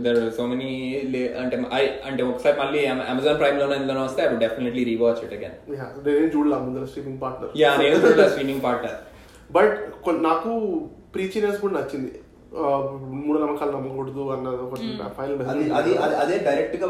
there 0.05 0.21
so 0.37 0.43
many 0.51 0.71
అంటే 1.43 1.57
I 1.73 1.85
అంటే 2.09 2.23
ఒకసారి 2.23 2.57
మళ్ళీ 2.59 2.81
Amazon 3.07 3.39
ప్రైమ్లోనే 3.41 3.77
ఇందులో 3.77 4.03
వస్తే 4.03 4.23
I 4.25 4.29
would 4.29 4.45
definitely 4.45 4.85
rewatch 4.91 5.23
it 5.27 5.35
again 5.39 5.57
నేను 6.09 6.31
చూడలా 6.35 6.59
ముందర 6.59 6.85
స్ట్రీమింగ్ 6.85 7.21
పార్ట్నర్ 7.23 7.53
యా 7.63 7.71
నేను 7.77 7.97
స్విమ్మింగ్ 8.35 8.63
పార్ట్నర్ 8.63 8.97
బట్ 9.57 9.75
నాకు 10.29 10.53
ప్రీచినెస్ 11.15 11.61
కూడా 11.61 11.75
నచ్చింది. 11.75 12.13
ఆ, 12.55 12.67
మూఢనమ్మకాలు 13.17 13.73
నమ్మకూడదు 13.73 14.23
అన్నది 14.31 14.57
ఒకటి 14.65 14.89
అది 15.53 15.65
అది 15.79 15.93
అది- 15.99 16.17
అదే 16.17 16.37
డైరెక్ట్గా 16.41 16.89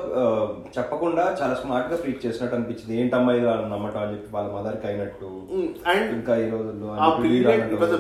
చెప్పకుండా 0.77 1.37
చాలా 1.41 1.55
స్మార్ట్గా 1.55 1.97
ట్రీట్ 1.97 2.27
చేసినట్టు 2.27 2.57
అనిపించింది. 2.57 3.01
ఏంటమ్మా 3.01 3.33
ఇది 3.33 3.47
వాళ్ళని 3.47 3.71
నమ్మటం? 3.71 4.01
అని 4.01 4.13
చెప్పి 4.13 4.29
వాళ్ళ 4.33 4.49
మదర్కి 4.53 4.87
అయినట్టు. 4.87 5.29
అండ్ 5.87 6.11
ఇంకా 6.15 6.37
ఈ 6.37 6.51
రోజుల్లో 6.51 6.89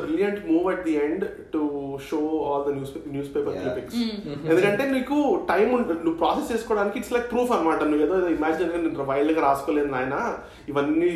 brilliant 0.05 0.40
move 0.50 0.66
at 0.68 0.85
the 0.85 0.94
end 1.05 1.24
to 1.53 1.62
show 2.09 2.20
all 2.46 2.64
the 2.64 2.77
news 2.77 2.94
newspaper. 3.35 3.57
Clippings 3.57 3.96
ఎందుకంటే 4.48 4.87
నీకు 4.90 5.18
టైం 5.48 5.68
నువ్వు 5.98 6.16
ప్రాసెస్ 6.16 6.53
చేసుకోవడానికి 6.53 6.98
ఇట్స్ 6.98 7.12
లైక్ 7.12 7.31
ప్రూఫ్ 7.31 7.53
అనమాట 7.53 7.83
నువ్వు 7.85 8.07
ఏదో 8.07 8.29
ఇమాజిన్ 8.29 8.72
నేను 8.77 9.05
వైల్డ్గా 9.05 9.42
రాసుకోలేదు 9.42 9.87
నాయన. 9.88 10.16
ఇవన్నీ 10.68 11.11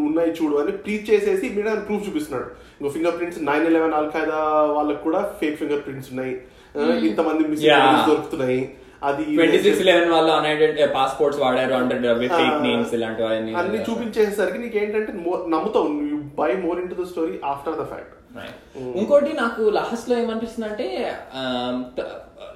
ఉన్నాయి 0.00 0.30
చూడు 0.32 0.56
అని 0.56 0.72
ప్రీచ్ 0.78 1.10
చేసేసి 1.10 1.48
మీద 1.56 1.70
ప్రూఫ్ 1.86 2.06
చూపిస్తున్నాడు. 2.08 2.48
ఇంకో 2.78 2.92
finger 2.92 3.16
prints 3.16 3.40
nine 3.42 3.66
eleven 3.66 3.94
al Qaeda 3.94 4.40
వాళ్ళకి 4.72 5.02
కూడా 5.02 5.20
ఫేక్ 5.40 5.58
ఫింగర్ 5.58 5.77
ప్రింట్స్ 5.80 6.10
ఉన్నాయి. 6.10 6.34
ఆ, 6.76 6.80
ఇంతమంది. 6.94 7.48
మిస్సింగ్ 7.48 8.08
దొరుకుతున్నాయి. 8.08 8.74
అది 9.02 9.24
ట్వంటీ 9.36 9.58
సిక్స్ 9.58 9.82
లెవెన్ 9.82 10.10
వాళ్ళు 10.10 10.32
అన్ఐడెంట్ 10.32 10.94
పాస్పోర్ట్స్ 10.94 11.40
వాడారు 11.40 11.74
విత్ 12.12 12.32
ఫేక్ 12.32 12.62
నేమ్స్ 12.62 12.94
ఇలాంటివన్నీ. 12.94 13.54
అన్ని 13.54 13.82
చూపించేసరికి 13.82 14.58
నీకు 14.58 14.78
ఏంటంటే 14.78 15.12
నమ్ముతావు. 15.48 15.86
You 15.86 16.16
buy 16.38 16.52
more 16.54 16.80
into 16.90 17.02
the 17.02 17.04
story 17.04 17.40
after 17.44 17.74
the 17.74 17.84
fact 17.84 18.14
Right. 18.36 18.96
ఇంకోటి 18.96 19.32
నాకు 19.32 19.62
లాస్ట్లో 19.62 20.18
ఏమనిపిస్తుంది 20.18 20.68
అంటే 20.68 21.12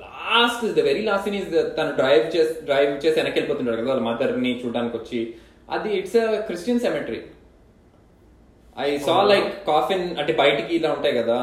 last 0.00 0.64
is 0.64 0.74
the 0.74 0.80
very 0.80 1.02
last 1.02 1.28
in 1.28 1.36
is 1.36 1.76
తను 1.76 1.94
డ్రైవ్ 1.94 2.36
చేసి 2.36 2.64
డ్రైవ్ 2.64 3.06
చేసి 3.06 3.20
వెనక్కి 3.20 3.40
వెళ్ళిపోతుంటాడు 3.40 3.76
కదా 3.76 3.94
వాళ్ళ 3.94 4.02
మదర్ని 4.02 4.62
చూడడానికి 4.66 4.96
వచ్చి 4.96 5.34
అది 5.70 5.98
it's 5.98 6.16
Christian 6.40 6.80
cemetery 6.80 7.22
I 8.76 8.86
saw 9.06 9.14
like 9.30 9.48
coffin 9.70 10.04
అంటే 10.20 10.32
బయటికి 10.40 10.72
ఇలా 10.76 10.90
ఉంటాయి 10.96 11.14
కదా 11.18 11.34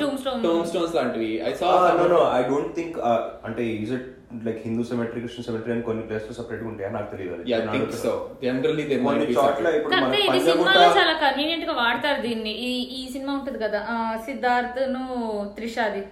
టూమ్ 0.00 0.16
స్టోన్ 0.22 0.40
టోమ్ 0.46 0.64
స్టోన్స్ 0.70 0.94
లాంటివి. 0.98 1.28
I 1.48 1.52
saw 1.60 1.68
no 2.00 2.06
no 2.14 2.20
I 2.38 2.40
don't 2.48 2.72
think 2.78 2.96
అంటే 3.48 3.64
is 3.82 3.92
it 3.96 4.08
like 4.46 4.58
Hindu 4.66 4.84
cemetery 4.90 5.20
Christian 5.22 5.46
cemetery 5.48 5.72
అని 5.74 5.84
కొన్ని 5.88 6.02
ప్లేసెస్ 6.08 6.36
సెపరేట్ 6.40 6.64
ఉంటాయి 6.70 6.90
నాకు 6.96 7.08
తెలియదు. 7.12 7.42
Yeah 7.52 7.58
think 7.74 7.94
so. 8.04 8.12
Generally 8.42 8.84
they 8.90 8.96
కొన్ని 9.06 9.26
చోట్ల 9.38 9.68
ఇప్పుడు 9.78 9.94
మన 10.00 10.40
సినిమాలో 10.48 10.88
చాలా 10.98 11.14
కన్వీనియంట్గా 11.24 11.74
వాడతారు 11.82 12.20
దీన్ని. 12.26 12.54
ఈ 12.68 12.70
ఈ 13.00 13.02
సినిమా 13.14 13.32
ఉంటది 13.40 13.60
కదా 13.66 13.80
సిద్ధార్థ్ను 14.28 15.04
త్రిషాది. 15.58 16.02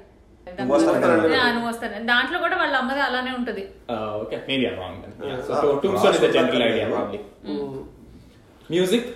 దాంట్లో 2.10 2.38
కూడా 2.44 2.56
వాళ్ళ 2.60 2.74
అమ్మది 2.82 3.02
అలానే 3.08 3.32
ఉంటది. 3.38 3.64
Okay 4.22 4.36
maybe 4.50 4.64
I 4.70 4.74
wrong 4.82 5.02
so 5.48 5.66
tomb 5.82 5.96
stone 5.98 6.14
is 6.18 6.22
the 6.26 6.30
general 6.36 6.64
idea 6.68 6.86
probably 6.94 7.20
music 8.70 9.08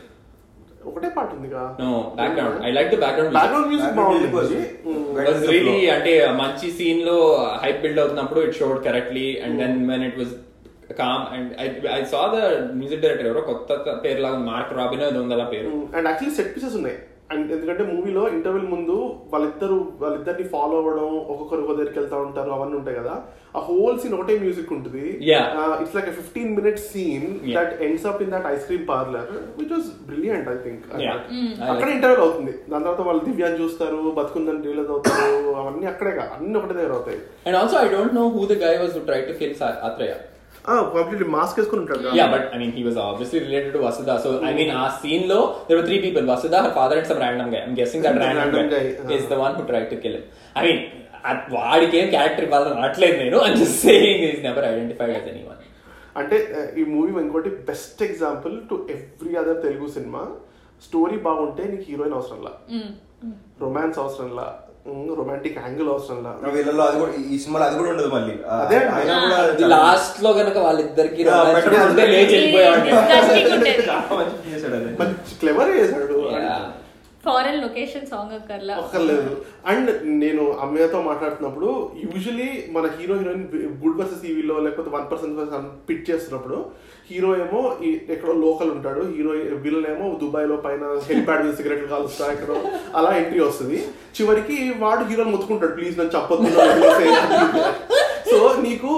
ఒకటే 0.87 1.09
పాట 1.09 1.33
ఉందిగా. 1.35 1.63
No 1.81 1.91
background 2.17 2.65
I 2.65 2.71
like 2.71 2.95
the 2.95 2.99
background 2.99 3.33
background 3.33 3.67
music 3.67 3.89
Background 3.89 4.11
బాగుంది 4.11 4.29
music 4.29 4.57
was- 5.19 5.45
Mm. 5.45 5.51
రియలీ. 5.51 5.91
అంటే 5.91 6.29
మంచి 6.33 6.71
సీన్లో 6.71 7.17
హైప్ 7.63 7.83
బిల్డ్ 7.83 8.01
అవుతున్నప్పుడు 8.01 8.41
it 8.41 8.57
showed 8.57 8.85
correctly 8.85 9.41
and 9.45 9.59
then 9.59 9.91
when 9.91 10.05
it 10.05 10.19
was 10.19 10.35
calm 10.99 11.35
and 11.35 11.51
I 11.93 12.05
saw 12.05 12.23
the 12.27 12.37
music 12.73 13.01
director 13.01 13.27
ఎవరో 13.27 13.41
కొత్త 13.41 13.73
పేరు 14.05 14.21
లాగా 14.21 14.39
మార్క్ 14.45 14.75
రాబిన్ 14.75 15.03
అది 15.03 15.19
ఉంది 15.19 15.35
అలా 15.35 15.45
పేరు. 15.45 15.69
అండ్ 15.97 16.07
యాక్చువల్లీ 16.07 16.37
సెట్ 16.37 16.57
పీసెస్ 16.57 16.75
ఉన్నాయి. 16.75 16.99
అండ్ 17.33 17.49
ఎందుకంటే 17.55 17.83
మూవీలో 17.91 18.23
ఇంటర్వెల్ 18.37 18.67
ముందు 18.73 18.97
వాళ్ళిద్దరు 19.33 19.77
వాళ్ళిద్దరిని 20.03 20.45
ఫాలో 20.55 20.75
అవ్వడం 20.81 21.09
ఒక్కొక్కరు 21.33 21.63
ఒక 21.65 21.73
దగ్గరికి 21.79 21.99
వెళ్తా 21.99 22.17
ఉంటారు 22.27 22.51
అవన్నీ 22.57 22.77
ఉంటాయి 22.81 22.97
కదా. 22.99 23.15
ఆ 23.57 23.61
హోల్ 23.69 23.97
సీన్ 24.03 24.15
ఒకటే 24.17 24.35
మ్యూజిక్ 24.43 24.73
ఉంటుంది. 24.77 25.05
It's 25.83 25.95
like 25.97 26.11
fifteen 26.19 26.51
minute 26.59 26.81
scene. 26.91 27.27
That 27.57 27.73
ends 27.87 28.07
up 28.11 28.21
in 28.25 28.33
that 28.35 28.49
ice 28.53 28.67
cream 28.69 28.85
parlour 28.93 29.31
which 29.61 29.73
was 29.77 29.89
brilliant 30.11 30.51
I 30.55 30.57
think. 30.67 30.85
అక్కడ 31.71 31.89
ఇంటర్వెల్ 31.97 32.23
అవుతుంది. 32.27 32.55
దాని 32.73 32.85
తర్వాత 32.87 33.03
వాళ్ళు 33.09 33.25
దివ్యాన్ని 33.31 33.61
చూస్తారు 33.63 34.03
బతుకుందని 34.21 34.63
రిలీజ్ 34.71 34.93
అవుతారు 34.97 35.33
అవన్నీ 35.63 35.89
అక్కడే 35.95 36.15
కాదు 36.21 36.33
అన్ని 36.39 36.59
ఒకటే 36.61 36.77
దగ్గర 36.81 36.95
అవుతాయి. 36.99 37.21
And 37.47 37.59
also 37.63 37.79
I 37.85 37.89
don't 37.97 38.17
know 38.21 38.27
who 38.37 38.45
the 38.53 38.61
guy 38.67 38.77
was 38.85 39.01
try 39.11 39.21
to 39.31 39.35
kill 39.43 39.57
Athreya 39.91 40.15
mask 41.25 41.61
వేసుకుని 41.61 42.17
yeah 42.19 42.27
but 42.27 42.55
I 42.55 42.59
related 43.39 43.73
to 43.73 43.79
so 44.19 44.41
I 44.45 44.55
సీన్లో 45.03 45.57
there 45.71 45.85
three 45.85 45.99
people 45.99 46.29
Vasudha 46.29 46.55
father 46.75 46.99
and 46.99 47.09
some 47.09 47.19
random 47.19 47.55
guessing 47.81 48.05
that 48.05 48.17
random 48.17 48.73
guy 48.73 49.15
is 49.15 49.33
I 50.59 50.67
వాడికి 51.51 51.99
ఏం 51.99 52.11
character 52.11 52.45
ఇవ్వాలని 52.45 52.81
నేను. 53.19 53.39
Just 53.57 53.75
saying 53.75 54.31
his 54.31 54.43
never 54.43 54.65
identified 54.65 55.11
as 55.11 55.29
anyone 55.29 55.61
అంటే 56.17 56.37
ఈ 56.79 56.85
movie 56.85 57.23
ఇంకోటి 57.23 57.49
best 57.49 58.03
example 58.03 58.69
to 58.69 58.87
every 58.91 59.35
other 59.35 59.63
Telugu 59.63 59.89
cinema 59.89 60.27
story 60.83 61.17
బాగుంటే 61.17 61.65
నీకు 61.65 61.83
heroine 61.83 62.15
అవసరంలా. 62.15 62.53
Mm, 62.73 62.87
mm. 63.25 63.33
రొమాన్స్ 63.61 63.99
అవసరంలా. 63.99 64.64
రొమాంటిక్ 65.19 65.59
యాంగిల్ 65.59 65.89
అవసరంలా 65.89 66.31
వీళ్ళలో 66.49 66.85
అది 66.85 66.99
కూడా 66.99 67.13
ఈ 67.31 67.39
సినిమాలో 67.39 67.65
అది 67.67 67.77
కూడా 67.79 67.91
ఉండదు 67.91 68.09
మళ్ళీ. 68.09 68.35
అదే. 68.55 68.79
లాస్ట్లో 69.69 70.31
గనక 70.31 70.59
వాళ్ళిద్దరికి 70.59 71.23
మంచి 74.13 74.37
చేశాడు 74.49 74.75
అది. 74.75 74.91
మంచి 75.01 75.35
క్లెవర్ 75.41 75.71
చేశాడు. 75.77 76.14
ఫారెన్ 77.27 77.61
లొకేషన్ 77.63 78.07
సాంగ్ 78.07 78.33
అక్కర్లా. 78.39 78.75
ఒక్కర్లేదు 78.83 79.33
అండ్ 79.73 79.91
నేను 80.23 80.43
అమ్మయ్యతో 80.65 81.03
మాట్లాడుతున్నప్పుడు 81.03 81.69
యూజువలీ 82.05 82.49
మన 82.71 82.85
హీరో 82.99 83.15
హీరోయిన్ 83.21 83.45
గుడ్ 83.85 83.99
వర్సెస్ 84.01 84.25
ఈవీలో 84.31 84.59
లేకపోతే 84.59 84.91
వన్ 84.97 85.07
పర్సెంట్ 85.13 85.39
పిట్ 85.89 86.11
చేస్తున్నప్పుడు 86.11 86.59
హీరో 87.11 87.31
ఏమో 87.37 87.61
ఎక్కడో 88.15 88.33
లోకల్ 88.45 88.71
ఉంటాడు 88.71 89.03
హీరో 89.17 89.33
విలన్ 89.65 89.87
ఏమో 89.95 90.07
దుబాయ్లో 90.23 90.57
పైన 90.57 90.85
హెలిప్యాడ్ 91.09 91.45
మీద 91.47 91.55
సిగరెట్లు 91.55 91.89
కాలుస్తా 91.89 92.33
ఎక్కడో 92.33 92.57
అలా 92.97 93.11
ఎంట్రీ 93.17 93.41
వస్తుంది. 93.41 93.79
చివరికి 94.17 94.57
వాడు 94.79 95.05
హీరో 95.05 95.25
ముత్తుకుంటాడు 95.25 95.73
ప్లీజ్ 95.73 95.99
నన్ను 95.99 96.13
చెప్పొద్దు 96.17 96.51
సో 98.31 98.39
నీకు 98.63 98.93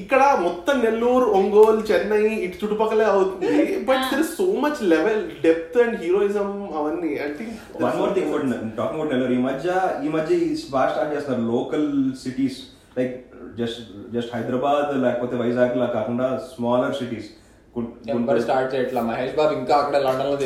ఇక్కడ 0.00 0.22
మొత్తం 0.44 0.76
నెల్లూరు 0.84 1.26
ఒంగోలు 1.38 1.80
చెన్నై 1.90 2.20
ఇటు 2.44 2.56
చుట్టుపక్కలే 2.60 3.06
అవుతుంది. 3.14 3.54
But 3.88 4.04
there 4.12 4.24
so 4.38 4.46
much 4.64 4.80
level 4.92 5.22
depth 5.44 5.76
and 5.82 5.96
heroism 6.02 6.48
అవన్నీ. 6.78 7.10
I 7.26 7.28
think 7.38 7.52
one 7.84 7.98
more 8.00 8.14
thing 8.16 8.30
talking 8.78 8.98
about 8.98 9.12
Nellore 9.12 9.34
ఈ 9.38 9.42
మధ్య 9.48 9.68
ఈ 10.06 10.10
మధ్య 10.16 10.32
ఈ 10.46 10.50
బాగా 10.76 10.88
స్టార్ట్ 10.92 11.14
చేస్తున్నారు 11.16 11.46
local 11.54 11.88
cities 12.24 12.58
like 12.98 13.14
just 13.60 13.80
just 14.14 14.32
Hyderabad 14.36 14.90
లేకపోతే 15.04 15.36
వైజాగ్ 15.42 15.78
లా 15.82 15.88
కాకుండా 15.98 16.26
స్మాలర్ 16.52 16.98
సిటీస్ 17.00 17.30
ఎవరు 17.76 18.40
స్టార్ట్ 18.40 18.74
చేయట్లా? 18.74 19.02
మహేష్ 19.02 19.36
బాబు 19.36 19.54
ఇంకా 19.54 19.74
అక్కడ 19.76 19.96
లండన్లో 19.96 20.36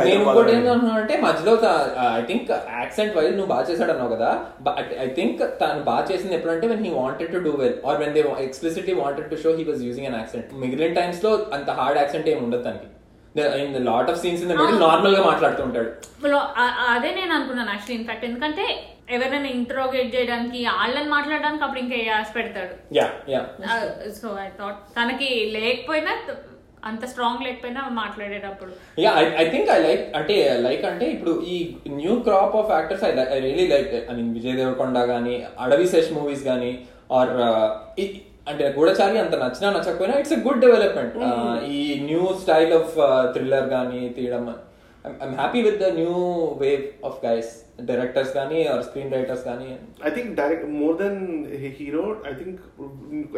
Hyderabad 0.00 0.28
ఇంకోటి. 0.30 0.52
ఏంటంటే 0.52 1.16
మధ్యలో 1.20 1.52
ఐ 2.12 2.22
థింక్ 2.22 2.50
యాక్సెంట్ 2.76 3.16
వైజ్ 3.16 3.32
నువ్వు 3.32 3.50
బాగా 3.52 3.64
చేశాడు 3.70 3.92
అన్నావు 3.92 4.12
కదా 4.14 4.30
ఐ 5.00 5.08
థింక్ 5.10 5.40
తను 5.60 5.82
బాగా 5.84 6.04
చేసింది 6.10 6.34
ఎప్పుడంటే 6.34 6.66
when 6.66 6.84
he 6.84 6.92
wanted 6.94 7.32
to 7.32 7.40
do 7.40 7.50
well 7.56 7.76
or 7.86 7.98
when 7.98 8.14
they 8.14 8.22
explicitly 8.40 8.94
wanted 8.94 9.30
to 9.30 9.38
show 9.42 9.52
he 9.52 9.64
was 9.64 9.82
using 9.84 10.06
an 10.06 10.16
accent 10.16 10.48
మిగిలిన 10.60 10.92
టైమ్స్లో 10.94 11.32
అంత 11.52 11.70
హార్డ్ 11.78 11.98
యాక్సెంట్ 11.98 12.28
ఏమి 12.28 12.40
ఉండదు 12.40 12.62
తనకి. 12.62 12.88
In 13.58 13.86
lot 13.86 14.10
of 14.10 14.20
scenes 14.20 14.42
in 14.42 14.52
middle 14.54 14.80
నార్మల్గా 14.80 15.22
మాట్లాడుతూ 15.24 15.62
ఉంటాడు. 15.62 15.90
లో- 16.28 16.48
ఆ- 16.56 16.74
అదే 16.90 17.10
నేను 17.14 17.32
అనుకున్నాను 17.34 17.70
యాక్చువల్లీ 17.70 17.98
ఇన్ఫాక్ట్ 18.00 18.24
ఎందుకంటే 18.24 18.64
ఎవరైనా 19.16 19.50
ఇంట్రోగేట్ 19.58 20.14
చేయడానికి 20.14 20.60
వాళ్ళని 20.70 21.10
మాట్లాడడానికి 21.14 21.64
అప్పుడు 21.66 21.82
ఇంకా 21.84 21.98
యాస్ 22.08 22.30
పెడతాడు? 22.36 22.74
Yeah 22.98 23.06
yeah. 23.34 23.42
So 24.20 24.28
I 24.44 24.48
thought 24.60 24.80
తనకి 24.98 25.28
లేకపోయినా 25.56 26.12
అంత 26.90 27.04
స్ట్రాంగ్ 27.04 27.42
లేకపోయినా 27.46 27.80
మాట్లాడేటప్పుడు. 27.98 28.72
Yeah 29.04 29.10
I 29.42 29.44
think 29.50 29.70
I 29.74 29.78
like 29.86 30.04
అంటే 30.18 30.36
లైక్ 30.66 30.84
అంటే 30.90 31.06
ఇప్పుడు 31.16 31.32
ఈ 31.54 31.56
new 31.98 32.14
crop 32.28 32.56
of 32.60 32.72
actors 32.76 33.04
I 33.04 33.12
I 33.36 33.40
really 33.46 33.66
like 33.74 33.92
I 34.10 34.14
mean 34.18 34.32
Vijay 34.38 34.56
Deverakonda 34.60 34.98
కానీ 35.12 35.34
అడవి 35.64 35.88
శేష్ 35.92 36.10
మూవీస్ 36.18 36.44
కానీ 36.44 36.72
ఆర్ 37.18 37.32
అంటే 38.50 38.64
గూఢచారి 38.76 39.18
అంత 39.18 39.34
నచ్చినా 39.42 39.68
నచ్చకపోయినా 39.74 40.14
ఇట్స్ 40.20 40.32
ఎ 40.32 40.40
గుడ్ 40.46 40.62
డెవలప్మెంట్ 40.64 41.16
ఈ 41.74 41.80
న్యూ 42.06 42.22
స్టైల్ 42.42 42.72
ఆఫ్ 42.78 42.94
థ్రిల్లర్ 43.34 43.68
కానీ 43.68 44.00
తీయడం 44.16 44.46
I'm 45.04 45.34
happy 45.36 45.60
with 45.66 45.78
the 45.82 45.88
new 45.96 46.14
wave 46.60 46.82
of 47.08 47.18
guys 47.24 47.50
directors 47.88 48.32
కానీ 48.34 48.58
ఆర్ 48.70 48.82
స్క్రీన్ 48.86 49.12
రైటర్స్ 49.14 49.44
కానీ 49.46 49.68
I 50.04 50.10
think 50.10 50.30
direct 50.40 50.66
more 50.74 50.96
than 50.98 51.20
hero 51.78 52.02
I 52.30 52.32
think 52.34 52.58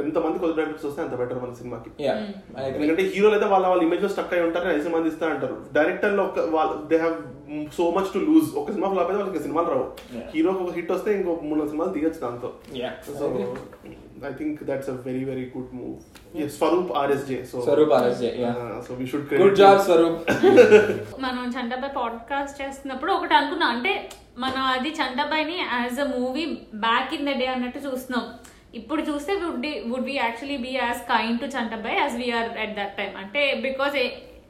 ఎంతమంది 0.02 0.40
కొత్త 0.42 0.52
డైరెక్టర్స్ 0.56 0.86
వస్తే 0.88 1.02
అంత 1.02 1.16
బెటర్ 1.20 1.40
మన 1.42 1.54
సినిమాకి 1.60 1.90
అగ్రీ 2.60 2.78
ఎందుకంటే 2.78 3.04
హీరోలు 3.12 3.34
అయితే 3.34 3.48
వాళ్ళ 3.52 3.66
వాళ్ళ 3.66 3.84
ఇమేజ్లో 3.86 4.10
స్టక్ 4.14 4.34
అయి 4.36 4.44
ఉంటారు 4.48 4.70
ఐదు 4.72 4.92
మంది 4.96 5.10
ఇస్తా 5.12 5.28
అంటారు 5.34 5.58
డైరెక్టర్లో 5.78 6.24
ఒక 6.24 6.46
వాళ్ళు 6.56 6.74
they 6.90 6.98
have 6.98 7.16
so 7.76 7.86
much 7.96 8.10
to 8.12 8.22
lose 8.26 8.50
ఒక 8.56 8.68
సినిమా 8.70 8.90
ఫ్లాప్ 8.92 9.08
అయితే 9.08 9.20
వాళ్ళకి 9.20 9.42
సినిమాలు 9.42 9.70
రావు. 9.72 9.86
హీరోకి 10.32 10.62
ఒక 10.64 10.74
హిట్ 10.76 10.92
వస్తే 10.92 11.10
ఇంకో 11.18 11.32
మూడు 11.48 11.68
సినిమాలు 11.68 11.92
తీయచ్చు 11.96 12.20
దాంతో. 12.20 12.50
So. 13.10 13.26
I 14.22 14.32
think 14.32 14.60
that's 14.60 14.88
a 14.88 14.94
very 14.96 15.24
very 15.24 15.46
good 15.46 15.72
move. 15.72 16.02
Yes, 16.32 16.56
Swaroop 16.58 16.90
RSJ. 17.02 17.30
So 17.44 17.56
Swaroop 17.66 17.92
RSJ, 17.98 18.24
yeah. 18.38 18.60
Uh, 18.64 18.76
so 18.86 18.90
we 19.00 19.06
should 19.10 19.24
good 19.40 19.56
job 19.60 19.80
Swaroop 19.86 20.20
మనం 21.24 21.42
చంటాబాయ్ 21.56 21.92
పాడ్కాస్ట్ 21.98 22.60
చేస్తున్నప్పుడు 22.62 23.12
ఒకటి 23.16 23.34
అనుకున్నాం 23.38 23.70
అంటే 23.76 23.92
మనం 24.44 24.62
అది 24.74 24.90
చంటాబాయ్ని 25.00 25.58
as 25.72 25.98
a 26.04 26.08
movie 26.16 26.44
back 26.86 27.14
in 27.18 27.28
the 27.30 27.34
day 27.40 27.48
అన్నట్టు 27.54 27.82
చూస్తున్నాం 27.86 28.26
ఇప్పుడు 28.80 29.02
చూస్తే 29.08 29.32
would 29.42 29.66
would 29.92 30.06
we 30.10 30.14
actually 30.24 30.58
be 30.66 30.74
as 30.82 31.00
kind 31.12 31.40
to 31.44 31.48
Chantabbai 31.56 31.98
as 32.02 32.14
we're 32.22 32.50
at 32.64 32.76
that 32.80 32.94
time 33.00 33.12
అంటే 33.24 33.42
బికాస్ 33.66 33.96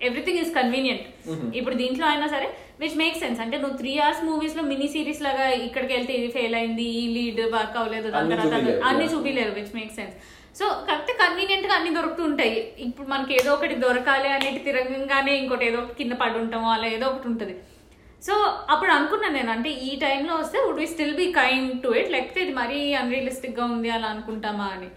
ఎవ్రీథింగ్ 0.08 0.40
ఈస్ 0.42 0.52
కన్వీనియంట్ 0.60 1.06
ఇప్పుడు 1.58 1.74
దీంట్లో 1.82 2.06
అయినా 2.12 2.28
సరే 2.34 2.48
విచ్ 2.82 2.98
మేక్ 3.00 3.16
సెన్స్ 3.22 3.40
అంటే 3.44 3.56
నువ్వు 3.62 3.76
త్రీ 3.80 3.92
అవర్స్ 4.04 4.22
మూవీస్లో 4.28 4.62
మినీ 4.70 4.86
సిరీస్ 4.94 5.22
లాగా 5.26 5.46
ఇక్కడికి 5.66 5.92
వెళ్తే 5.96 6.12
ఇది 6.20 6.28
ఫెయిల్ 6.36 6.54
అయింది 6.60 6.86
ఈ 7.00 7.02
లీడ్ 7.16 7.40
వర్క్ 7.56 7.76
అవ్వలేదు 7.80 8.06
దాని 8.08 8.34
అన్ని 8.34 8.36
తర్వాత. 8.44 9.10
చూపిలేరు 9.12 9.52
విచ్ 9.58 9.74
మేక్ 9.78 9.92
సెన్స్ 9.98 10.14
సో 10.58 10.64
కాకపోతే 10.88 11.12
కన్వీనియంట్గా 11.20 11.74
అన్ని 11.76 11.90
దొరుకుతుంటాయి 11.98 12.56
ఇప్పుడు 12.86 13.06
మనకి 13.08 13.32
ఏదో 13.40 13.50
ఒకటి 13.56 13.74
దొరకాలి 13.84 14.28
అనేది 14.28 14.60
తిరగంగానే 14.66 15.34
ఇంకోటి 15.42 15.64
ఏదో 15.68 15.78
ఒకటి 15.82 15.98
కింద 16.00 16.14
పడి 16.22 16.36
ఉంటామో 16.42 16.68
అలా 16.72 16.88
ఏదో 16.96 17.06
ఒకటి 17.06 17.26
ఉంటుంది. 17.28 17.54
సో 18.22 18.34
అప్పుడు 18.72 18.90
అనుకున్నాను 18.96 19.34
నేను 19.38 19.50
అంటే 19.50 19.70
ఈ 19.86 19.92
టైంలో 19.96 20.34
వస్తే 20.40 20.58
would 20.66 20.80
we 20.80 20.86
still 20.86 21.16
be 21.16 21.26
kind 21.38 21.72
to 21.84 21.90
it 22.00 22.10
లేకపోతే 22.10 22.40
ఇది 22.44 22.52
మరీ 22.60 22.80
అన్రియలిస్టిక్గా 23.00 23.64
ఉంది 23.74 23.90
అలా 23.90 24.08
అనుకుంటామా 24.14 24.66
అని. 24.76 24.88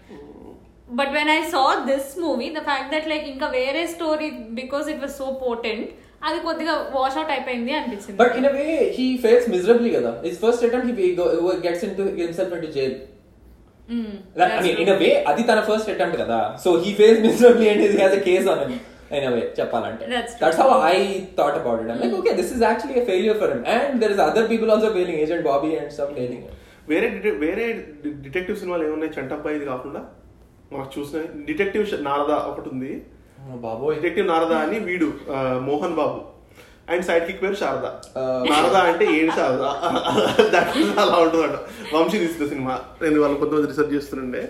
But 0.98 1.12
when 1.16 1.30
I 1.30 1.40
saw 1.54 1.62
this 1.88 2.10
movie 2.24 2.48
the 2.50 2.62
fact 2.68 2.92
that 2.94 3.08
like 3.12 3.26
ఇంకా 3.32 3.46
వేరే 3.56 3.82
story 3.94 4.28
because 4.60 4.88
it 4.92 5.00
was 5.00 5.16
so 5.22 5.28
potent 5.44 5.88
అది 6.28 6.38
కొద్దిగా 6.46 6.74
వాష్ 6.94 7.16
అవుట్ 7.18 7.32
అయిపోయింది 7.34 7.72
అనిపించింది. 7.78 8.16
But 8.22 8.34
in 8.38 8.48
way 8.56 8.64
he 8.96 9.06
fails 9.24 9.46
miserably 9.54 9.92
కదా. 9.98 10.12
His 10.26 10.38
first 10.44 10.64
attempt 10.68 11.00
he 11.02 11.08
gets 11.66 11.84
in 11.88 11.94
to 12.00 12.04
himself 12.22 12.52
in 12.56 12.64
to 12.66 12.70
jail. 12.76 12.96
In 14.82 14.92
way 15.02 15.10
అది 15.30 15.42
తన 15.50 15.60
first 15.70 15.90
attempt 15.94 16.18
కదా. 16.24 16.38
So 16.64 16.70
he 16.84 16.92
face 17.00 17.18
miserably 17.26 17.68
and 17.72 17.82
he 17.84 18.02
has 18.04 18.16
a 18.20 18.22
case 18.28 18.48
on 18.52 18.60
him 18.64 18.74
in 19.16 19.26
a 19.30 19.32
way 19.36 19.42
చెప్పాలంటే. 19.58 20.04
That's 20.42 20.60
how 20.62 20.68
I 20.92 20.98
thought 21.40 21.58
about 21.62 21.80
it 21.82 21.90
like 22.02 22.14
okay 22.20 22.32
this 22.40 22.52
is 22.54 22.62
actually 22.68 22.96
a 23.02 23.04
failure 23.10 23.38
for 23.42 23.52
him 23.54 23.64
and 23.76 23.96
there 24.02 24.14
is 24.14 24.22
other 24.28 24.48
people 24.52 24.70
also 24.76 24.90
failing 24.98 25.20
agent 25.24 25.44
Bobby 25.50 25.72
and 25.80 25.92
stuff 25.96 26.14
failing 26.20 26.46
వేరే 26.92 27.06
వేరే 27.44 27.66
detective 28.24 28.56
సినిమాలు 28.62 28.84
ఏమున్నాయి? 28.88 29.12
చంటబ్బాయి 29.18 29.56
ఇది 29.58 29.66
కాకుండా? 29.72 30.00
మనకు 30.72 30.90
చూసిన 30.96 31.18
detective 31.48 31.84
Narada 32.08 32.32
ఒకటి 32.50 32.68
ఉంది. 32.74 32.92
బాబోయ్. 33.54 33.96
డిటెక్టివ్ 33.96 34.28
నారద 34.28 34.52
అని 34.52 34.78
వీడు 34.78 35.12
Mohan 35.60 35.94
Babu. 35.94 36.20
And 36.92 37.04
side 37.04 37.24
kick 37.26 37.42
పేరు 37.42 37.54
శారద. 37.54 37.86
నారద 38.50 38.76
అంటే 38.76 39.04
ఏడు 39.04 39.30
శారద. 39.30 39.64
Is 40.80 41.00
అలా 41.00 41.16
ఉంటుందంట. 41.16 41.58
వంశీ 41.96 42.18
తీసిన 42.18 42.48
సినిమా. 42.48 42.80
నేను 43.02 43.20
వాళ్ళు 43.20 43.38
కొంతమంది 43.38 43.66
రీసెర్చ్ 43.66 43.94
చేస్తుండే 43.94 44.48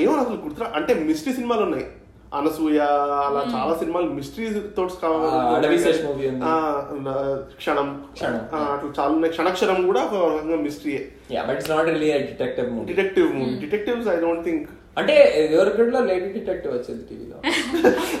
ఏమో 0.00 0.14
అసలు 0.14 0.36
గుర్తురా. 0.44 0.72
అంటే 0.76 0.94
మిస్టరీ 0.94 1.34
సినిమాలు 1.34 1.62
ఉన్నాయి. 1.62 1.86
అనసూయ 2.34 2.78
అలా 3.28 3.40
చాలా 3.54 3.78
సినిమాలు 3.78 4.06
మిస్టరీ 4.10 4.46
తోటి. 4.76 4.92
క్షణం. 7.56 8.04
అట్లా 8.12 8.92
చాలా 9.00 9.08
ఉన్నాయి. 9.08 9.32
క్షణక్షరం 9.32 9.86
కూడా 9.86 10.04
ఒక 10.04 10.34
రకంగా 10.34 10.56
mystery 10.56 11.06
yeah 11.30 11.42
but 11.42 11.56
it's 11.56 11.70
not 11.70 11.86
really 11.86 12.08
a 12.08 12.18
detective 12.18 12.86
detective 12.86 13.36
movie 13.36 13.54
detectives 13.54 14.08
I 14.08 14.16
don't 14.20 14.44
think 14.44 14.70
అంటే 14.96 15.14
ఎవరికట్లో 15.56 16.00
లేడీ 16.08 16.28
డిటెక్టివ్ 16.38 16.72
వచ్చేది 16.74 17.02
టీవీలో? 17.10 17.36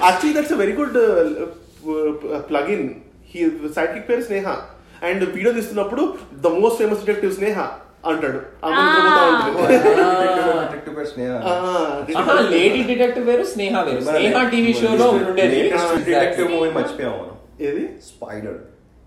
Actually 0.06 0.34
that's 0.38 0.54
very 0.62 0.74
good 0.80 0.96
plug 2.50 2.70
in 2.76 2.86
he 3.32 3.40
sidekick 3.94 4.08
పేరు 4.10 4.22
Sneha. 4.30 4.46
And 5.08 5.22
video 5.36 5.52
తీస్తున్నప్పుడు 5.58 6.02
the 6.44 6.52
most 6.60 6.78
famous 6.82 7.00
detective 7.04 7.32
Sneha 7.40 7.58
అంటాడు. 8.10 8.38
Lady 12.54 12.82
detective 12.90 13.26
వేరు 13.30 13.44
స్నేహ. 13.54 13.74
వేరు. 13.88 14.00
స్నేహ 14.04 14.42
TV 14.52 14.72
షోలో 14.80 15.08
ఉండేది 15.18 15.60
డిటెక్టివ్ 16.08 16.48
మూవీ 16.54 16.70
మర్చిపోయాము 16.78 17.26
ఏది? 17.68 17.84
స్పైడర్ 18.08 18.58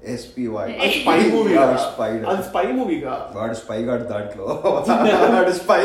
ఎస్పీవై 0.08 0.92
స్పై 1.02 1.20
మూవీ 1.30 1.56
అది 1.58 2.44
స్పై 2.44 2.64
మూవీగా 2.64 3.32
వాడు 3.36 3.54
స్పై 3.64 3.78
గాడు 3.78 4.04
దాంట్లో. 4.04 4.62
వాడు 4.66 5.52
స్పై. 5.52 5.78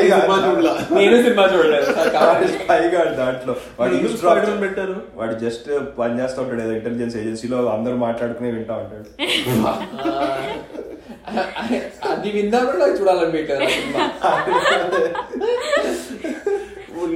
నేను 0.99 1.23
సినిమా 1.23 1.43
చూడలేదు. 1.57 1.91
వాడు 1.91 2.47
స్పై 2.47 2.79
గాడు 2.79 3.09
దాంట్లో. 3.09 3.55
వాడు 3.79 3.95
పెట్టారు? 4.59 5.01
వాడు 5.15 5.33
జస్ట్ 5.33 5.69
పని 5.99 6.23
చేస్తూ 6.23 6.41
ఉంటాడు. 6.41 6.61
ఏదో 6.61 6.71
ఇంటెలిజెన్స్ 6.71 7.15
ఏజెన్సీలో 7.15 7.69
అందరూ 7.69 7.95
మాట్లాడుకునే 7.95 8.51
వింటా 8.51 8.73
ఉంటాడు. 8.73 9.05
అది 12.11 12.31
విందా 12.31 12.59
కూడా 12.59 12.77
నాకు 12.77 12.91
చూడాలనిపించదు 12.91 13.69
సినిమా. 13.69 14.11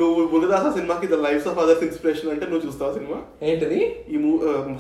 నువ్వు 0.01 0.21
మురుదాస 0.33 0.65
సినిమాకి 0.77 1.07
the 1.13 1.17
lives 1.25 1.47
of 1.51 1.59
others 1.63 1.83
inspiration 1.88 2.29
అంటే 2.33 2.45
నువ్వు 2.51 2.63
చూస్తావు 2.67 2.93
సినిమా? 2.97 3.17
ఏంటిది? 3.49 3.79
ఈ 4.13 4.17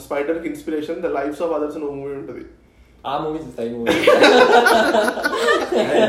స్పైడర్కి 0.05 0.47
inspiration 0.51 1.01
the 1.05 1.11
lives 1.17 1.41
of 1.45 1.53
others 1.57 1.77
నువ్వు 1.81 1.95
మూవీ 2.01 2.13
ఉంటుంది. 2.21 2.43
ఆ 3.09 3.13
మూవీ 3.23 3.39
చూస్తాయి 3.45 3.71
మూవీ. 3.75 3.95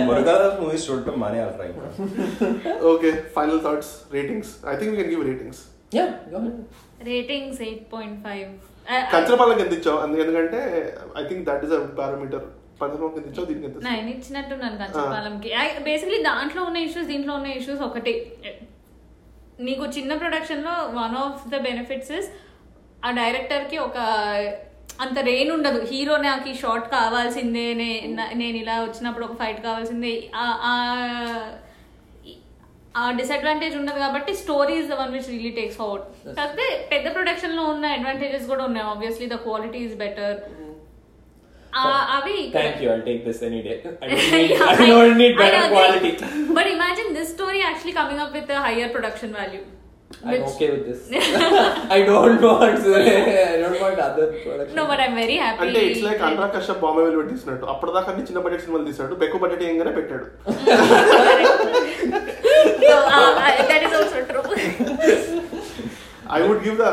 మురుగాదాస్ 0.09 0.59
మూవీస్ 0.63 0.87
చూడటం 0.89 1.17
మానేయాలరా 1.23 1.65
ఇంకా. 1.71 1.89
Okay 2.93 3.11
final 3.39 3.63
thoughts 3.67 3.95
ratings 4.19 4.53
I 4.73 4.77
think 4.81 4.93
we 4.93 4.99
can 5.01 5.11
give 5.15 5.25
ratings 5.31 5.63
yeah 5.99 6.07
ratings 7.13 7.61
eight 7.69 7.87
point 7.95 8.21
five 8.29 8.49
కంచరపాలకి 9.15 9.61
ఎంత 9.65 9.75
ఇచ్చావు. 9.81 9.99
ఎందుకంటే 10.25 10.61
I 11.21 11.25
think 11.31 11.45
that 11.51 11.65
is 11.67 11.75
a 11.79 11.83
parameter? 12.01 12.47
Nine 13.87 14.09
ఇచ్చినట్టున్నాను 14.15 14.77
కంచపాలంకి 14.81 15.51
బేసిక్లీ 15.87 16.19
దాంట్లో 16.31 16.63
ఉన్న 16.69 16.79
ఇష్యూస్ 16.87 17.07
దీంట్లో 17.11 17.33
ఉన్న 17.39 17.49
ఇష్యూస్ 17.61 17.83
ఒకటి. 17.87 18.13
నీకు 19.61 19.87
చిన్న 19.87 20.15
ప్రొడక్షన్లో 20.15 20.71
one 20.71 21.17
of 21.17 21.49
the 21.49 21.57
benefits 21.57 22.11
is 22.11 22.29
ఆ 23.05 23.11
డైరెక్టర్కి 23.11 23.79
ఒక 23.79 23.93
అంత 25.01 25.19
రెయిన్ 25.19 25.51
ఉండదు. 25.51 25.85
హీరో 25.85 26.17
నాకు 26.17 26.49
ఈ 26.49 26.55
షార్ట్ 26.55 26.89
కావాల్సిందే 26.89 27.75
నేను 27.75 28.45
ఇలా 28.45 28.83
వచ్చినప్పుడు 28.83 29.25
ఒక 29.25 29.33
ఫైట్ 29.33 29.65
కావాల్సిందే. 29.65 30.31
ఆ- 30.35 31.51
డిసడ్వాంటేజ్ 33.11 33.77
ఉండదు 33.77 33.99
కాబట్టి 33.99 34.37
story 34.37 34.75
is 34.75 34.89
the 34.89 34.93
one 34.93 35.13
which 35.13 35.29
really 35.29 35.51
takes 35.51 35.77
forward 35.77 36.37
కాకపోతే 36.37 36.89
పెద్ద 36.93 37.15
ప్రొడక్షన్లో 37.15 37.65
ఉన్న 37.65 37.87
అడ్వాంటేజెస్ 37.87 38.47
కూడా 38.47 38.65
ఉన్నాయి. 38.65 38.87
Obviously 38.87 39.27
the 39.27 39.35
quality 39.35 39.79
is 39.79 39.95
better 39.95 40.41
అవి 42.16 42.38
thank 42.56 42.80
you 42.84 42.88
I 42.94 43.02
take 43.10 43.22
this 43.28 43.44
any 43.50 43.60
day 43.68 43.74
I 44.04 44.88
don't 44.92 45.20
need 45.24 45.38
better 45.44 45.68
quality 45.76 46.12
But 46.58 46.68
imagine 46.78 47.10
this 47.18 47.30
story 47.36 47.62
actually 47.70 47.94
coming 47.94 48.20
up 48.24 48.34
with 48.38 48.50
a 48.50 48.62
higher 48.66 48.90
production 48.96 49.30
value. 49.38 49.64
I'm 50.22 50.32
Which- 50.32 50.48
okay 50.50 50.68
with 50.72 50.82
this. 50.88 51.02
I 51.98 52.02
don't 52.10 52.42
want 52.46 52.82
I 53.02 53.60
don't 53.62 53.78
want 53.84 54.00
other 54.08 54.26
production. 54.36 54.76
No, 54.80 54.84
but 54.90 55.00
I'm 55.04 55.16
very 55.22 55.38
happy. 55.44 55.62
అంటే 55.66 55.82
it's 55.90 56.04
like 56.08 56.22
Anurag 56.30 56.54
Kashyap 56.58 56.82
Bombay 56.86 57.04
వెళ్ళి 57.06 57.20
పెట్టిస్తున్నట్టు 57.22 57.72
అప్పటిదాకా 57.74 58.12
అన్ని 58.14 58.26
చిన్న 58.30 58.42
budget 58.46 58.64
సినిమాలు 58.66 58.88
తీసాడు 58.90 59.16
బెక్కు 59.24 59.40
budget 59.44 59.64
ఏంగానే 59.70 59.94
పెట్టాడు 60.00 60.28
So, 62.84 62.96
uh, 63.10 63.32
uh, 63.40 63.68
that 63.70 63.82
is 63.88 63.94
also 63.94 64.20
true. 64.30 64.46
I 66.37 66.39
would 66.47 66.63
give 66.67 66.77
the 66.83 66.87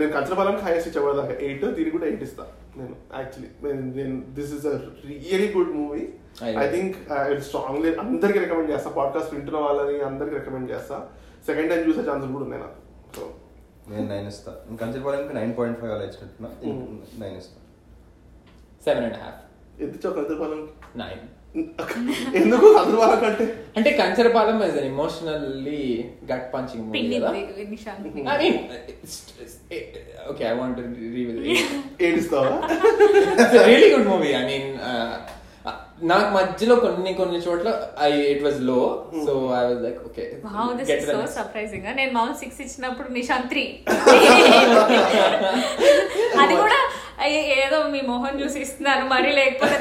నేను 0.00 0.12
కంచరపాలెంకి 0.16 0.62
హైయెస్ట్ 0.66 0.88
ఇచ్చా 0.90 1.00
దాకా. 1.20 1.34
ఎయిట్ 1.46 1.64
దీనికి 1.78 1.94
కూడా 1.96 2.06
ఎయిట్ 2.10 2.24
ఇస్తా 2.28 2.44
నేను 2.78 2.94
యాక్చువల్లీ 3.18 3.50
నేను 3.98 4.16
this 4.38 4.52
is 4.56 4.66
a 4.72 4.74
really 5.10 5.48
good 5.56 5.72
movie 5.80 6.02
I 6.64 6.66
think 6.74 6.96
I 7.18 7.38
strongly 7.48 7.92
అందరికి 8.04 8.38
రికమెండ్ 8.44 8.70
చేస్తా. 8.74 8.90
పాడ్కాస్ట్ 8.98 9.32
వింటున్న 9.36 9.58
వాళ్ళని 9.66 9.96
అందరికి 10.10 10.36
రికమెండ్ 10.40 10.68
చేస్తా. 10.74 10.96
సెకండ్ 11.48 11.70
టైం 11.72 11.82
చూసే 11.88 12.02
ఛాన్సెస్ 12.08 12.32
కూడా 12.36 12.44
ఉన్నాయి 12.46 12.62
నాకు. 12.64 12.78
సో 13.16 13.22
నేను 13.90 14.06
నైన్ 14.12 14.28
ఇస్తా 14.32 14.52
కంచర్పాలెంకి 14.82 15.34
నైన్ 15.38 15.52
పాయింట్ 15.58 15.78
ఫైవ్ 15.80 15.92
అలా 15.96 16.04
ఇచ్చినట్టున్నా 16.08 16.50
నైన్ 17.22 17.36
ఇస్తా. 17.42 17.58
సెవెన్ 18.86 19.04
అండ్ 19.08 19.18
హాఫ్ 19.24 19.40
ఎంత 19.82 19.92
ఇచ్చావు 19.98 20.14
కంచరపాలెంకి 20.18 20.72
నైన్ 21.02 21.22
ఎందుకు 22.38 22.66
కంటే 23.22 23.44
అంటే 23.78 23.90
Kancharapalem 24.00 24.56
is 24.68 24.76
an 24.80 24.88
emotionally 24.90 25.80
gut 26.30 26.46
punching 26.54 26.84
movie 26.86 27.02
కదా? 27.14 27.30
పిండింది 27.30 27.64
Nishanth. 27.74 28.06
I 28.26 28.38
mean, 28.42 28.54
it's, 28.94 29.32
it's, 29.42 29.56
it, 29.70 29.96
okay, 30.30 30.46
I 30.46 30.54
want 30.54 30.76
to 30.76 30.82
revisit 31.14 31.46
it. 31.46 32.02
ఏడిస్తావా? 32.06 32.52
It's 33.40 33.54
a 33.54 33.66
really 33.70 33.90
good 33.94 34.06
movie. 34.06 34.34
I 34.34 34.44
mean, 34.44 34.76
uh, 34.90 35.16
నాకు 36.02 36.28
మధ్యలో 36.34 36.74
కొన్ని 36.82 37.12
కొన్ని 37.20 37.38
చోట్ల 37.44 37.68
I 38.00 38.10
it 38.32 38.42
వాజ్లో 38.44 38.76
so 39.24 39.32
I 39.54 39.62
was 39.62 39.80
like 39.86 39.98
okay 40.08 40.24
Wow, 40.48 40.66
this 40.78 40.88
is 40.96 41.06
so 41.10 41.16
surprising. 41.38 41.82
నేను 42.00 42.12
మామూలు 42.16 42.36
six 42.42 42.60
ఇచ్చినప్పుడు 42.64 43.08
Nishant. 43.18 43.48
Three 43.52 43.64
అది 46.42 46.54
కూడా 46.62 46.78
ఏ- 47.28 47.44
ఏదో 47.56 47.78
మీ 47.90 48.00
మొహం 48.08 48.34
చూసి 48.40 48.58
ఇస్తున్నాను 48.62 49.04
మరి 49.08 49.30
లేకపోతే 49.34 49.76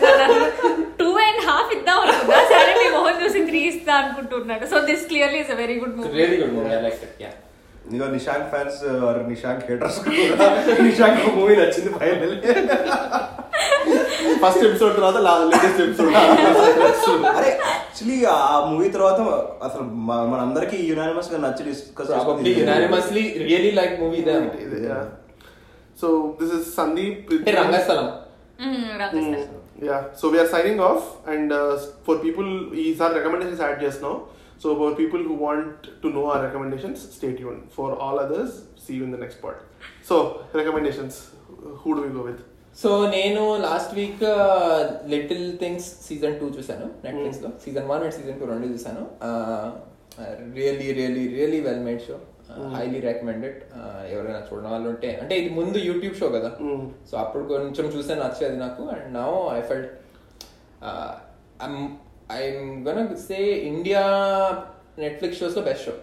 టూ 1.00 1.10
అండ్ 1.24 1.42
హాఫ్ 1.48 1.72
ఇద్దాం 1.74 1.98
అనుకున్నా. 2.04 2.38
సరే 2.52 2.74
మీ 2.80 2.88
మొహం 2.94 3.16
చూసి 3.22 3.40
త్రీ 3.46 3.62
ఇస్తా 3.70 3.94
అనుకుంటున్నాడు. 4.02 4.66
So 4.68 4.80
this 4.88 5.04
clearly 5.08 5.40
is 5.40 5.52
a 5.52 5.60
very 5.60 5.76
good 5.82 5.96
movie 5.98 6.12
really 6.16 6.38
good 6.42 6.56
movie 6.56 6.72
I 6.72 6.82
like 6.82 7.02
it 7.04 7.18
yeah 7.24 7.32
ఇదిగో 7.88 8.06
Nishank 8.14 8.48
fans 8.50 8.78
or 9.04 9.20
Nishank 9.28 9.64
haters 9.68 9.98
కూడా 10.04 10.46
నిషాంక్ 10.84 11.20
మూవీ 11.36 11.56
నచ్చింది 11.56 11.92
ఫైనల్ 11.96 12.34
ఫస్ట్ 14.42 14.64
ఎపిసోడ్ 14.66 14.96
తర్వాత 14.96 15.18
లేటెస్ట్ 15.46 15.82
ఎపిసోడ్ 15.82 16.16
అరే 17.34 17.52
యాక్చువల్లీ 17.66 18.18
ఆ 18.32 18.40
మూవీ 18.70 18.88
తర్వాత 18.90 19.20
అసలు 19.64 19.84
మనందరికీ 20.32 20.80
యునానిమస్గా 20.90 21.40
నచ్చి 21.46 21.66
discuss 21.68 22.12
unanimously 22.56 23.26
really 23.44 23.72
like 23.74 23.96
movie 24.00 24.22
they 24.24 24.36
so 25.98 26.08
this 26.40 26.54
is 26.58 26.68
Sandeep 26.76 27.30
Rangasthalam 27.60 28.08
Rangasthalam 29.02 29.62
yeah 29.88 29.98
so 30.20 30.26
we're 30.34 30.50
signing 30.56 30.82
off 30.90 31.06
and 31.34 31.54
for 32.08 32.20
people 32.26 32.50
ఈసారి 32.84 33.14
రికమెండేషన్స్ 33.20 33.64
యాడ్ 33.66 33.80
చేస్తున్నాం 33.86 34.18
so 34.64 34.68
for 34.82 34.94
people 35.00 35.24
who 35.30 35.36
want 35.46 35.86
to 36.04 36.10
know 36.18 36.24
our 36.34 36.42
recommendations 36.46 37.02
stay 37.16 37.40
Yoon 37.42 37.60
for 37.76 37.94
all 38.02 38.20
others 38.20 38.54
see 38.86 38.92
you 38.98 39.04
in 39.06 39.16
the 39.16 39.20
next 39.24 39.42
part 39.44 39.62
so 40.10 40.18
recommendations 40.60 41.18
who 41.82 41.92
do 41.98 42.04
we 42.06 42.12
go 42.18 42.24
with 42.30 42.44
so 42.78 42.90
నేను 43.12 43.42
last 43.66 43.92
week 43.94 44.24
little 45.08 45.46
things 45.60 45.90
season 46.08 46.34
two 46.40 46.48
చూసాను 46.56 46.88
నెట్ఫ్లిక్స్లో 47.06 47.50
season 47.66 47.86
one 47.92 48.02
and 48.02 48.16
season 48.16 48.40
two 48.40 48.48
రెండు 48.52 48.68
చూసాను 48.74 49.04
really 50.56 50.88
really 50.94 51.24
really 51.36 51.60
well 51.60 51.84
made 51.86 52.02
show 52.02 52.18
highly 52.76 53.00
recommended 53.08 53.60
ఎవరైనా 54.14 54.42
చూడడం 54.48 54.70
వాళ్ళు 54.74 54.88
ఉంటే 54.94 55.10
అంటే 55.22 55.34
ఇది 55.42 55.50
ముందు 55.60 55.78
యూట్యూబ్ 55.90 56.16
షో 56.22 56.28
కదా. 56.38 56.50
సో 57.10 57.14
అప్పుడు 57.24 57.44
కొంచెం 57.52 57.86
చూస్తే 57.96 58.16
నచ్చేది 58.24 58.58
నాకు. 58.66 58.84
And 58.96 59.08
now 59.20 59.30
I 59.58 59.62
felt 59.70 59.92
I'm 62.38 62.68
gonna 62.88 63.02
say 63.28 63.40
India 63.72 64.04
Netflix 65.04 65.40
షోస్లో 65.42 65.64
best 65.70 65.86
show 65.88 65.96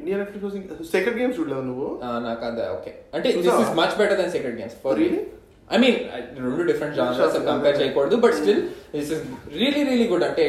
India 0.00 0.16
Netflix 0.20 0.90
Sacred 0.96 1.16
Games 1.20 1.38
చూడలేదు 1.38 1.64
నువ్వు? 1.70 1.88
నాకు 2.28 2.42
అదే 2.50 2.66
ఓకే 2.76 2.90
అంటే 3.16 3.28
this? 3.46 3.60
Is 3.64 3.72
much 3.80 3.96
better 4.00 4.18
than 4.22 4.32
Sacred 4.36 4.58
Games 4.60 4.76
for 4.84 4.98
Really? 5.02 5.22
I 5.70 5.76
mean 5.82 5.98
రెండు 6.44 6.62
డిఫరెంట్ 6.70 6.94
జానర్స్. 6.98 7.36
కంపేర్ 7.50 7.76
చేయకూడదు 7.80 8.16
but 8.24 8.34
still 8.40 8.62
this 8.94 9.10
is 9.16 9.22
really 9.58 9.82
really 9.88 10.06
good 10.12 10.24
అంటే 10.30 10.46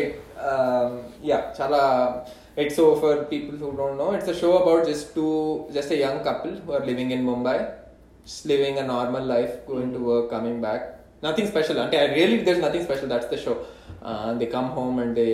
yeah 1.32 1.38
చాలా 1.60 1.82
it's 2.63 2.77
so 2.81 2.87
for 3.03 3.19
people 3.33 3.57
who 3.63 3.71
don't 3.81 3.99
know 4.03 4.09
it's 4.17 4.31
a 4.31 4.37
show 4.43 4.51
about 4.61 4.85
just 4.91 5.11
to 5.15 5.27
just 5.77 5.93
a 5.93 6.01
young 6.05 6.23
couple 6.29 6.55
who 6.67 6.73
are 6.79 6.85
living 6.91 7.13
in 7.17 7.25
Mumbai 7.33 7.57
living 8.47 8.79
a 8.79 8.87
normal 8.95 9.27
life 9.29 9.55
going 9.71 9.95
to 9.95 10.03
work 10.11 10.29
coming 10.35 10.61
back 10.67 10.85
nothing 11.25 11.49
special 11.49 11.81
అంటే 11.85 11.97
I 12.03 12.07
really 12.15 12.39
there 12.49 12.61
nothing 12.67 12.87
special 12.89 13.11
that's 13.15 13.31
the 13.35 13.39
show 13.47 13.55
they 14.43 14.49
come 14.59 14.71
home 14.79 14.99
and 15.05 15.17
they 15.21 15.29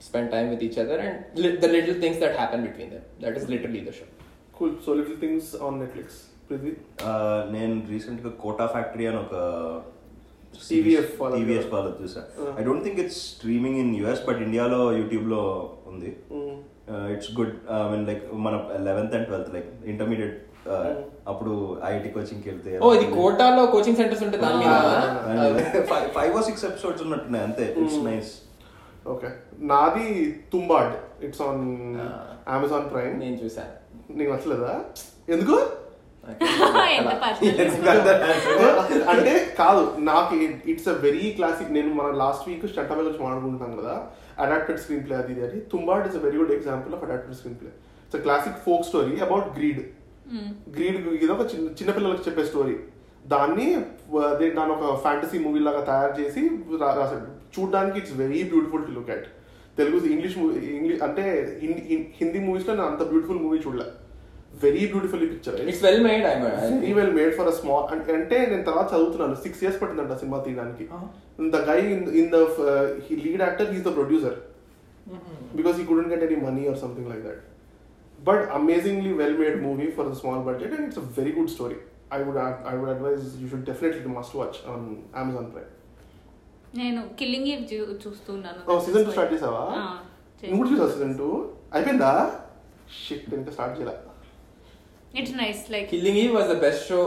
spend 0.00 0.28
time 0.30 0.48
with 0.50 0.62
each 0.66 0.78
other 0.78 0.96
and 1.00 1.16
li- 1.36 1.56
the 1.56 1.68
little 1.68 1.96
things 2.02 2.16
that 2.18 2.32
happen 2.36 2.60
between 2.62 2.88
them 2.90 3.02
that 3.20 3.36
is 3.36 3.44
literally 3.52 3.82
the 3.88 3.94
show 3.98 4.08
cool 4.56 4.72
so 4.86 4.92
little 4.98 5.18
things 5.20 5.50
on 5.66 5.76
Netflix 5.80 6.16
Prithvi 6.48 6.72
నేను 7.54 7.74
recent 7.92 8.20
గా 8.24 8.30
quota 8.42 8.66
factory 8.66 9.04
అని 9.10 9.18
ఒక 9.20 9.34
వాళ్ళది. 11.19 11.37
TVF 11.39 11.69
వాళ్ళది 11.73 11.97
చూసా. 12.03 12.21
I 12.59 12.63
don't 12.67 12.83
think 12.87 12.99
it's 13.03 13.19
streaming 13.33 13.77
in 13.83 13.93
US 14.01 14.23
but 14.29 14.41
ఇండియాలో 14.47 14.81
యూట్యూబ్లో 14.99 15.41
ఉంది. 15.91 16.11
It's 17.15 17.31
good 17.39 17.53
I 17.77 17.79
mean 17.93 18.05
like 18.09 18.23
మన 18.45 18.55
eleventh 18.89 19.15
and 19.17 19.27
twelfth 19.29 19.49
like 19.55 19.69
intermediate 19.93 20.35
అప్పుడు 21.31 21.53
ఐఐటి 21.89 22.09
కోచింగ్కి 22.15 22.47
వెళ్తే 22.51 22.71
ఓ 22.85 22.87
ఇది 22.97 23.05
కోటాలో 23.17 23.61
కోచింగ్ 23.75 23.97
సెంటర్స్ 24.01 24.23
ఉంటే 24.25 24.37
దాని 24.43 24.57
మీద 24.63 25.83
ఫైవ్ 26.17 26.33
ఆర్ 26.37 26.45
సిక్స్ 26.49 26.65
ఎపిసోడ్స్ 26.69 27.03
ఉన్నట్టున్నాయి 27.05 27.45
అంతే. 27.47 27.65
ఇట్స్. 27.81 27.99
నైస్ 28.09 28.31
ఓకే 29.13 29.29
నాది 29.71 30.07
Tumbbad 30.53 30.93
it's 31.27 31.41
on 31.47 31.63
Amazon 32.55 32.87
Prime 32.93 33.15
నేను 33.23 33.37
చూసాను 33.43 33.73
నీకు 34.17 34.29
నచ్చలేదా? 34.33 34.73
ఎందుకు? 35.35 35.55
అంటే 39.11 39.31
కాదు 39.57 39.81
నాకు 40.07 40.33
ఇట్స్ 40.71 40.89
అ 40.89 40.97
వెరీ 41.03 41.25
క్లాసిక్ 41.33 41.71
నేను 41.71 41.89
మన 41.95 42.07
లాస్ట్ 42.17 42.45
వీక్ 42.47 42.65
స్టంటా 42.67 42.95
గురించి 42.99 43.21
మాట్లాడుకుంటున్నాం 43.21 43.73
కదా 43.79 43.93
అడాప్టెడ్ 44.39 44.79
స్క్రీన్ 44.79 45.05
ప్లే 45.05 45.15
అది 45.17 45.35
అని. 45.41 45.59
Tumbbad 45.71 46.07
is 46.09 46.17
a 46.17 46.23
very 46.23 46.37
good 46.37 46.53
example 46.53 46.93
of 46.95 47.03
adapted 47.05 47.37
screenplay 47.59 47.71
it's 48.05 48.19
classic 48.23 48.57
folk 48.65 48.85
story 48.85 49.15
about 49.25 49.47
greed 49.57 49.81
greed 50.75 50.97
ఇది 51.17 51.31
ఒక 51.35 51.45
చిన్న 51.51 51.67
చిన్నపిల్లలకు 51.77 52.25
చెప్పే 52.27 52.43
స్టోరీ 52.45 52.75
దాన్ని 53.25 53.67
వ- 54.11 54.33
దే- 54.39 54.53
దాన్ని 54.55 54.73
ఒక 54.75 54.93
ఫ్యాంటసీ 55.01 55.37
మూవీ 55.39 55.61
లాగా 55.61 55.81
తయారు 55.83 56.13
చేసి 56.19 56.41
రాశాడు. 56.97 57.27
చూడడానికి 57.53 57.97
it's 57.99 58.15
very 58.17 58.41
beautiful 58.45 58.85
to 58.85 58.91
look 58.91 59.11
at 59.11 59.27
Telugu 59.77 60.05
English 60.07 60.37
movie 60.37 60.53
English 60.75 61.01
అంటే 61.03 61.23
హిందీ 61.61 61.81
హిందీ 62.19 62.39
మూవీస్లో 62.39 62.73
నేను 62.73 62.87
అంత 62.87 63.03
బ్యూటిఫుల్ 63.05 63.39
మూవీ 63.39 63.59
చూడలే. 63.59 63.87
Very 64.63 64.83
beautiful 64.91 65.23
picture 65.31 65.55
it's 65.71 65.83
well 65.85 66.03
made 66.07 66.25
I 66.31 66.33
very 66.43 66.91
well 66.99 67.13
made 67.17 67.33
for 67.39 67.49
a 67.51 67.55
small 67.59 67.85
అంటే 68.17 68.37
నేను 68.51 68.63
తర్వాత 68.69 68.87
చదువుతున్నాను. 68.93 69.35
సిక్స్ 69.45 69.61
ఇయర్స్ 69.63 69.79
పట్టిందంట 69.81 70.15
సినిమా 70.21 70.37
తీయడానికి. 70.45 70.85
The 71.55 71.59
guy 71.69 71.79
in 72.21 72.29
the 72.35 72.39
lead 73.25 73.43
actor 73.47 73.69
he's 73.73 73.85
the 73.89 73.93
producer 73.99 74.37
because 75.59 75.75
he 75.81 75.85
couldn't 75.91 76.11
get 76.13 76.23
any 76.27 76.39
money 76.47 76.63
or 76.71 76.79
something 76.85 77.09
like 77.13 77.23
that 77.27 77.43
but 78.29 78.43
amazingly 78.59 79.13
well 79.21 79.37
made 79.43 79.57
movie 79.67 79.87
for 79.97 80.09
the 80.11 80.15
small 80.21 80.43
budget 80.49 80.73
and 80.77 80.85
it's 80.87 81.01
a 81.03 81.05
very 81.19 81.33
good 81.39 81.51
story 81.55 81.79
I 82.17 82.19
would 82.27 82.39
I 82.71 82.75
would 82.79 82.91
advise 82.95 83.25
you 83.41 83.47
should 83.51 83.65
definitely 83.71 84.13
must 84.19 84.35
watch 84.41 84.59
on 84.73 84.85
Amazon 85.21 85.49
Prime 85.55 85.71
నేను 86.79 87.01
Killing 87.19 87.47
Eve 87.51 87.61
చూస్తున్నాను. 88.05 88.59
Season 88.87 89.05
two 89.05 89.11
start 89.15 89.31
చేసావా? 89.35 89.63
నువ్వు 90.49 90.59
కూడా 90.59 90.69
చూసావు 90.73 90.91
season 90.95 91.15
two 91.21 91.29
అయిపోయిందా? 91.75 92.11
Shit 93.03 93.31
ఇంకా 93.37 93.51
start 93.55 93.75
చేయాల. 93.77 93.93
It's 95.14 95.36
nice 95.36 95.62
like 95.70 95.86
killing 95.92 96.18
ఈ 96.18 96.28
was 96.36 96.50
the 96.50 96.58
best 96.66 96.84
show 96.90 97.00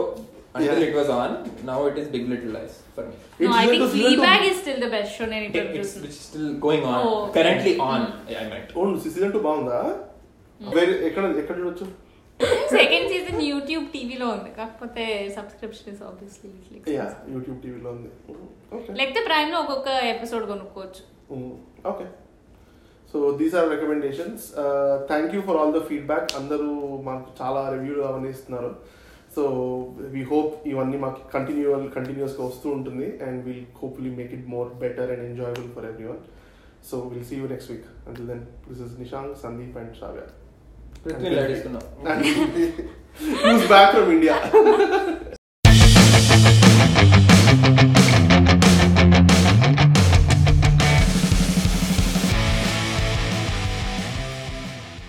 until 0.54 0.68
Yeah. 0.74 0.84
it 0.84 0.94
was 0.94 1.08
on 1.14 1.30
now 1.64 1.78
it 1.88 1.96
is 2.00 2.06
big 2.08 2.22
little 2.28 2.52
lies 2.52 2.74
for 2.94 3.02
me 3.06 3.14
No, 3.40 3.50
I 3.52 3.64
Season 3.64 3.70
think 3.70 3.80
two, 3.82 3.88
season 3.88 4.04
two- 4.04 4.20
Fleabag 4.20 4.44
is 4.50 4.56
still 4.60 4.78
the 4.80 4.90
best 4.94 5.10
show 5.16 5.26
నేను 5.32 5.44
It- 5.44 5.56
ఇప్పుడు 5.56 5.80
it's, 5.80 5.90
చూసిన 5.90 6.02
which 6.04 6.14
is 6.14 6.22
still 6.28 6.46
going 6.58 6.84
on 6.90 6.96
Oh. 7.00 7.18
currently 7.34 7.74
on 7.88 8.00
i 8.36 8.46
meant 8.52 8.70
oh 8.76 8.84
season 9.06 9.32
two 9.34 9.40
బాగుందా 9.46 9.80
వేరే 10.60 10.92
ఎక్కడ 11.08 11.24
ఎక్కడ 11.42 11.56
చూడొచ్చు 11.60 11.86
second 12.76 13.06
season 13.12 13.40
YouTube 13.50 13.84
టీవీలో 13.94 14.28
ఉంది 14.36 14.50
కాకపోతే 14.58 15.04
subscription 15.36 15.90
is 15.94 16.02
obviously 16.08 16.50
yeah 16.96 17.06
YouTube 17.34 17.58
టీవీలో 17.64 17.90
ఉంది 17.96 18.10
ఓకే 18.76 18.96
లేకపోతే 19.00 19.22
ప్రైమ్ 19.28 19.52
లో 19.54 19.60
ఒక్కొక్క 19.64 19.88
ఎపిసోడ్ 20.14 20.46
కొనుక్కోవచ్చు 20.52 21.04
okay 21.92 22.06
so 23.11 23.19
these 23.39 23.55
are 23.55 23.69
recommendations 23.71 24.43
thank 25.07 25.33
you 25.35 25.41
for 25.41 25.57
all 25.57 25.73
the 25.77 25.81
feedback 25.89 26.29
అందరూ 26.35 26.69
మాకు 27.03 27.27
చాలా 27.41 27.61
రివ్యూలు 27.69 28.03
అవన్నీ 28.03 28.29
ఇస్తున్నారు 28.29 28.71
సో 29.35 29.43
వీ 30.13 30.21
హోప్ 30.31 30.53
ఇవన్నీ 30.67 30.97
మాకు 30.97 31.19
కంటిన్యూవల్ 31.33 31.85
కంటిన్యూస్గా 31.89 32.43
వస్తూ 32.45 32.69
ఉంటుంది 32.69 33.07
and 33.27 33.41
will 33.45 33.65
hopefully 33.81 34.13
make 34.15 34.33
it 34.33 34.47
more 34.47 34.69
better 34.83 35.11
and 35.15 35.25
enjoyable 35.29 35.69
for 35.75 35.87
every 35.91 36.07
one 36.07 36.21
so 36.91 36.97
will 37.11 37.27
see 37.31 37.37
you 37.41 37.47
next 37.47 37.71
week 37.71 37.87
until 38.07 38.27
then 38.27 38.43
this 38.69 38.81
is 38.87 38.95
Nishank 38.99 39.35
Sandeep 39.43 39.77
and 39.77 39.93
Shravya 39.99 40.25
Prithvi 41.03 41.29
లడిస్తున్నాం 41.35 41.85
and 42.05 42.25